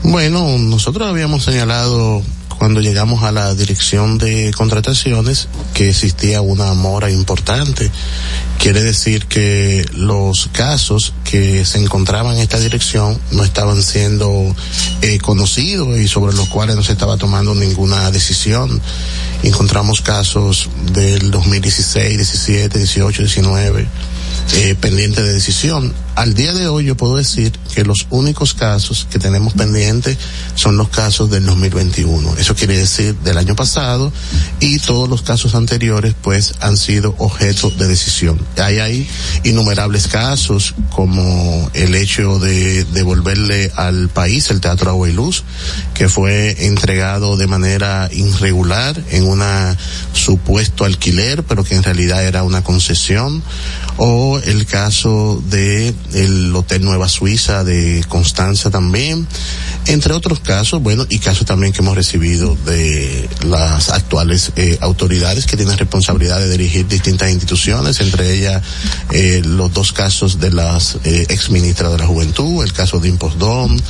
[0.04, 2.22] Bueno, nosotros habíamos señalado
[2.56, 7.90] cuando llegamos a la dirección de contrataciones que existía una mora importante.
[8.60, 14.56] Quiere decir que los casos que se encontraban en esta dirección no estaban siendo
[15.02, 18.82] eh, conocidos y sobre los cuales no se estaba tomando ninguna decisión.
[19.44, 23.88] Encontramos casos del 2016, 17, 18, 19
[24.54, 25.94] eh, pendiente de decisión.
[26.16, 30.18] Al día de hoy yo puedo decir que los únicos casos que tenemos pendientes
[30.54, 32.38] son los casos del 2021.
[32.38, 34.14] Eso quiere decir del año pasado
[34.60, 38.40] y todos los casos anteriores pues han sido objeto de decisión.
[38.58, 39.10] Hay ahí
[39.44, 45.44] innumerables casos como el hecho de devolverle al país el Teatro Agua y Luz,
[45.96, 49.76] que fue entregado de manera irregular en una
[50.14, 53.42] supuesto alquiler, pero que en realidad era una concesión
[53.98, 59.28] o el caso de el Hotel Nueva Suiza de Constanza también,
[59.88, 65.46] entre otros casos, bueno, y casos también que hemos recibido de las actuales eh, autoridades
[65.46, 68.62] que tienen responsabilidad de dirigir distintas instituciones, entre ellas
[69.12, 73.10] eh, los dos casos de las eh, ex ministras de la Juventud, el caso de
[73.10, 73.82] Impostón,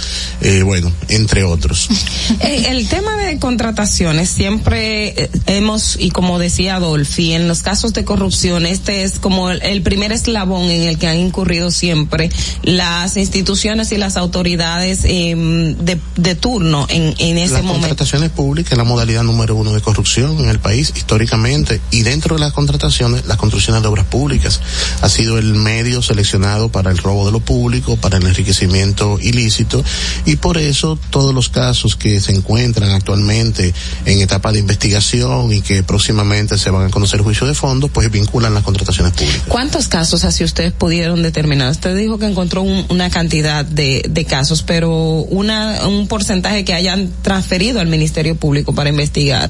[0.42, 1.90] eh, bueno, entre otros.
[2.40, 8.66] el tema de contrataciones siempre hemos, y como decía Adolfi, en los casos de corrupción,
[8.66, 12.32] este es como el, el primer eslabón en el que han incurrido siempre
[12.64, 17.74] las instituciones y las autoridades eh, de, de, turno en, en ese las momento.
[17.74, 22.02] Las contrataciones públicas es la modalidad número uno de corrupción en el país históricamente y
[22.02, 24.62] dentro de las contrataciones, las construcciones de obras públicas
[25.02, 29.84] ha sido el medio seleccionado para el robo de lo público, para el enriquecimiento ilícito
[30.26, 35.62] y por eso todos los casos que se encuentran actualmente en etapa de investigación y
[35.62, 39.44] que próximamente se van a conocer juicio de fondo, pues vinculan las contrataciones públicas.
[39.48, 41.72] ¿Cuántos casos así ustedes pudieron determinar?
[41.72, 47.12] Usted dijo que encontró un, una cantidad de, casos, pero una, un porcentaje que hayan
[47.22, 49.50] transferido al Ministerio Público para investigar.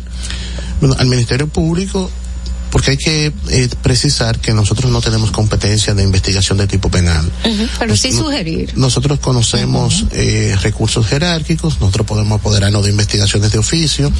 [0.80, 2.10] Bueno, al Ministerio Público
[2.74, 7.24] porque hay que eh, precisar que nosotros no tenemos competencia de investigación de tipo penal.
[7.46, 8.74] Uh -huh, pero sí sugerir.
[8.76, 10.10] Nosotros conocemos uh -huh.
[10.14, 14.12] eh, recursos jerárquicos, nosotros podemos apoderarnos de investigaciones de oficio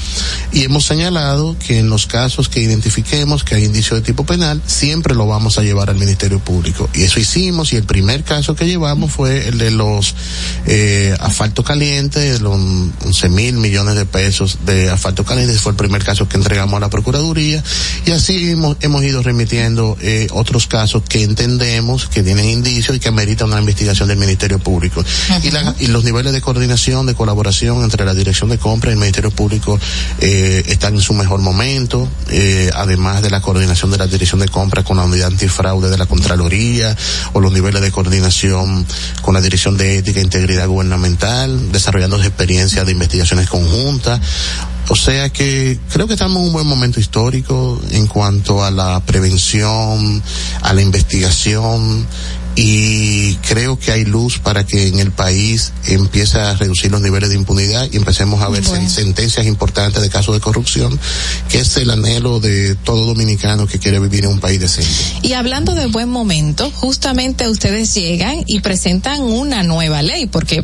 [0.52, 4.62] y hemos señalado que en los casos que identifiquemos que hay indicio de tipo penal,
[4.68, 6.88] siempre lo vamos a llevar al Ministerio Público.
[6.94, 10.14] Y eso hicimos y el primer caso que llevamos fue el de los
[10.68, 16.04] eh, asfalto caliente, los 11 mil millones de pesos de asfalto caliente, fue el primer
[16.04, 17.64] caso que entregamos a la Procuraduría
[18.06, 23.00] y así hemos, hemos ido remitiendo eh, otros casos que entendemos que tienen indicios y
[23.00, 25.02] que ameritan una investigación del Ministerio Público.
[25.02, 25.44] Uh -huh.
[25.44, 28.94] y, la, y, los niveles de coordinación, de colaboración entre la Dirección de Compra y
[28.94, 29.80] el Ministerio Público
[30.20, 34.48] eh, están en su mejor momento, eh, además de la coordinación de la Dirección de
[34.48, 36.96] Compra con la Unidad Antifraude de la Contraloría
[37.34, 38.86] o los niveles de coordinación
[39.22, 44.20] con la Dirección de Ética e Integridad Gubernamental, desarrollando experiencias de investigaciones conjuntas.
[44.90, 49.00] O sea que creo que estamos en un buen momento histórico en cuanto a la
[49.00, 50.22] prevención,
[50.62, 52.06] a la investigación
[52.56, 57.30] y creo que hay luz para que en el país empiece a reducir los niveles
[57.30, 58.90] de impunidad y empecemos a ver bueno.
[58.90, 61.00] sentencias importantes de casos de corrupción,
[61.50, 64.90] que es el anhelo de todo dominicano que quiere vivir en un país decente.
[65.24, 70.64] Y hablando de buen momento, justamente ustedes llegan y presentan una nueva ley, porque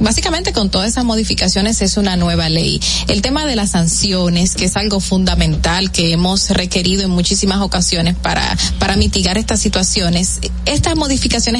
[0.00, 2.80] básicamente con todas esas modificaciones es una nueva ley.
[3.08, 8.16] El tema de las sanciones, que es algo fundamental que hemos requerido en muchísimas ocasiones
[8.16, 11.11] para, para mitigar estas situaciones, estas modificaciones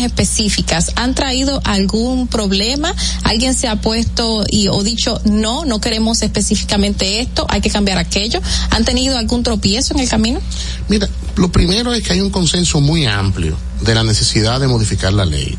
[0.02, 2.94] específicas han traído algún problema?
[3.24, 7.98] ¿Alguien se ha puesto y o dicho no, no queremos específicamente esto, hay que cambiar
[7.98, 8.40] aquello?
[8.70, 10.40] ¿Han tenido algún tropiezo en el camino?
[10.88, 15.12] Mira, lo primero es que hay un consenso muy amplio de la necesidad de modificar
[15.12, 15.56] la ley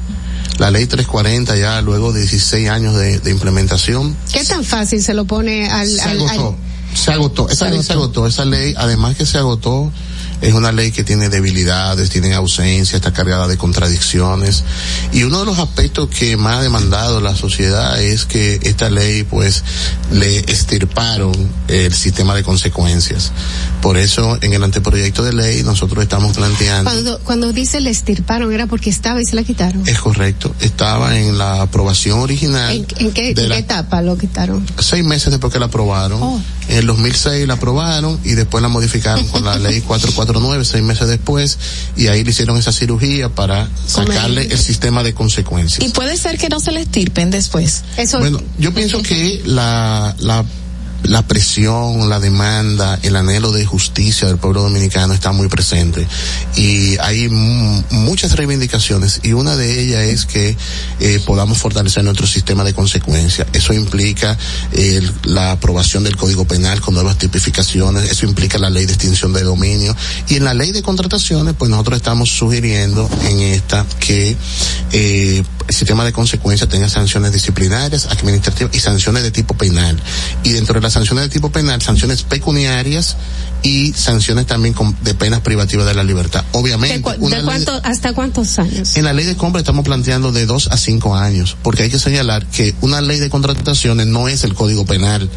[0.59, 4.15] la ley 340 ya luego de 16 años de, de implementación.
[4.31, 5.89] ¿Qué tan fácil se lo pone al...
[5.89, 6.57] Se al, agotó,
[6.91, 6.97] al...
[6.97, 7.87] se agotó, esa se ley agotó.
[7.87, 9.91] se agotó, esa ley además que se agotó
[10.43, 14.65] es una ley que tiene debilidades, tiene ausencia, está cargada de contradicciones.
[15.13, 19.23] Y uno de los aspectos que más ha demandado la sociedad es que esta ley
[19.23, 19.63] pues
[20.11, 21.31] le estirparon
[21.69, 23.31] el sistema de consecuencias.
[23.81, 26.91] Por eso en el anteproyecto de ley nosotros estamos planteando.
[26.91, 29.87] Cuando, cuando dice le estirparon era porque estaba y se la quitaron.
[29.87, 32.75] Es correcto, estaba en la aprobación original.
[32.75, 34.65] ¿En, en, qué, ¿en la, qué, etapa lo quitaron?
[34.79, 36.21] Seis meses después que la aprobaron.
[36.21, 36.41] Oh.
[36.67, 39.81] En el 2006 la aprobaron y después la modificaron con la ley
[40.33, 41.57] 449 seis meses después
[41.95, 45.87] y ahí le hicieron esa cirugía para sacarle el sistema de consecuencias.
[45.87, 47.83] Y puede ser que no se le estirpen después.
[47.97, 50.45] Eso bueno, yo pienso que la, la
[51.03, 56.07] la presión, la demanda, el anhelo de justicia del pueblo dominicano está muy presente
[56.55, 60.55] y hay muchas reivindicaciones y una de ellas es que
[60.99, 63.47] eh, podamos fortalecer nuestro sistema de consecuencias.
[63.53, 64.37] Eso implica
[64.71, 69.33] eh, la aprobación del Código Penal con nuevas tipificaciones, eso implica la ley de extinción
[69.33, 69.95] de dominio
[70.27, 74.35] y en la ley de contrataciones pues nosotros estamos sugiriendo en esta que
[74.91, 79.99] eh, sistema de consecuencias tenga sanciones disciplinarias, administrativas y sanciones de tipo penal.
[80.43, 83.17] Y dentro de las sanciones de tipo penal, sanciones pecuniarias
[83.63, 86.43] y sanciones también con, de penas privativas de la libertad.
[86.51, 87.11] Obviamente.
[87.17, 88.95] ¿De, ¿Hasta cuántos años?
[88.95, 91.99] En la ley de compra estamos planteando de dos a cinco años, porque hay que
[91.99, 95.29] señalar que una ley de contrataciones no es el código penal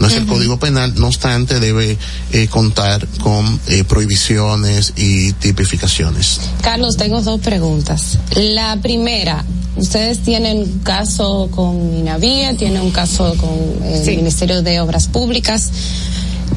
[0.00, 1.96] no es el Código Penal, no obstante debe
[2.32, 6.40] eh, contar con eh, prohibiciones y tipificaciones.
[6.62, 8.18] Carlos, tengo dos preguntas.
[8.34, 9.44] La primera,
[9.76, 13.50] ustedes tienen un caso con INAVIE, tienen un caso con
[13.84, 15.70] el Ministerio de Obras Públicas.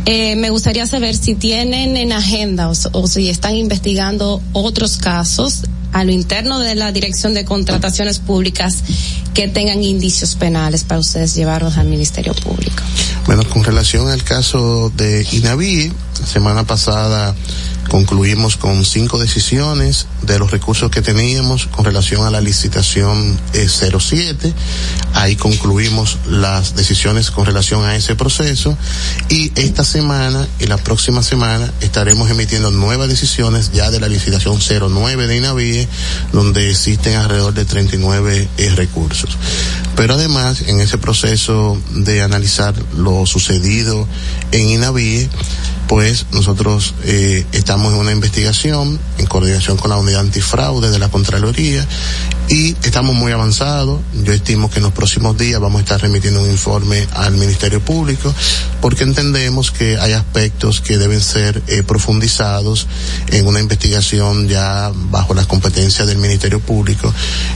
[0.06, 6.04] Eh, me gustaría saber si tienen en agenda o, si están investigando otros casos a
[6.04, 8.84] lo interno de la Dirección de Contrataciones Públicas
[9.34, 12.84] que tengan indicios penales para ustedes llevarlos al Ministerio Público.
[13.26, 15.92] Bueno, con relación al caso de INAVI,
[16.26, 17.36] semana pasada
[17.90, 24.54] concluimos con cinco decisiones de los recursos que teníamos con relación a la licitación 07.
[25.14, 28.78] Ahí concluimos las decisiones con relación a ese proceso
[29.30, 34.60] y esta semana y la próxima semana estaremos emitiendo nuevas decisiones ya de la licitación
[34.60, 35.88] 09 de INAVIE,
[36.34, 39.38] donde existen alrededor de 39 eh, recursos.
[39.96, 44.08] Pero además, en ese proceso de analizar lo sucedido
[44.52, 45.30] en INAVIE,
[45.88, 51.10] pues nosotros eh, estamos en una investigación en coordinación con la unidad antifraude de la
[51.10, 51.86] Contraloría
[52.50, 54.02] y estamos muy avanzados.
[54.24, 57.82] Yo estimo que en los próximos días vamos a estar remitiendo un informe al Ministerio
[57.82, 58.34] Público
[58.82, 62.88] porque entendemos que hay aspectos que deben ser eh, profundizados
[63.32, 67.14] en una investigación ya bajo las competencias del Ministerio Público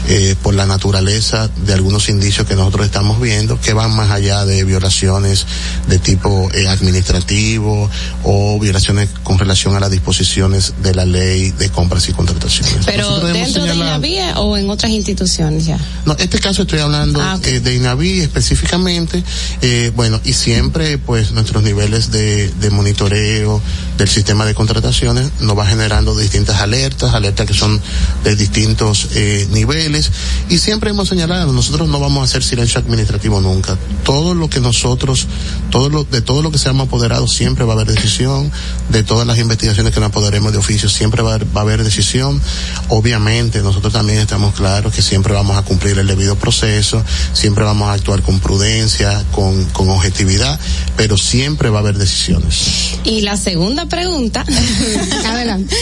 [0.08, 4.46] eh, por la naturaleza de algunos indicios que nosotros estamos viendo que van más allá
[4.46, 5.46] de violaciones
[5.88, 7.90] de tipo eh, administrativo
[8.24, 12.86] o violaciones con relación a las disposiciones de la ley de compras y contrataciones.
[12.86, 15.78] Pero dentro de la vía o en otras instituciones ya.
[16.08, 19.24] No, este caso estoy hablando ah, eh, de INAVI específicamente,
[19.62, 23.62] eh, bueno, y siempre pues nuestros niveles de, de monitoreo
[24.00, 27.80] del sistema de contrataciones nos va generando distintas alertas, alertas que son
[28.24, 30.10] de distintos eh, niveles,
[30.50, 33.78] y siempre hemos señalado, nosotros no vamos a hacer silencio administrativo nunca.
[34.04, 35.28] Todo lo que nosotros,
[35.70, 38.52] todo lo, de todo lo que seamos apoderados siempre va a haber decisión,
[38.90, 42.42] de todas las investigaciones que nos apoderemos de oficio siempre va a haber decisión.
[42.88, 47.66] Obviamente nosotros también estamos claros claro que siempre vamos a cumplir el debido proceso, siempre
[47.66, 50.58] vamos a actuar con prudencia, con, con objetividad,
[50.96, 52.96] pero siempre va a haber decisiones.
[53.04, 54.46] Y la segunda pregunta,
[55.26, 55.76] adelante.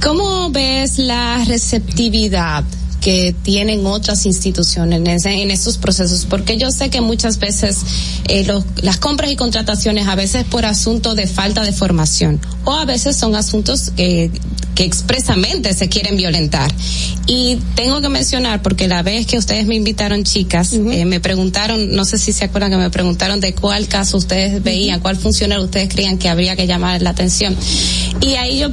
[0.00, 2.62] ¿Cómo ves la receptividad
[3.04, 7.84] que tienen otras instituciones en, estos procesos, porque yo sé que muchas veces
[8.28, 8.46] eh,
[8.80, 13.14] las compras y contrataciones a veces por asunto de falta de formación o a veces
[13.14, 14.30] son asuntos que,
[14.74, 16.72] que expresamente se quieren violentar.
[17.26, 21.94] Y tengo que mencionar, porque la vez que ustedes me invitaron, chicas, eh, me preguntaron,
[21.94, 25.64] no sé si se acuerdan que me preguntaron de cuál caso ustedes veían, cuál funcionario
[25.64, 27.56] ustedes creían que habría que llamar la atención.
[28.20, 28.68] Y ahí yo,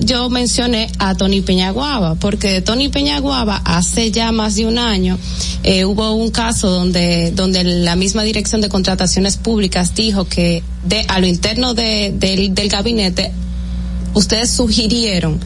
[0.00, 5.18] yo mencioné a Tony Peñaguaba, porque de Tony Peñaguaba hace ya más de un año
[5.62, 11.04] eh, hubo un caso donde donde la misma dirección de contrataciones públicas dijo que de
[11.08, 13.32] a lo interno de, del, del gabinete
[14.14, 15.40] ustedes sugirieron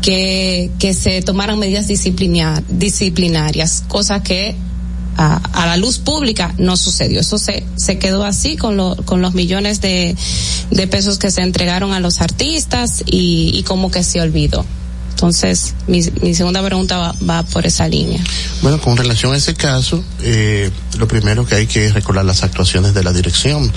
[0.00, 4.54] que, que se tomaran medidas disciplinarias, cosa que
[5.16, 7.20] a, la luz pública no sucedió.
[7.20, 10.16] Eso se, se quedó así con, lo, con los millones de,
[10.70, 14.64] de pesos que se entregaron a los artistas y, y como que se olvidó.
[15.10, 18.22] Entonces, mi, mi segunda pregunta va, por esa línea.
[18.62, 22.94] Bueno, con relación a ese caso, eh, lo primero que hay que recordar las actuaciones
[22.94, 23.70] de la dirección.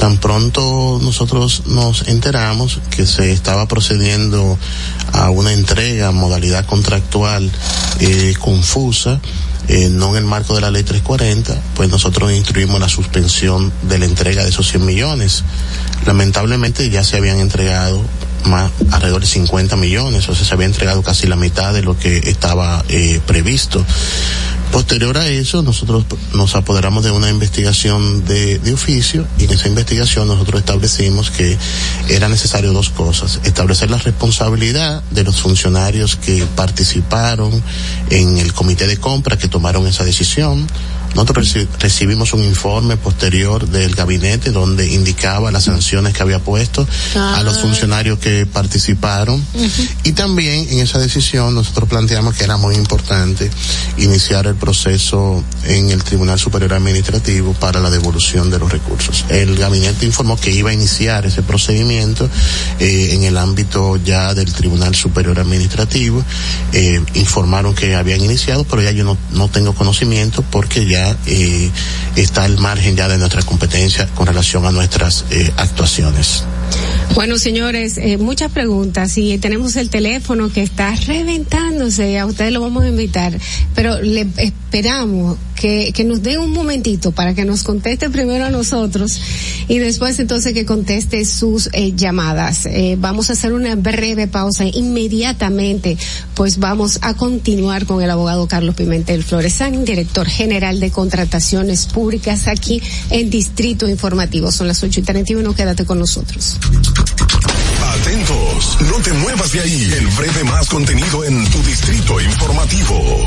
[0.00, 4.58] Tan pronto nosotros nos enteramos que se estaba procediendo
[5.12, 7.50] a una entrega, modalidad contractual
[8.00, 9.20] eh, confusa,
[9.68, 13.98] eh, no en el marco de la ley 340, pues nosotros instruimos la suspensión de
[13.98, 15.44] la entrega de esos 100 millones.
[16.06, 18.02] Lamentablemente ya se habían entregado
[18.44, 21.98] más alrededor de 50 millones, o sea, se había entregado casi la mitad de lo
[21.98, 23.84] que estaba eh, previsto.
[24.72, 29.66] Posterior a eso, nosotros nos apoderamos de una investigación de, de, oficio y en esa
[29.66, 31.58] investigación nosotros establecimos que
[32.08, 33.40] era necesario dos cosas.
[33.42, 37.50] Establecer la responsabilidad de los funcionarios que participaron
[38.10, 40.68] en el comité de compra que tomaron esa decisión,
[41.14, 47.42] nosotros recibimos un informe posterior del gabinete donde indicaba las sanciones que había puesto a
[47.42, 49.44] los funcionarios que participaron
[50.04, 53.50] y también en esa decisión nosotros planteamos que era muy importante
[53.96, 59.24] iniciar el proceso en el Tribunal Superior Administrativo para la devolución de los recursos.
[59.28, 62.28] El gabinete informó que iba a iniciar ese procedimiento
[62.78, 66.24] eh, en el ámbito ya del Tribunal Superior Administrativo.
[66.72, 71.70] Eh, informaron que habían iniciado, pero ya yo no, no tengo conocimiento porque ya eh,
[72.16, 76.44] está al margen ya de nuestra competencia con relación a nuestras eh, actuaciones.
[77.14, 82.60] Bueno, señores, eh, muchas preguntas y tenemos el teléfono que está reventándose, a ustedes lo
[82.60, 83.36] vamos a invitar,
[83.74, 88.50] pero le esperamos que, que nos dé un momentito para que nos conteste primero a
[88.50, 89.20] nosotros
[89.68, 92.68] y después entonces que conteste sus llamadas.
[92.98, 95.98] Vamos a hacer una breve pausa inmediatamente,
[96.34, 102.46] pues vamos a continuar con el abogado Carlos Pimentel Floresán, director general de contrataciones públicas
[102.46, 104.52] aquí en Distrito Informativo.
[104.52, 106.58] Son las ocho y treinta y uno, quédate con nosotros.
[108.00, 109.92] Atentos, no te muevas de ahí.
[109.92, 113.26] El breve más contenido en tu distrito informativo.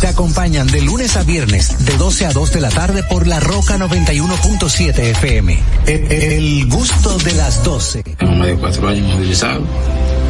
[0.00, 3.40] Te acompañan de lunes a viernes de 12 a 2 de la tarde por la
[3.40, 5.58] Roca 91.7 FM.
[5.86, 8.04] El, gusto de las 12.
[8.04, 9.60] Tengo más de cuatro años movilizado.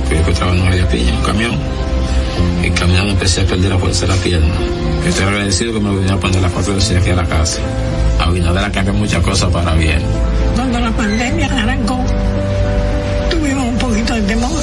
[0.09, 1.59] Fui trabajando en María Piña, en un camión.
[2.65, 4.55] Y caminando empecé a perder la fuerza de la pierna.
[5.07, 7.61] Estoy agradecido que me viniera a poner la de aquí a la casa.
[8.21, 10.01] A Abinader cambiado muchas cosas para bien.
[10.55, 12.01] Cuando la pandemia arrancó,
[13.31, 14.63] tuvimos un poquito de temor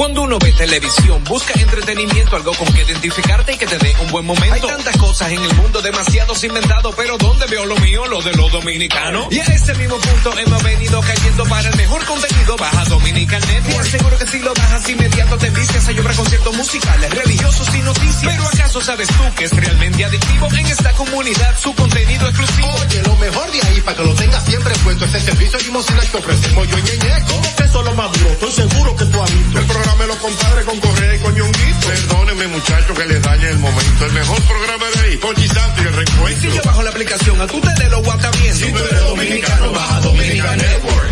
[0.00, 4.10] Cuando uno ve televisión, busca entretenimiento, algo con que identificarte y que te dé un
[4.10, 4.54] buen momento.
[4.54, 8.06] Hay tantas cosas en el mundo, demasiados inventados, pero ¿dónde veo lo mío?
[8.06, 9.26] Lo de los dominicanos.
[9.30, 12.56] Y a ese mismo punto hemos venido cayendo para el mejor contenido.
[12.56, 13.84] Baja Dominican Network.
[13.84, 18.32] Seguro que si lo bajas inmediato te vistes a llorar conciertos musicales, religiosos y noticias.
[18.32, 22.68] Pero ¿acaso sabes tú que es realmente adictivo en esta comunidad su contenido exclusivo?
[22.86, 26.00] Oye, lo mejor de ahí para que lo tengas siempre puesto es el servicio limosina
[26.00, 27.24] que ofrecemos yo y Ñeñe.
[27.28, 28.30] ¿Cómo que eso lo más duro?
[28.30, 31.86] Estoy seguro que tú has visto lo compadre con Correa y Coñonguito.
[31.86, 34.06] Perdónenme, muchachos, que les dañe el momento.
[34.06, 36.40] El mejor programa de ahí, Conchi Santo y el recuento.
[36.40, 38.54] Si yo bajo la aplicación, a tu tele lo WhatsApp bien.
[38.54, 41.08] Si tú eres dominicano, baja Dominica Network.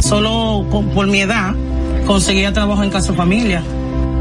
[0.00, 1.54] Solo por mi edad,
[2.06, 3.62] conseguía trabajo en casa familia.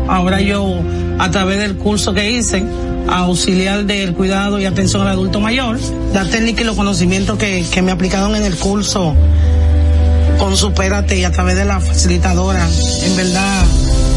[0.08, 0.80] Ahora yo,
[1.20, 2.64] a través del curso que hice,
[3.10, 5.80] auxiliar del cuidado y atención al adulto mayor,
[6.14, 9.16] la técnica y los conocimientos que, que me aplicaron en el curso
[10.40, 12.68] con Supérate y a través de la facilitadora,
[13.04, 13.66] en verdad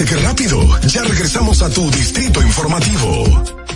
[0.00, 0.80] ¿Viste qué rápido?
[0.86, 3.69] Ya regresamos a tu distrito informativo.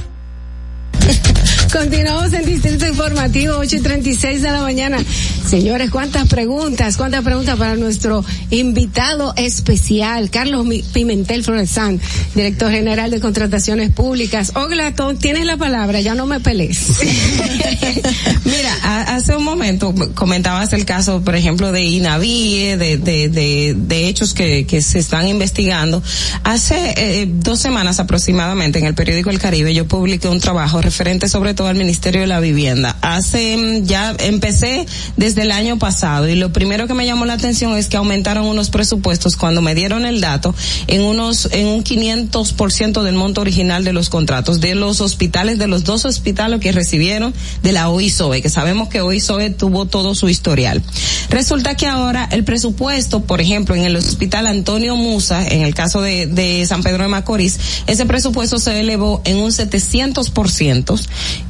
[1.75, 4.99] Continuamos en Distrito Informativo, 8 y 36 de la mañana.
[5.45, 12.01] Señores, cuántas preguntas, cuántas preguntas para nuestro invitado especial, Carlos Pimentel Floresán,
[12.35, 14.53] director general de contrataciones públicas.
[14.55, 17.01] Oglatón, tienes la palabra, ya no me pelees.
[18.45, 18.75] Mira,
[19.09, 24.33] hace un momento comentabas el caso, por ejemplo, de Inavie, de, de, de, de hechos
[24.33, 26.03] que, que se están investigando.
[26.45, 31.29] Hace eh, dos semanas aproximadamente en el periódico El Caribe yo publiqué un trabajo referente
[31.29, 32.97] sobre todo al Ministerio de la Vivienda.
[33.01, 34.87] Hace, mm, ya empecé
[35.17, 38.47] desde el año pasado y lo primero que me llamó la atención es que aumentaron
[38.47, 40.55] unos presupuestos cuando me dieron el dato
[40.87, 45.67] en unos, en un 500% del monto original de los contratos de los hospitales, de
[45.67, 50.29] los dos hospitales que recibieron de la OISOE, que sabemos que OISOE tuvo todo su
[50.29, 50.83] historial.
[51.31, 56.01] Resulta que ahora el presupuesto, por ejemplo, en el hospital Antonio Musa, en el caso
[56.01, 61.01] de, de San Pedro de Macorís, ese presupuesto se elevó en un 700%.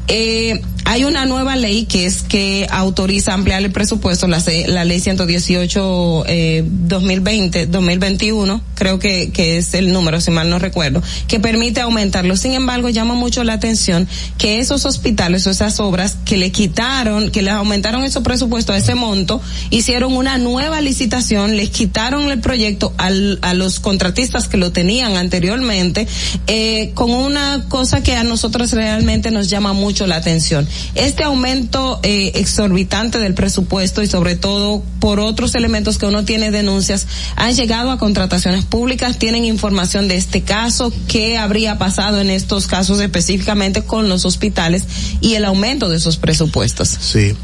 [0.08, 5.00] Eh, hay una nueva ley que es que autoriza ampliar el presupuesto, la, la ley
[5.00, 11.40] 118 eh, 2020, 2021, creo que, que es el número, si mal no recuerdo, que
[11.40, 12.36] permite aumentarlo.
[12.36, 17.30] Sin embargo, llama mucho la atención que esos hospitales o esas obras que le quitaron,
[17.30, 22.40] que les aumentaron esos presupuestos a ese monto, hicieron una nueva licitación, les quitaron el
[22.40, 26.06] proyecto al, a los contratistas que lo tenían anteriormente,
[26.46, 32.00] eh, con una cosa que a nosotros realmente nos llama mucho la atención este aumento
[32.02, 37.06] eh, exorbitante del presupuesto y sobre todo por otros elementos que uno tiene denuncias,
[37.36, 42.66] han llegado a contrataciones públicas, tienen información de este caso, qué habría pasado en estos
[42.66, 44.84] casos específicamente con los hospitales
[45.20, 46.88] y el aumento de esos presupuestos.
[46.88, 47.36] Sí.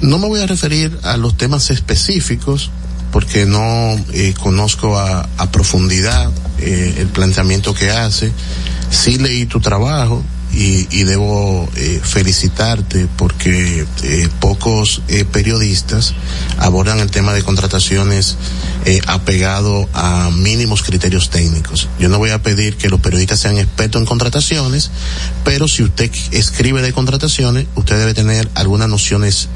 [0.00, 2.70] No me voy a referir a los temas específicos
[3.12, 8.32] porque no eh, conozco a, a profundidad eh, el planteamiento que hace.
[8.90, 10.22] Sí leí tu trabajo,
[10.54, 16.14] y, y debo eh, felicitarte porque eh, pocos eh, periodistas
[16.58, 18.36] abordan el tema de contrataciones
[18.84, 21.88] eh, apegado a mínimos criterios técnicos.
[21.98, 24.90] Yo no voy a pedir que los periodistas sean expertos en contrataciones,
[25.44, 29.48] pero si usted escribe de contrataciones, usted debe tener algunas nociones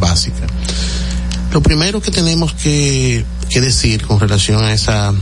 [0.00, 0.50] básicas.
[1.52, 5.12] Lo primero que tenemos que, que decir con relación a esa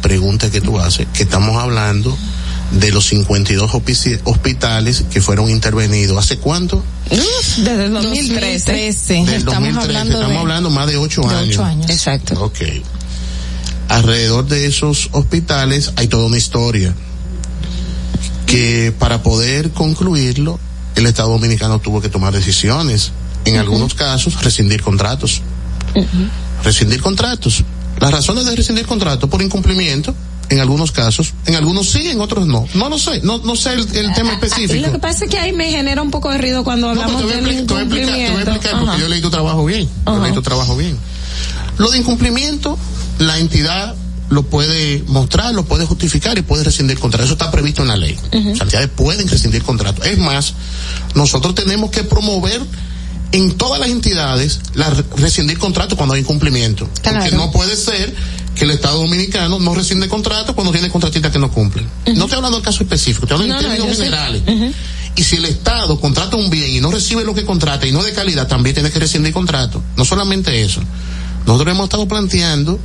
[0.00, 2.16] pregunta que tú haces, que estamos hablando
[2.72, 3.70] de los 52
[4.24, 6.18] hospitales que fueron intervenidos.
[6.18, 6.82] ¿Hace cuánto?
[7.10, 8.72] Desde el 2013.
[8.72, 9.80] Del estamos 2013.
[9.80, 11.56] Hablando de, estamos hablando más de ocho de años.
[11.56, 11.90] ocho años.
[11.90, 12.42] Exacto.
[12.42, 12.58] Ok.
[13.88, 16.94] Alrededor de esos hospitales hay toda una historia
[18.46, 20.58] que para poder concluirlo,
[20.96, 23.12] el Estado Dominicano tuvo que tomar decisiones.
[23.44, 23.60] En uh -huh.
[23.60, 25.42] algunos casos, rescindir contratos.
[25.94, 26.28] Uh -huh.
[26.64, 27.64] Rescindir contratos.
[28.00, 30.14] Las razones de rescindir contratos por incumplimiento
[30.52, 32.66] en algunos casos, en algunos sí, en otros no.
[32.74, 34.86] No lo sé, no, no sé el, el tema específico.
[34.86, 37.26] Lo que pasa es que ahí me genera un poco de ruido cuando hablamos no,
[37.26, 37.74] de incumplimiento.
[37.74, 39.88] Te voy a explicar, te voy a explicar porque yo leí tu trabajo bien.
[40.06, 40.98] Yo leí tu trabajo bien.
[41.78, 42.78] Lo de incumplimiento,
[43.18, 43.94] la entidad
[44.28, 47.24] lo puede mostrar, lo puede justificar y puede rescindir contrato.
[47.24, 48.18] Eso está previsto en la ley.
[48.32, 48.50] Uh -huh.
[48.50, 50.02] Las entidades pueden rescindir contrato.
[50.04, 50.52] Es más,
[51.14, 52.60] nosotros tenemos que promover
[53.32, 56.88] en todas las entidades la rescindir contrato cuando hay incumplimiento.
[57.00, 57.20] Claro.
[57.20, 58.14] Porque no puede ser
[58.62, 61.84] que el Estado Dominicano no rescinde contrato cuando tiene contratistas que no cumplen.
[61.84, 62.14] Uh -huh.
[62.14, 64.42] No estoy hablando del caso específico, estoy hablando no, en términos no, generales.
[64.46, 64.72] Uh -huh.
[65.16, 68.04] Y si el Estado contrata un bien y no recibe lo que contrata y no
[68.04, 69.82] de calidad, también tiene que rescindir contrato.
[69.96, 70.80] No solamente eso.
[71.44, 72.78] Nosotros hemos estado planteando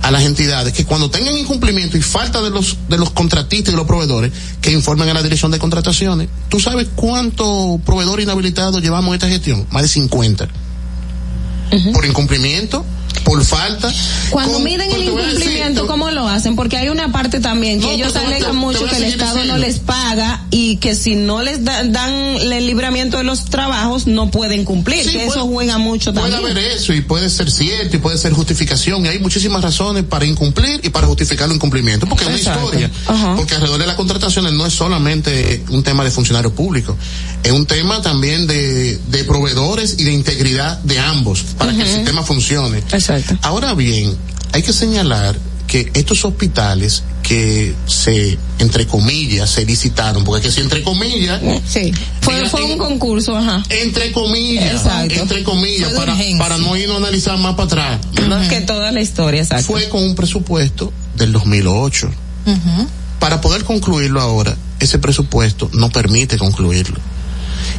[0.00, 3.76] a las entidades que cuando tengan incumplimiento y falta de los de los contratistas y
[3.76, 4.32] los proveedores
[4.62, 6.28] que informen a la dirección de contrataciones.
[6.48, 9.66] ¿Tú sabes cuántos proveedores inhabilitados llevamos esta gestión?
[9.72, 10.44] Más de 50.
[10.44, 11.92] Uh -huh.
[11.92, 12.82] Por incumplimiento,
[13.28, 13.92] por falta.
[14.30, 16.56] Cuando con, miden el incumplimiento, ¿cómo lo hacen?
[16.56, 19.52] Porque hay una parte también que no, ellos alegan mucho que el Estado diciendo.
[19.52, 24.06] no les paga y que si no les da, dan el libramiento de los trabajos
[24.06, 26.40] no pueden cumplir, sí, que puede, eso juega mucho también.
[26.40, 30.04] Puede haber eso y puede ser cierto y puede ser justificación y hay muchísimas razones
[30.04, 32.90] para incumplir y para justificar el incumplimiento, porque es una historia.
[33.08, 33.36] Uh -huh.
[33.36, 36.96] Porque alrededor de las contrataciones no es solamente un tema de funcionarios públicos,
[37.42, 41.76] es un tema también de, de proveedores y de integridad de ambos para uh -huh.
[41.76, 42.78] que el sistema funcione.
[42.78, 43.17] Exacto.
[43.42, 44.16] Ahora bien,
[44.52, 50.62] hay que señalar que estos hospitales que se, entre comillas, se licitaron, porque que si
[50.62, 51.40] entre comillas.
[51.68, 53.62] Sí, fue, fue un concurso, ajá.
[53.68, 55.14] Entre comillas, exacto.
[55.20, 58.00] entre comillas, para, para no irnos a analizar más para atrás.
[58.26, 58.48] No -huh.
[58.48, 59.66] que toda la historia, exacto.
[59.66, 62.10] Fue con un presupuesto del 2008.
[62.46, 62.86] Uh -huh.
[63.20, 66.98] Para poder concluirlo ahora, ese presupuesto no permite concluirlo.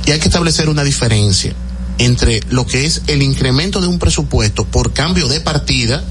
[0.06, 1.56] Y hay que establecer una diferencia
[2.00, 6.04] entre lo que es el incremento de un presupuesto por cambio de partida,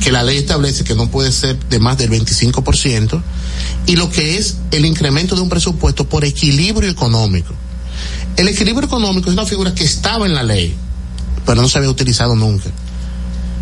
[0.00, 3.22] que la ley establece que no puede ser de más del 25%,
[3.86, 7.54] y lo que es el incremento de un presupuesto por equilibrio económico.
[8.36, 10.74] El equilibrio económico es una figura que estaba en la ley,
[11.46, 12.70] pero no se había utilizado nunca.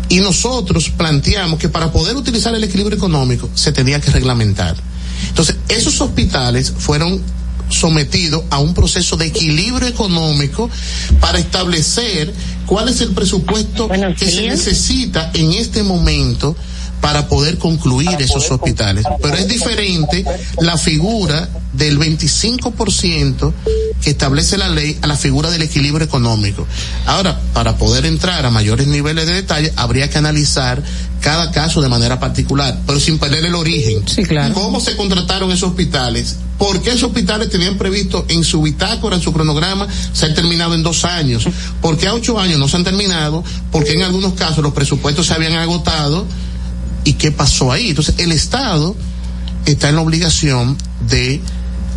[0.09, 4.75] Y nosotros planteamos que para poder utilizar el equilibrio económico se tenía que reglamentar.
[5.29, 7.21] Entonces, esos hospitales fueron
[7.69, 10.69] sometidos a un proceso de equilibrio económico
[11.19, 12.33] para establecer
[12.65, 16.55] cuál es el presupuesto que se necesita en este momento
[17.01, 19.05] para poder concluir esos hospitales.
[19.21, 20.25] Pero es diferente
[20.59, 23.53] la figura del 25%
[24.05, 26.67] que establece la ley a la figura del equilibrio económico.
[27.07, 30.83] Ahora, para poder entrar a mayores niveles de detalle, habría que analizar
[31.21, 34.07] cada caso de manera particular, pero sin perder el origen.
[34.07, 34.53] Sí, claro.
[34.53, 36.35] ¿Cómo se contrataron esos hospitales?
[36.59, 40.83] ¿Por qué esos hospitales tenían previsto en su bitácora, en su cronograma, ser terminado en
[40.83, 41.47] dos años?
[41.81, 43.43] ¿Por qué a ocho años no se han terminado?
[43.71, 46.27] Porque en algunos casos los presupuestos se habían agotado
[47.05, 47.89] y qué pasó ahí.
[47.89, 48.95] Entonces, el Estado
[49.65, 50.77] está en la obligación
[51.09, 51.41] de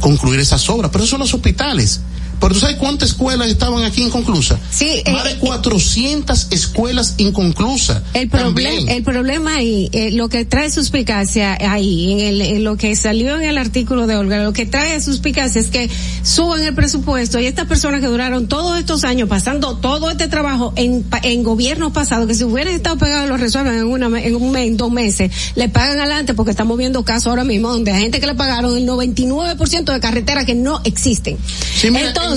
[0.01, 2.01] concluir esas obras, pero esos son los hospitales.
[2.41, 4.59] Pero tú sabes cuántas escuelas estaban aquí inconclusas?
[4.71, 8.03] Sí, Más de 400 escuelas inconclusas.
[8.15, 12.77] El, problema el problema ahí, eh, lo que trae suspicacia ahí, en, el, en lo
[12.77, 15.91] que salió en el artículo de Olga, lo que trae suspicacia es que
[16.23, 20.73] suben el presupuesto y estas personas que duraron todos estos años pasando todo este trabajo
[20.77, 24.51] en, en gobiernos pasados, que si hubieran estado pegados lo resuelven en, una, en un
[24.53, 28.03] mes, en dos meses, le pagan adelante porque estamos viendo casos ahora mismo donde hay
[28.03, 31.37] gente que le pagaron el 99% de carreteras que no existen.
[31.75, 32.28] Sí, mira, Entonces,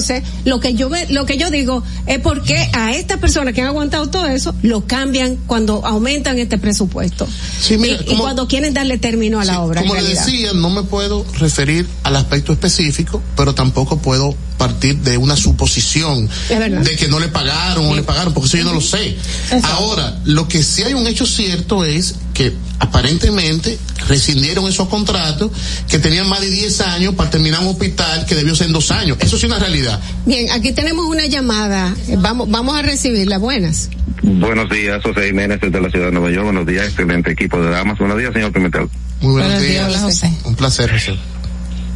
[0.45, 3.67] lo que yo ve, lo que yo digo es porque a estas personas que han
[3.67, 7.27] aguantado todo eso, lo cambian cuando aumentan este presupuesto.
[7.59, 9.81] Sí, mira, y, cuando quieren darle término a la obra.
[9.81, 15.17] Como le decía, no me puedo referir al aspecto específico, pero tampoco puedo partir de
[15.17, 18.81] una suposición de que no le pagaron o le pagaron, porque eso yo no lo
[18.81, 19.17] sé.
[19.63, 25.49] Ahora, lo que sí hay un hecho cierto es que aparentemente rescindieron esos contratos
[25.89, 28.91] que tenían más de 10 años para terminar un hospital que debió ser en dos
[28.91, 29.17] años.
[29.19, 29.99] Eso sí es una realidad.
[30.27, 31.95] Bien, aquí tenemos una llamada.
[32.19, 33.39] Vamos, vamos a recibirla.
[33.39, 33.89] Buenas.
[34.21, 36.43] Buenos días, José Jiménez desde la ciudad de Nueva York.
[36.45, 37.97] Buenos días, excelente equipo de damas.
[37.97, 38.87] Buenos días, señor Pimentel.
[39.21, 39.87] Muy buenos, Buenos días, días.
[39.89, 40.31] hola, José.
[40.43, 41.17] Un placer, José.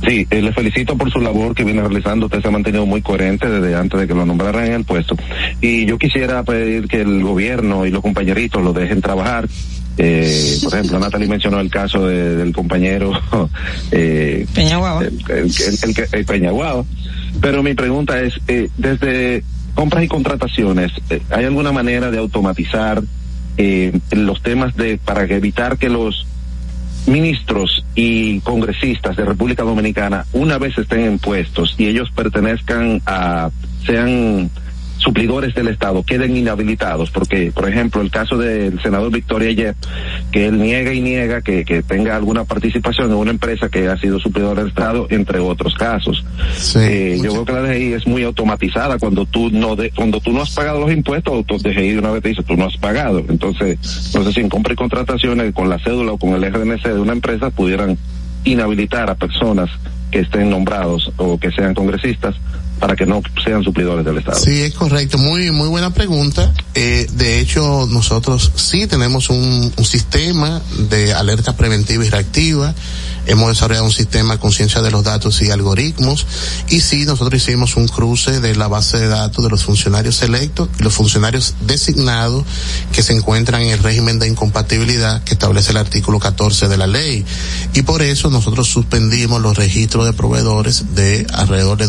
[0.07, 2.25] Sí, eh, le felicito por su labor que viene realizando.
[2.27, 5.15] Usted se ha mantenido muy coherente desde antes de que lo nombraran en el puesto.
[5.61, 9.47] Y yo quisiera pedir que el gobierno y los compañeritos lo dejen trabajar.
[9.97, 13.13] Eh, por ejemplo, Natalie mencionó el caso de- del compañero
[13.91, 15.01] eh, Peñaguaba.
[15.01, 15.49] el, el, el,
[15.97, 16.83] el- el Peñaguaba.
[17.41, 19.43] Pero mi pregunta es, eh, desde
[19.73, 23.01] compras y contrataciones, eh, ¿hay alguna manera de automatizar
[23.57, 26.27] eh, los temas de para evitar que los
[27.07, 33.49] ministros y congresistas de República Dominicana, una vez estén en puestos y ellos pertenezcan a,
[33.85, 34.49] sean
[35.05, 39.75] suplidores del Estado, queden inhabilitados, porque, por ejemplo, el caso del senador Victoria Yep,
[40.31, 43.97] que él niega y niega que, que tenga alguna participación en una empresa que ha
[43.97, 46.25] sido suplidor del Estado, entre otros casos.
[46.75, 50.31] Eh, yo creo que la DGI es muy automatizada cuando tú no de, cuando tú
[50.31, 52.77] no has pagado los impuestos, tu DGI de una vez te dice tú no has
[52.77, 53.23] pagado.
[53.29, 53.77] Entonces,
[54.15, 56.99] no sé si en compra y contrataciones con la cédula o con el RNC de
[56.99, 57.97] una empresa pudieran
[58.43, 59.69] inhabilitar a personas
[60.11, 62.35] que estén nombrados o que sean congresistas
[62.79, 64.39] para que no sean suplidores del Estado.
[64.39, 65.17] Sí, es correcto.
[65.17, 66.53] Muy, muy buena pregunta.
[66.73, 72.73] Eh, de hecho, nosotros sí tenemos un, un sistema de alerta preventiva y reactiva.
[73.27, 76.27] Hemos desarrollado un sistema de conciencia de los datos y algoritmos.
[76.69, 80.69] Y sí, nosotros hicimos un cruce de la base de datos de los funcionarios electos
[80.79, 82.45] y los funcionarios designados
[82.91, 86.85] que se encuentran en el régimen de incompatibilidad que establece el artículo 14 de la
[86.85, 87.25] ley.
[87.73, 91.87] Y por eso nosotros suspendimos los registros de proveedores de alrededor de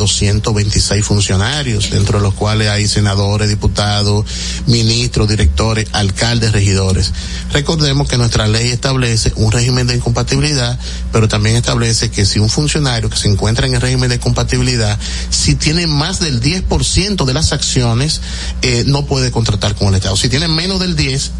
[0.77, 4.25] 226 funcionarios, dentro de los cuales hay senadores, diputados,
[4.67, 7.13] ministros, directores, alcaldes, regidores.
[7.53, 10.79] Recordemos que nuestra ley establece un régimen de incompatibilidad,
[11.13, 14.99] pero también establece que si un funcionario que se encuentra en el régimen de compatibilidad,
[15.31, 18.21] si tiene más del 10% de las acciones,
[18.63, 20.17] eh, no puede contratar con el Estado.
[20.17, 21.31] Si tiene menos del 10,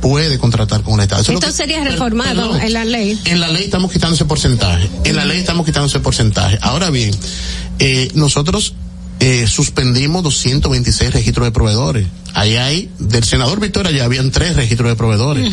[0.00, 1.22] puede contratar con el Estado.
[1.22, 2.60] Eso es que- sería reformado perdón.
[2.60, 3.18] en la ley.
[3.24, 4.88] en la ley estamos quitando ese porcentaje.
[5.04, 6.58] En la ley estamos quitando ese porcentaje.
[6.60, 7.14] Ahora bien,
[7.78, 8.74] eh, nosotros
[9.20, 12.06] eh, suspendimos 226 registros de proveedores.
[12.34, 15.50] Ahí hay, del senador Victoria ya habían tres registros de proveedores.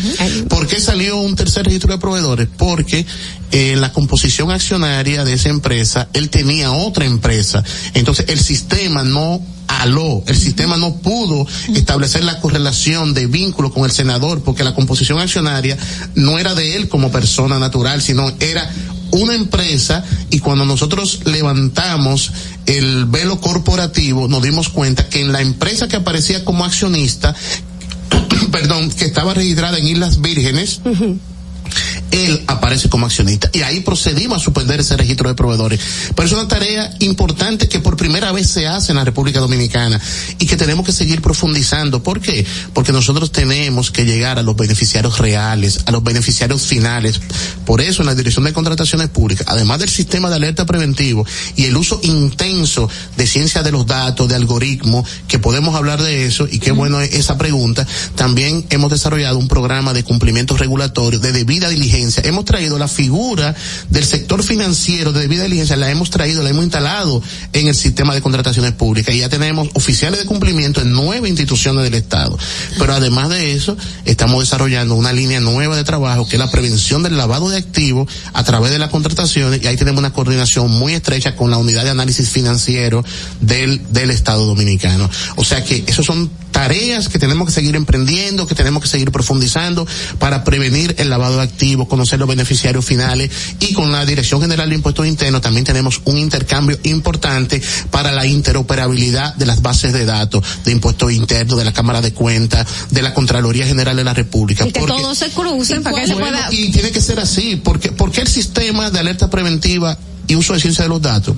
[0.48, 2.48] ¿Por qué salió un tercer registro de proveedores?
[2.58, 3.06] Porque
[3.52, 7.62] eh, la composición accionaria de esa empresa, él tenía otra empresa.
[7.94, 13.84] Entonces el sistema no aló, el sistema no pudo establecer la correlación de vínculo con
[13.84, 15.78] el senador porque la composición accionaria
[16.14, 18.68] no era de él como persona natural, sino era
[19.12, 22.32] una empresa y cuando nosotros levantamos
[22.66, 27.34] el velo corporativo nos dimos cuenta que en la empresa que aparecía como accionista,
[28.52, 30.80] perdón, que estaba registrada en Islas Vírgenes,
[32.12, 33.50] él aparece como accionista.
[33.52, 35.80] Y ahí procedimos a suspender ese registro de proveedores.
[36.14, 40.00] Pero es una tarea importante que por primera vez se hace en la República Dominicana
[40.38, 42.02] y que tenemos que seguir profundizando.
[42.02, 42.46] ¿Por qué?
[42.74, 47.20] Porque nosotros tenemos que llegar a los beneficiarios reales, a los beneficiarios finales.
[47.64, 51.26] Por eso en la Dirección de Contrataciones Públicas, además del sistema de alerta preventivo
[51.56, 56.26] y el uso intenso de ciencia de los datos, de algoritmos, que podemos hablar de
[56.26, 61.18] eso y qué bueno es esa pregunta, también hemos desarrollado un programa de cumplimiento regulatorio
[61.18, 63.54] de debida diligencia hemos traído la figura
[63.90, 67.22] del sector financiero de debida diligencia, la hemos traído, la hemos instalado
[67.52, 71.84] en el sistema de contrataciones públicas y ya tenemos oficiales de cumplimiento en nueve instituciones
[71.84, 72.38] del Estado.
[72.78, 77.02] Pero además de eso, estamos desarrollando una línea nueva de trabajo que es la prevención
[77.02, 80.94] del lavado de activos a través de las contrataciones y ahí tenemos una coordinación muy
[80.94, 83.04] estrecha con la unidad de análisis financiero
[83.40, 85.08] del, del Estado Dominicano.
[85.36, 89.10] O sea que esos son tareas que tenemos que seguir emprendiendo, que tenemos que seguir
[89.10, 89.86] profundizando
[90.18, 94.68] para prevenir el lavado de activos, conocer los beneficiarios finales y con la Dirección General
[94.68, 100.04] de Impuestos Internos también tenemos un intercambio importante para la interoperabilidad de las bases de
[100.04, 104.14] datos de impuestos internos, de la Cámara de Cuentas, de la Contraloría General de la
[104.14, 104.66] República.
[104.66, 106.48] Y que todos se crucen para que se pueda...
[106.50, 110.60] Y tiene que ser así, porque, porque el sistema de alerta preventiva y uso de
[110.60, 111.36] ciencia de los datos,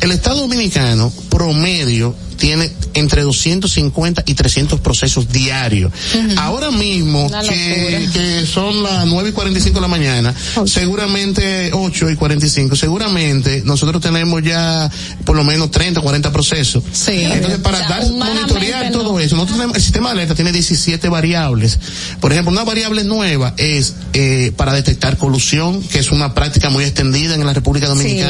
[0.00, 5.92] el Estado Dominicano promedio tiene entre 250 y 300 procesos diarios.
[6.36, 10.34] Ahora mismo, que, que, son las 9 y 45 de la mañana,
[10.64, 14.90] seguramente 8 y 45, seguramente nosotros tenemos ya
[15.24, 16.82] por lo menos 30 o 40 procesos.
[16.92, 17.24] Sí.
[17.24, 21.78] Entonces, para dar, monitorear todo eso, nosotros tenemos, el sistema de alerta tiene 17 variables.
[22.20, 26.84] Por ejemplo, una variable nueva es eh, para detectar colusión, que es una práctica muy
[26.84, 28.29] extendida en la República Dominicana,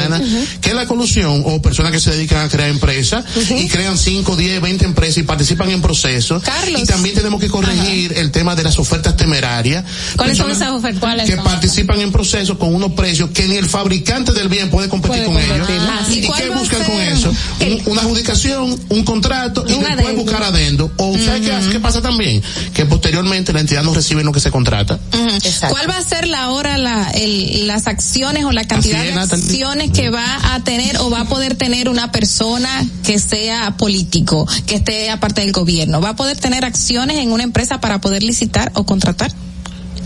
[0.61, 4.35] Que es la colusión o personas que se dedican a crear empresas y crean 5,
[4.35, 6.43] 10, 20 empresas y participan en procesos.
[6.43, 6.81] Carlos.
[6.81, 8.21] Y también tenemos que corregir Ajá.
[8.21, 9.83] el tema de las ofertas temerarias.
[10.15, 11.25] ¿Cuáles son esas ofertas?
[11.25, 15.25] Que participan en procesos con unos precios que ni el fabricante del bien puede competir
[15.25, 15.75] puede con competir.
[15.75, 15.89] ellos.
[15.89, 17.33] Ah, ¿Y, qué buscan con eso?
[17.61, 20.23] Un, una adjudicación, un contrato y Un después adendo.
[20.23, 20.91] buscar adendo.
[20.97, 22.41] O ¿sabes qué, qué pasa también?
[22.73, 24.99] Que posteriormente la entidad no recibe lo que se contrata.
[25.69, 29.13] ¿Cuál va a ser la hora, la, el, las acciones o la cantidad Así de
[29.15, 29.41] Nathan.
[29.89, 34.75] Que va a tener o va a poder tener una persona que sea político, que
[34.75, 36.01] esté aparte del gobierno?
[36.01, 39.31] ¿Va a poder tener acciones en una empresa para poder licitar o contratar?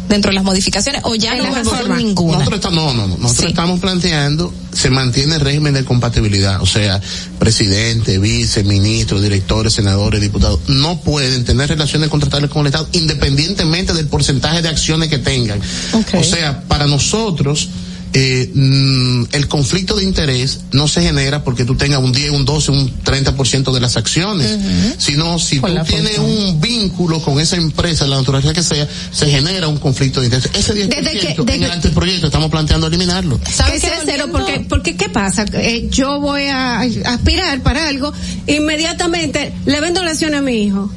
[0.10, 2.38] dentro de las modificaciones o ya no va a ser ninguna.
[2.38, 3.18] Nosotros estamos, no, no, no.
[3.18, 3.48] Nosotros Sí.
[3.48, 6.62] estamos planteando, se mantiene el régimen de compatibilidad.
[6.62, 7.02] O sea,
[7.40, 13.94] presidente, vice, ministro, directores, senadores, diputados, no pueden tener relaciones contractuales con el Estado independientemente
[13.95, 15.60] del porcentaje de acciones que tengan.
[16.14, 17.70] O sea, para nosotros,
[18.18, 22.45] eh, mm, el conflicto de interés no se genera porque tú tengas un 10, un
[22.45, 24.58] 12, un 30% de las acciones,
[24.98, 26.26] sino si Por tú tienes función.
[26.48, 30.50] un vínculo con esa empresa, la naturaleza que sea, se genera un conflicto de interés.
[30.53, 30.88] Ese 10%
[31.44, 33.38] Desde que- en el anteproyecto estamos planteando eliminarlo.
[33.52, 34.27] ¿Sabes qué cero?
[34.32, 35.44] Porque, porque ¿qué pasa?
[35.53, 38.14] Eh, yo voy a aspirar para algo,
[38.48, 40.90] inmediatamente le vendo la acción a mi hijo.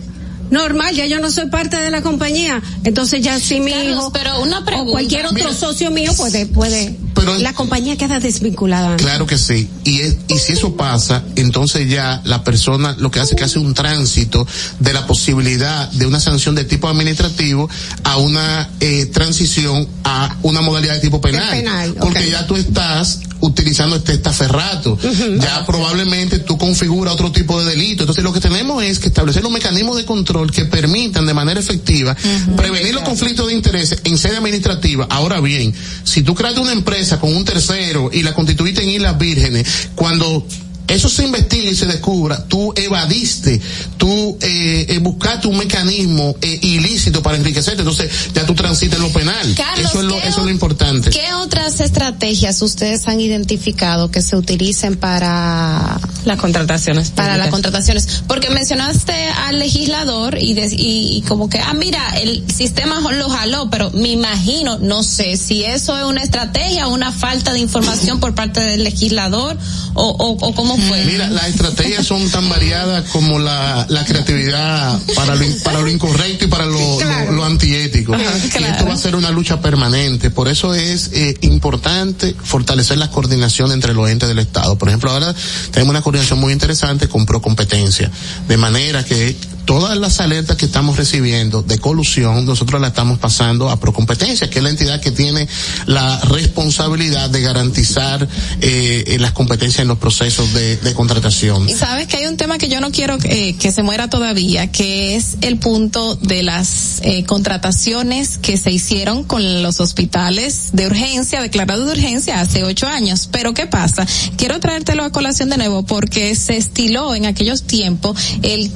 [0.51, 2.62] Normal, ya yo no soy parte de la compañía.
[2.85, 4.93] Entonces ya si mi Carlos, hijo pero una o pregunta.
[4.93, 5.55] cualquier otro Mira.
[5.55, 6.97] socio mío puede, puede.
[7.15, 8.97] Pero- la compañía queda desvinculada.
[8.97, 9.68] Claro que sí.
[9.85, 13.44] Y, es, y si eso pasa, entonces ya la persona lo que hace es que
[13.44, 14.47] hace un tránsito
[14.78, 17.68] de la posibilidad de una sanción de tipo administrativo
[18.05, 21.51] a una eh, transición a una modalidad de tipo penal.
[21.51, 24.99] De penal, Porque ya tú estás utilizando este estaferrato.
[25.41, 28.02] Ya probablemente tú configuras otro tipo de delito.
[28.05, 31.60] Entonces lo que tenemos es que establecer un mecanismo de control que permitan de manera
[31.60, 32.17] efectiva
[32.57, 35.07] prevenir los conflictos de intereses en sede administrativa.
[35.10, 39.18] Ahora bien, si tú creaste una empresa con un tercero y la constituiste en Islas
[39.18, 40.47] Vírgenes, cuando
[40.89, 43.60] eso se investiga y se descubra, tú evadiste,
[43.97, 49.05] tú eh, eh, buscaste un mecanismo eh, ilícito para enriquecerte, entonces ya tú transitas en
[49.05, 49.55] lo penal.
[49.57, 51.10] Carlos, eso es lo, ¿qué eso es lo importante.
[51.10, 57.10] ¿Qué otras estrategias ustedes han identificado que se utilicen para Las contrataciones.
[57.10, 58.23] para las contrataciones?
[58.26, 59.12] Porque mencionaste
[59.47, 63.91] al legislador y, de- y, y como que, ah, mira, el sistema lo jaló, pero
[63.91, 68.34] me imagino, no sé si eso es una estrategia o una falta de información por
[68.34, 69.57] parte del legislador
[69.94, 71.05] o, o, o cómo fue.
[71.05, 76.44] Mira, las estrategias son tan variadas como la, la creatividad para lo, para lo incorrecto
[76.44, 78.16] y para lo, lo, lo antiético.
[78.16, 80.31] Y esto va a ser una lucha permanente.
[80.31, 84.76] Por eso es eh, importante fortalecer la coordinación entre los entes del Estado.
[84.78, 85.34] Por ejemplo, ahora
[85.70, 88.10] tenemos una coordinación muy interesante con Procompetencia.
[88.48, 89.36] De manera que
[89.68, 94.60] todas las alertas que estamos recibiendo de colusión, nosotros la estamos pasando a Procompetencia, que
[94.60, 95.47] es la entidad que tiene
[95.84, 98.26] la responsabilidad de garantizar
[98.62, 101.68] eh, las competencias en los procesos de, contratación.
[101.68, 104.72] Y sabes que hay un tema que yo no quiero eh, que se muera todavía,
[104.72, 110.86] que es el punto de las eh, contrataciones que se hicieron con los hospitales de
[110.86, 113.28] urgencia, declarados de urgencia hace ocho años.
[113.30, 114.06] Pero ¿qué pasa?
[114.38, 118.72] Quiero traértelo a colación de nuevo porque se estiló en aquellos tiempos el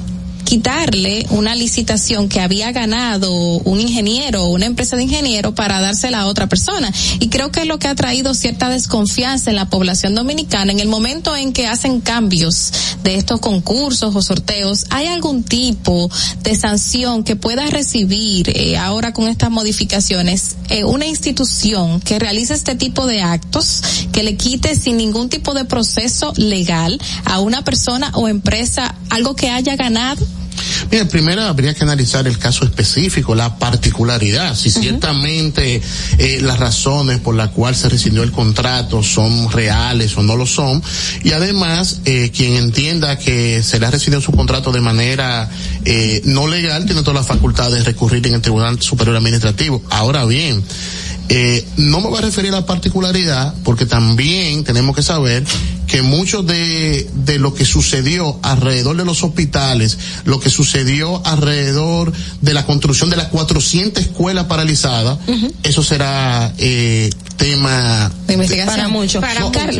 [0.53, 6.19] quitarle una licitación que había ganado un ingeniero o una empresa de ingeniero para dársela
[6.19, 6.93] a otra persona.
[7.19, 10.79] Y creo que es lo que ha traído cierta desconfianza en la población dominicana en
[10.79, 12.71] el momento en que hacen cambios
[13.03, 14.85] de estos concursos o sorteos.
[14.91, 16.07] ¿Hay algún tipo
[16.43, 22.53] de sanción que pueda recibir eh, ahora con estas modificaciones eh, una institución que realice
[22.53, 27.63] este tipo de actos que le quite sin ningún tipo de proceso legal a una
[27.63, 30.23] persona o empresa algo que haya ganado?
[30.91, 35.81] Mira, primero habría que analizar el caso específico, la particularidad, si ciertamente
[36.17, 40.45] eh, las razones por las cuales se rescindió el contrato son reales o no lo
[40.45, 40.83] son,
[41.23, 45.49] y además eh, quien entienda que se le ha rescindido su contrato de manera
[45.85, 49.81] eh, no legal tiene toda la facultad de recurrir en el Tribunal Superior Administrativo.
[49.89, 50.63] Ahora bien,
[51.29, 55.43] eh, no me voy a referir a la particularidad porque también tenemos que saber
[55.87, 62.11] que mucho de, de lo que sucedió alrededor de los hospitales, lo que sucedió alrededor
[62.41, 65.19] de la construcción de las 400 escuelas paralizadas,
[65.63, 69.21] eso será eh, tema de investigación para mucho.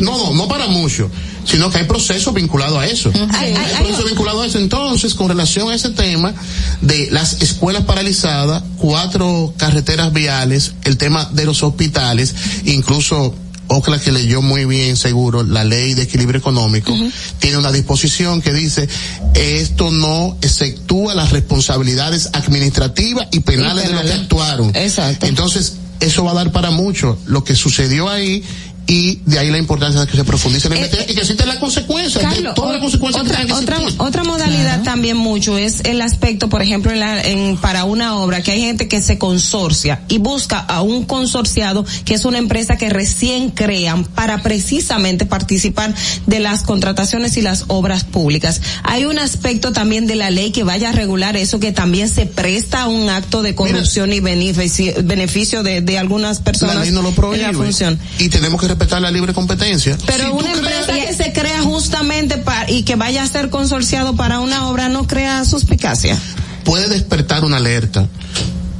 [0.01, 1.09] no, no, no, para mucho,
[1.45, 3.11] sino que hay procesos vinculados a eso.
[3.31, 4.59] hay, procesos vinculados a eso.
[4.59, 6.33] Entonces, con relación a ese tema
[6.81, 12.33] de las escuelas paralizadas, cuatro carreteras viales, el tema de los hospitales,
[12.65, 13.35] incluso
[13.67, 16.93] Ocla que leyó muy bien seguro la ley de equilibrio económico,
[17.39, 18.87] tiene una disposición que dice
[19.35, 24.75] esto no exceptúa las responsabilidades administrativas y penales, de los que actuaron.
[24.75, 25.25] Exacto.
[25.25, 27.17] Entonces, eso va a dar para mucho.
[27.25, 28.43] Lo que sucedió ahí
[28.87, 31.47] y de ahí la importancia de que se profundice en el eh, y que existen
[31.47, 36.01] las consecuencias, Carlos, todas las consecuencias otra, que otra, otra modalidad también mucho es el
[36.01, 40.01] aspecto, por ejemplo, en la, en, para una obra que hay gente que se consorcia
[40.07, 45.93] y busca a un consorciado que es una empresa que recién crean para precisamente participar
[46.27, 48.61] de las contrataciones y las obras públicas.
[48.83, 52.25] Hay un aspecto también de la ley que vaya a regular eso que también se
[52.25, 57.11] presta a un acto de corrupción y beneficio, beneficio de, de algunas personas no lo
[57.11, 57.99] prohíbe, en la función.
[58.19, 59.97] Y tenemos que respetar la libre competencia.
[60.05, 64.39] Pero una empresa que se crea justamente para, y que vaya a ser consorciado para
[64.39, 66.17] una obra no crea suspicacia.
[66.63, 68.07] Puede despertar una alerta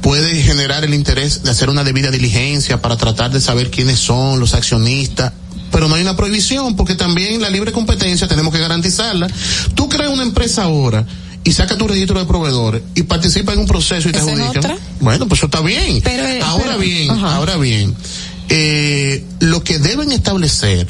[0.04, 4.38] puede generar el interés de hacer una debida diligencia para tratar de saber quiénes son
[4.38, 5.32] los accionistas,
[5.72, 9.28] pero no hay una prohibición porque también la libre competencia tenemos que garantizarla.
[9.74, 11.06] Tú creas una empresa ahora
[11.42, 14.76] y saca tu registro de proveedores y participa en un proceso y te adjudican.
[15.00, 16.02] Bueno, pues eso está bien.
[16.04, 17.94] Eh, ahora bien, ahora bien,
[18.48, 20.86] eh, lo que deben establecer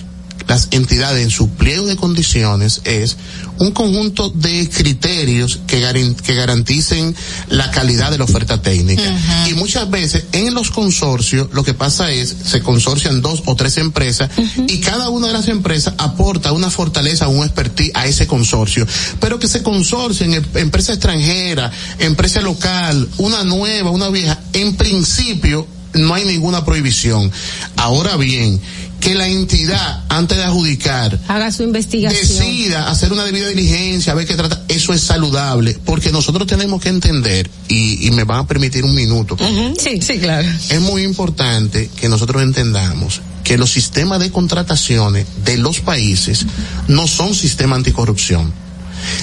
[0.46, 3.16] las entidades en su pliego de condiciones es
[3.58, 5.80] un conjunto de criterios que,
[6.22, 7.14] que garanticen
[7.48, 9.02] la calidad de la oferta técnica.
[9.48, 13.78] Y muchas veces en los consorcios lo que pasa es, se consorcian dos o tres
[13.78, 14.30] empresas
[14.68, 18.86] y cada una de las empresas aporta una fortaleza, un expertise a ese consorcio.
[19.20, 25.66] Pero que se consorcien em, empresa extranjera, empresa local, una nueva, una vieja, en principio
[25.94, 27.30] no hay ninguna prohibición.
[27.76, 28.60] Ahora bien,
[29.00, 34.16] que la entidad, antes de adjudicar, haga su investigación, decida hacer una debida diligencia, a
[34.16, 38.40] ver qué trata, eso es saludable, porque nosotros tenemos que entender, y, y me van
[38.40, 39.36] a permitir un minuto.
[39.78, 40.48] Sí, sí, claro.
[40.70, 46.46] Es muy importante que nosotros entendamos que los sistemas de contrataciones de los países
[46.88, 48.52] no son sistemas anticorrupción.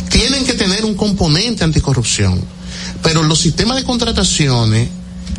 [0.10, 2.40] Tienen que tener un componente anticorrupción,
[3.02, 4.90] pero los sistemas de contrataciones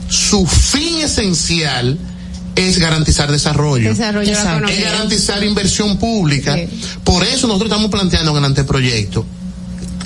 [0.08, 1.98] su fin esencial
[2.54, 6.56] es garantizar desarrollo, desarrollo es garantizar inversión pública.
[7.04, 9.24] Por eso nosotros estamos planteando en el anteproyecto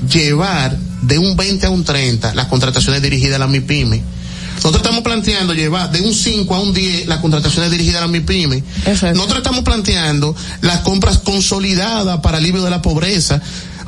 [0.09, 4.03] llevar de un 20 a un 30 las contrataciones dirigidas a la MIPYME.
[4.57, 8.13] Nosotros estamos planteando llevar de un 5 a un 10 las contrataciones dirigidas a la
[8.13, 8.63] MIPYME.
[9.15, 13.41] Nosotros estamos planteando las compras consolidadas para alivio de la pobreza.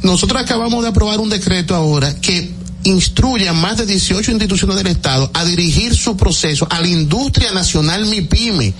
[0.02, 2.52] Nosotros acabamos de aprobar un decreto ahora que
[2.84, 7.52] instruye a más de 18 instituciones del Estado a dirigir su proceso a la industria
[7.52, 8.74] nacional MIPYME.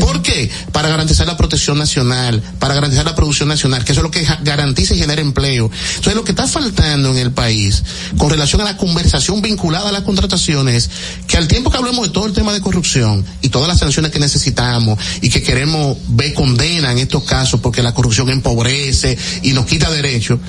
[0.00, 0.50] ¿Por qué?
[0.72, 4.26] Para garantizar la protección nacional, para garantizar la producción nacional, que eso es lo que
[4.42, 5.70] garantiza y genera empleo.
[5.90, 7.82] Entonces, lo que está faltando en el país
[8.16, 10.90] con relación a la conversación vinculada a las contrataciones,
[11.26, 14.10] que al tiempo que hablemos de todo el tema de corrupción y todas las sanciones
[14.10, 19.52] que necesitamos y que queremos ver condena en estos casos porque la corrupción empobrece y
[19.52, 20.40] nos quita derechos,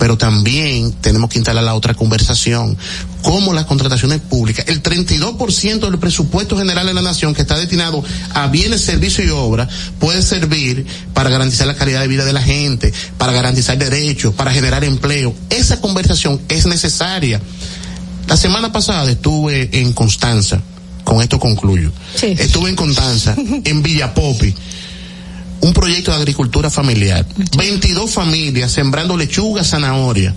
[0.00, 2.76] pero también tenemos que instalar la otra conversación.
[3.20, 8.02] Como las contrataciones públicas, el 32% del presupuesto general de la nación que está destinado
[8.32, 12.40] a bienes, servicios y obras puede servir para garantizar la calidad de vida de la
[12.40, 15.34] gente, para garantizar derechos, para generar empleo.
[15.50, 17.38] Esa conversación es necesaria.
[18.26, 20.62] La semana pasada estuve en Constanza,
[21.04, 21.92] con esto concluyo.
[22.22, 24.54] Estuve en Constanza, en Villapopi
[25.60, 27.26] un proyecto de agricultura familiar.
[27.56, 30.34] 22 familias sembrando lechuga, zanahoria.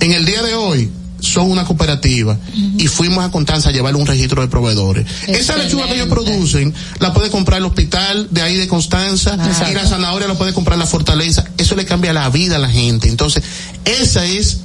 [0.00, 0.90] En el día de hoy
[1.20, 2.38] son una cooperativa
[2.78, 5.06] y fuimos a Constanza a llevarle un registro de proveedores.
[5.26, 9.36] Esa lechuga que ellos producen la puede comprar el hospital de ahí de Constanza
[9.70, 11.44] y la zanahoria la puede comprar la fortaleza.
[11.58, 13.08] Eso le cambia la vida a la gente.
[13.08, 13.42] Entonces,
[13.84, 14.60] esa es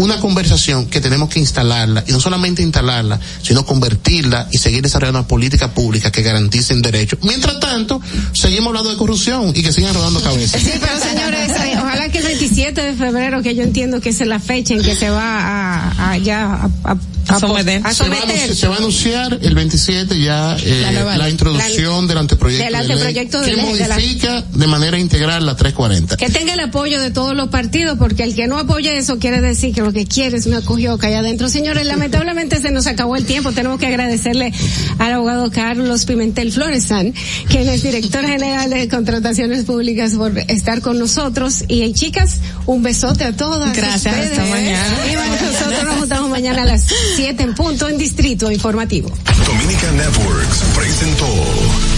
[0.00, 5.20] una conversación que tenemos que instalarla, y no solamente instalarla, sino convertirla y seguir desarrollando
[5.20, 7.18] una política pública que garanticen derechos.
[7.22, 8.00] Mientras tanto,
[8.32, 10.62] seguimos hablando de corrupción y que sigan rodando cabezas.
[10.62, 14.20] Sí, pero señores, eh, ojalá que el 27 de febrero, que yo entiendo que es
[14.20, 19.54] la fecha en que se va a, a ya a, se, va a, anunciar el
[19.54, 25.54] 27 ya eh, la, introducción del anteproyecto, de ley, que modifica de, manera integral la
[25.54, 26.16] 340.
[26.16, 29.40] Que tenga el apoyo de todos los partidos, porque el que no apoya eso quiere
[29.40, 31.48] decir que lo que quiere es una cogioca allá adentro.
[31.48, 33.50] Señores, lamentablemente se nos acabó el tiempo.
[33.50, 34.52] Tenemos que agradecerle
[34.98, 37.12] al abogado Carlos Pimentel Floresan,
[37.48, 41.64] quien es director general de contrataciones públicas, por estar con nosotros.
[41.66, 42.36] Y chicas,
[42.66, 43.76] un besote a todas.
[43.76, 44.96] Gracias, hasta mañana.
[45.10, 46.86] Y nosotros nos juntamos mañana a las
[47.16, 49.10] 7 en punto en Distrito Informativo.
[49.44, 51.26] Dominica Networks presentó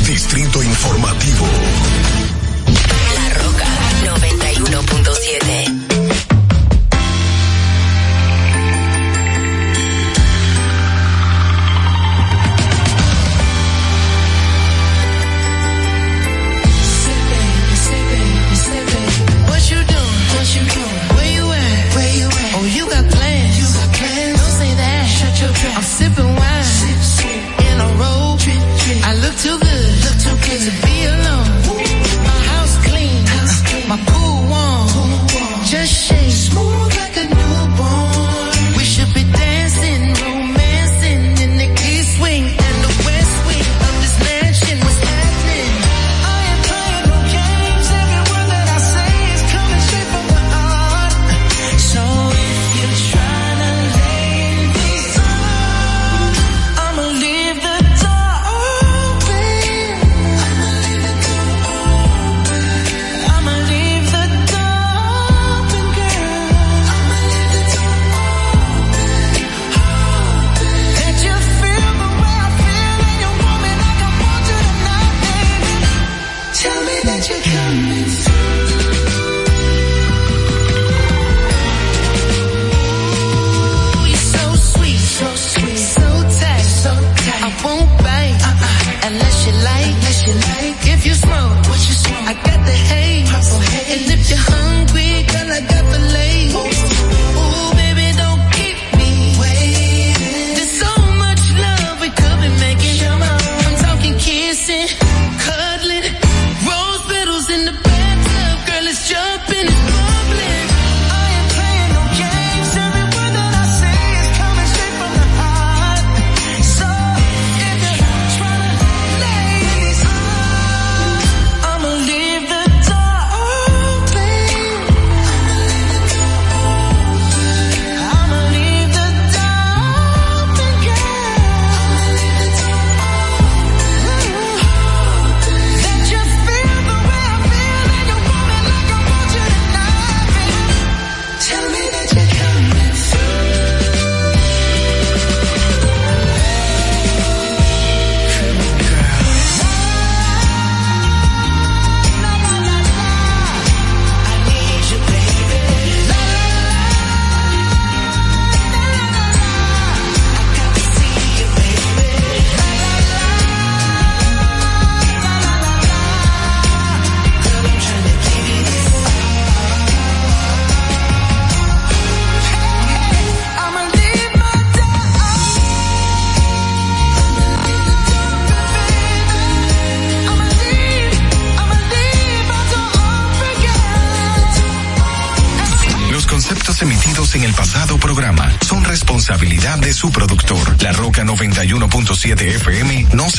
[0.07, 1.47] Distrito Informativo.
[3.15, 3.67] La Roca
[4.25, 5.62] 91.7.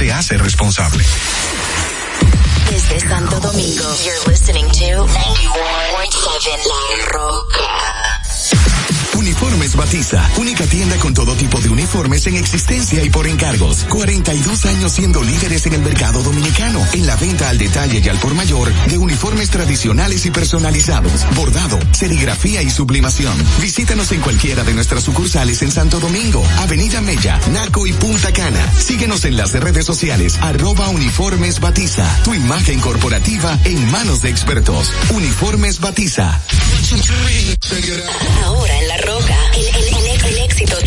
[0.04, 1.02] se hace responsable.
[2.70, 5.16] Desde Santo Domingo, you're listening to 91.7
[6.68, 8.14] La Roca.
[9.16, 13.86] Uniformes Batiza, única tienda con todo tipo de uniformes en existencia y por encargos.
[13.88, 15.83] 42 años siendo líderes en el
[17.24, 22.70] venta al detalle y al por mayor de uniformes tradicionales y personalizados, bordado, serigrafía y
[22.70, 23.34] sublimación.
[23.62, 28.70] Visítanos en cualquiera de nuestras sucursales en Santo Domingo, Avenida Mella, Naco y Punta Cana.
[28.78, 32.06] Síguenos en las redes sociales, arroba uniformes batiza.
[32.26, 34.92] Tu imagen corporativa en manos de expertos.
[35.10, 36.42] Uniformes Batiza.
[38.44, 40.78] Ahora en La Roca, el, el éxito.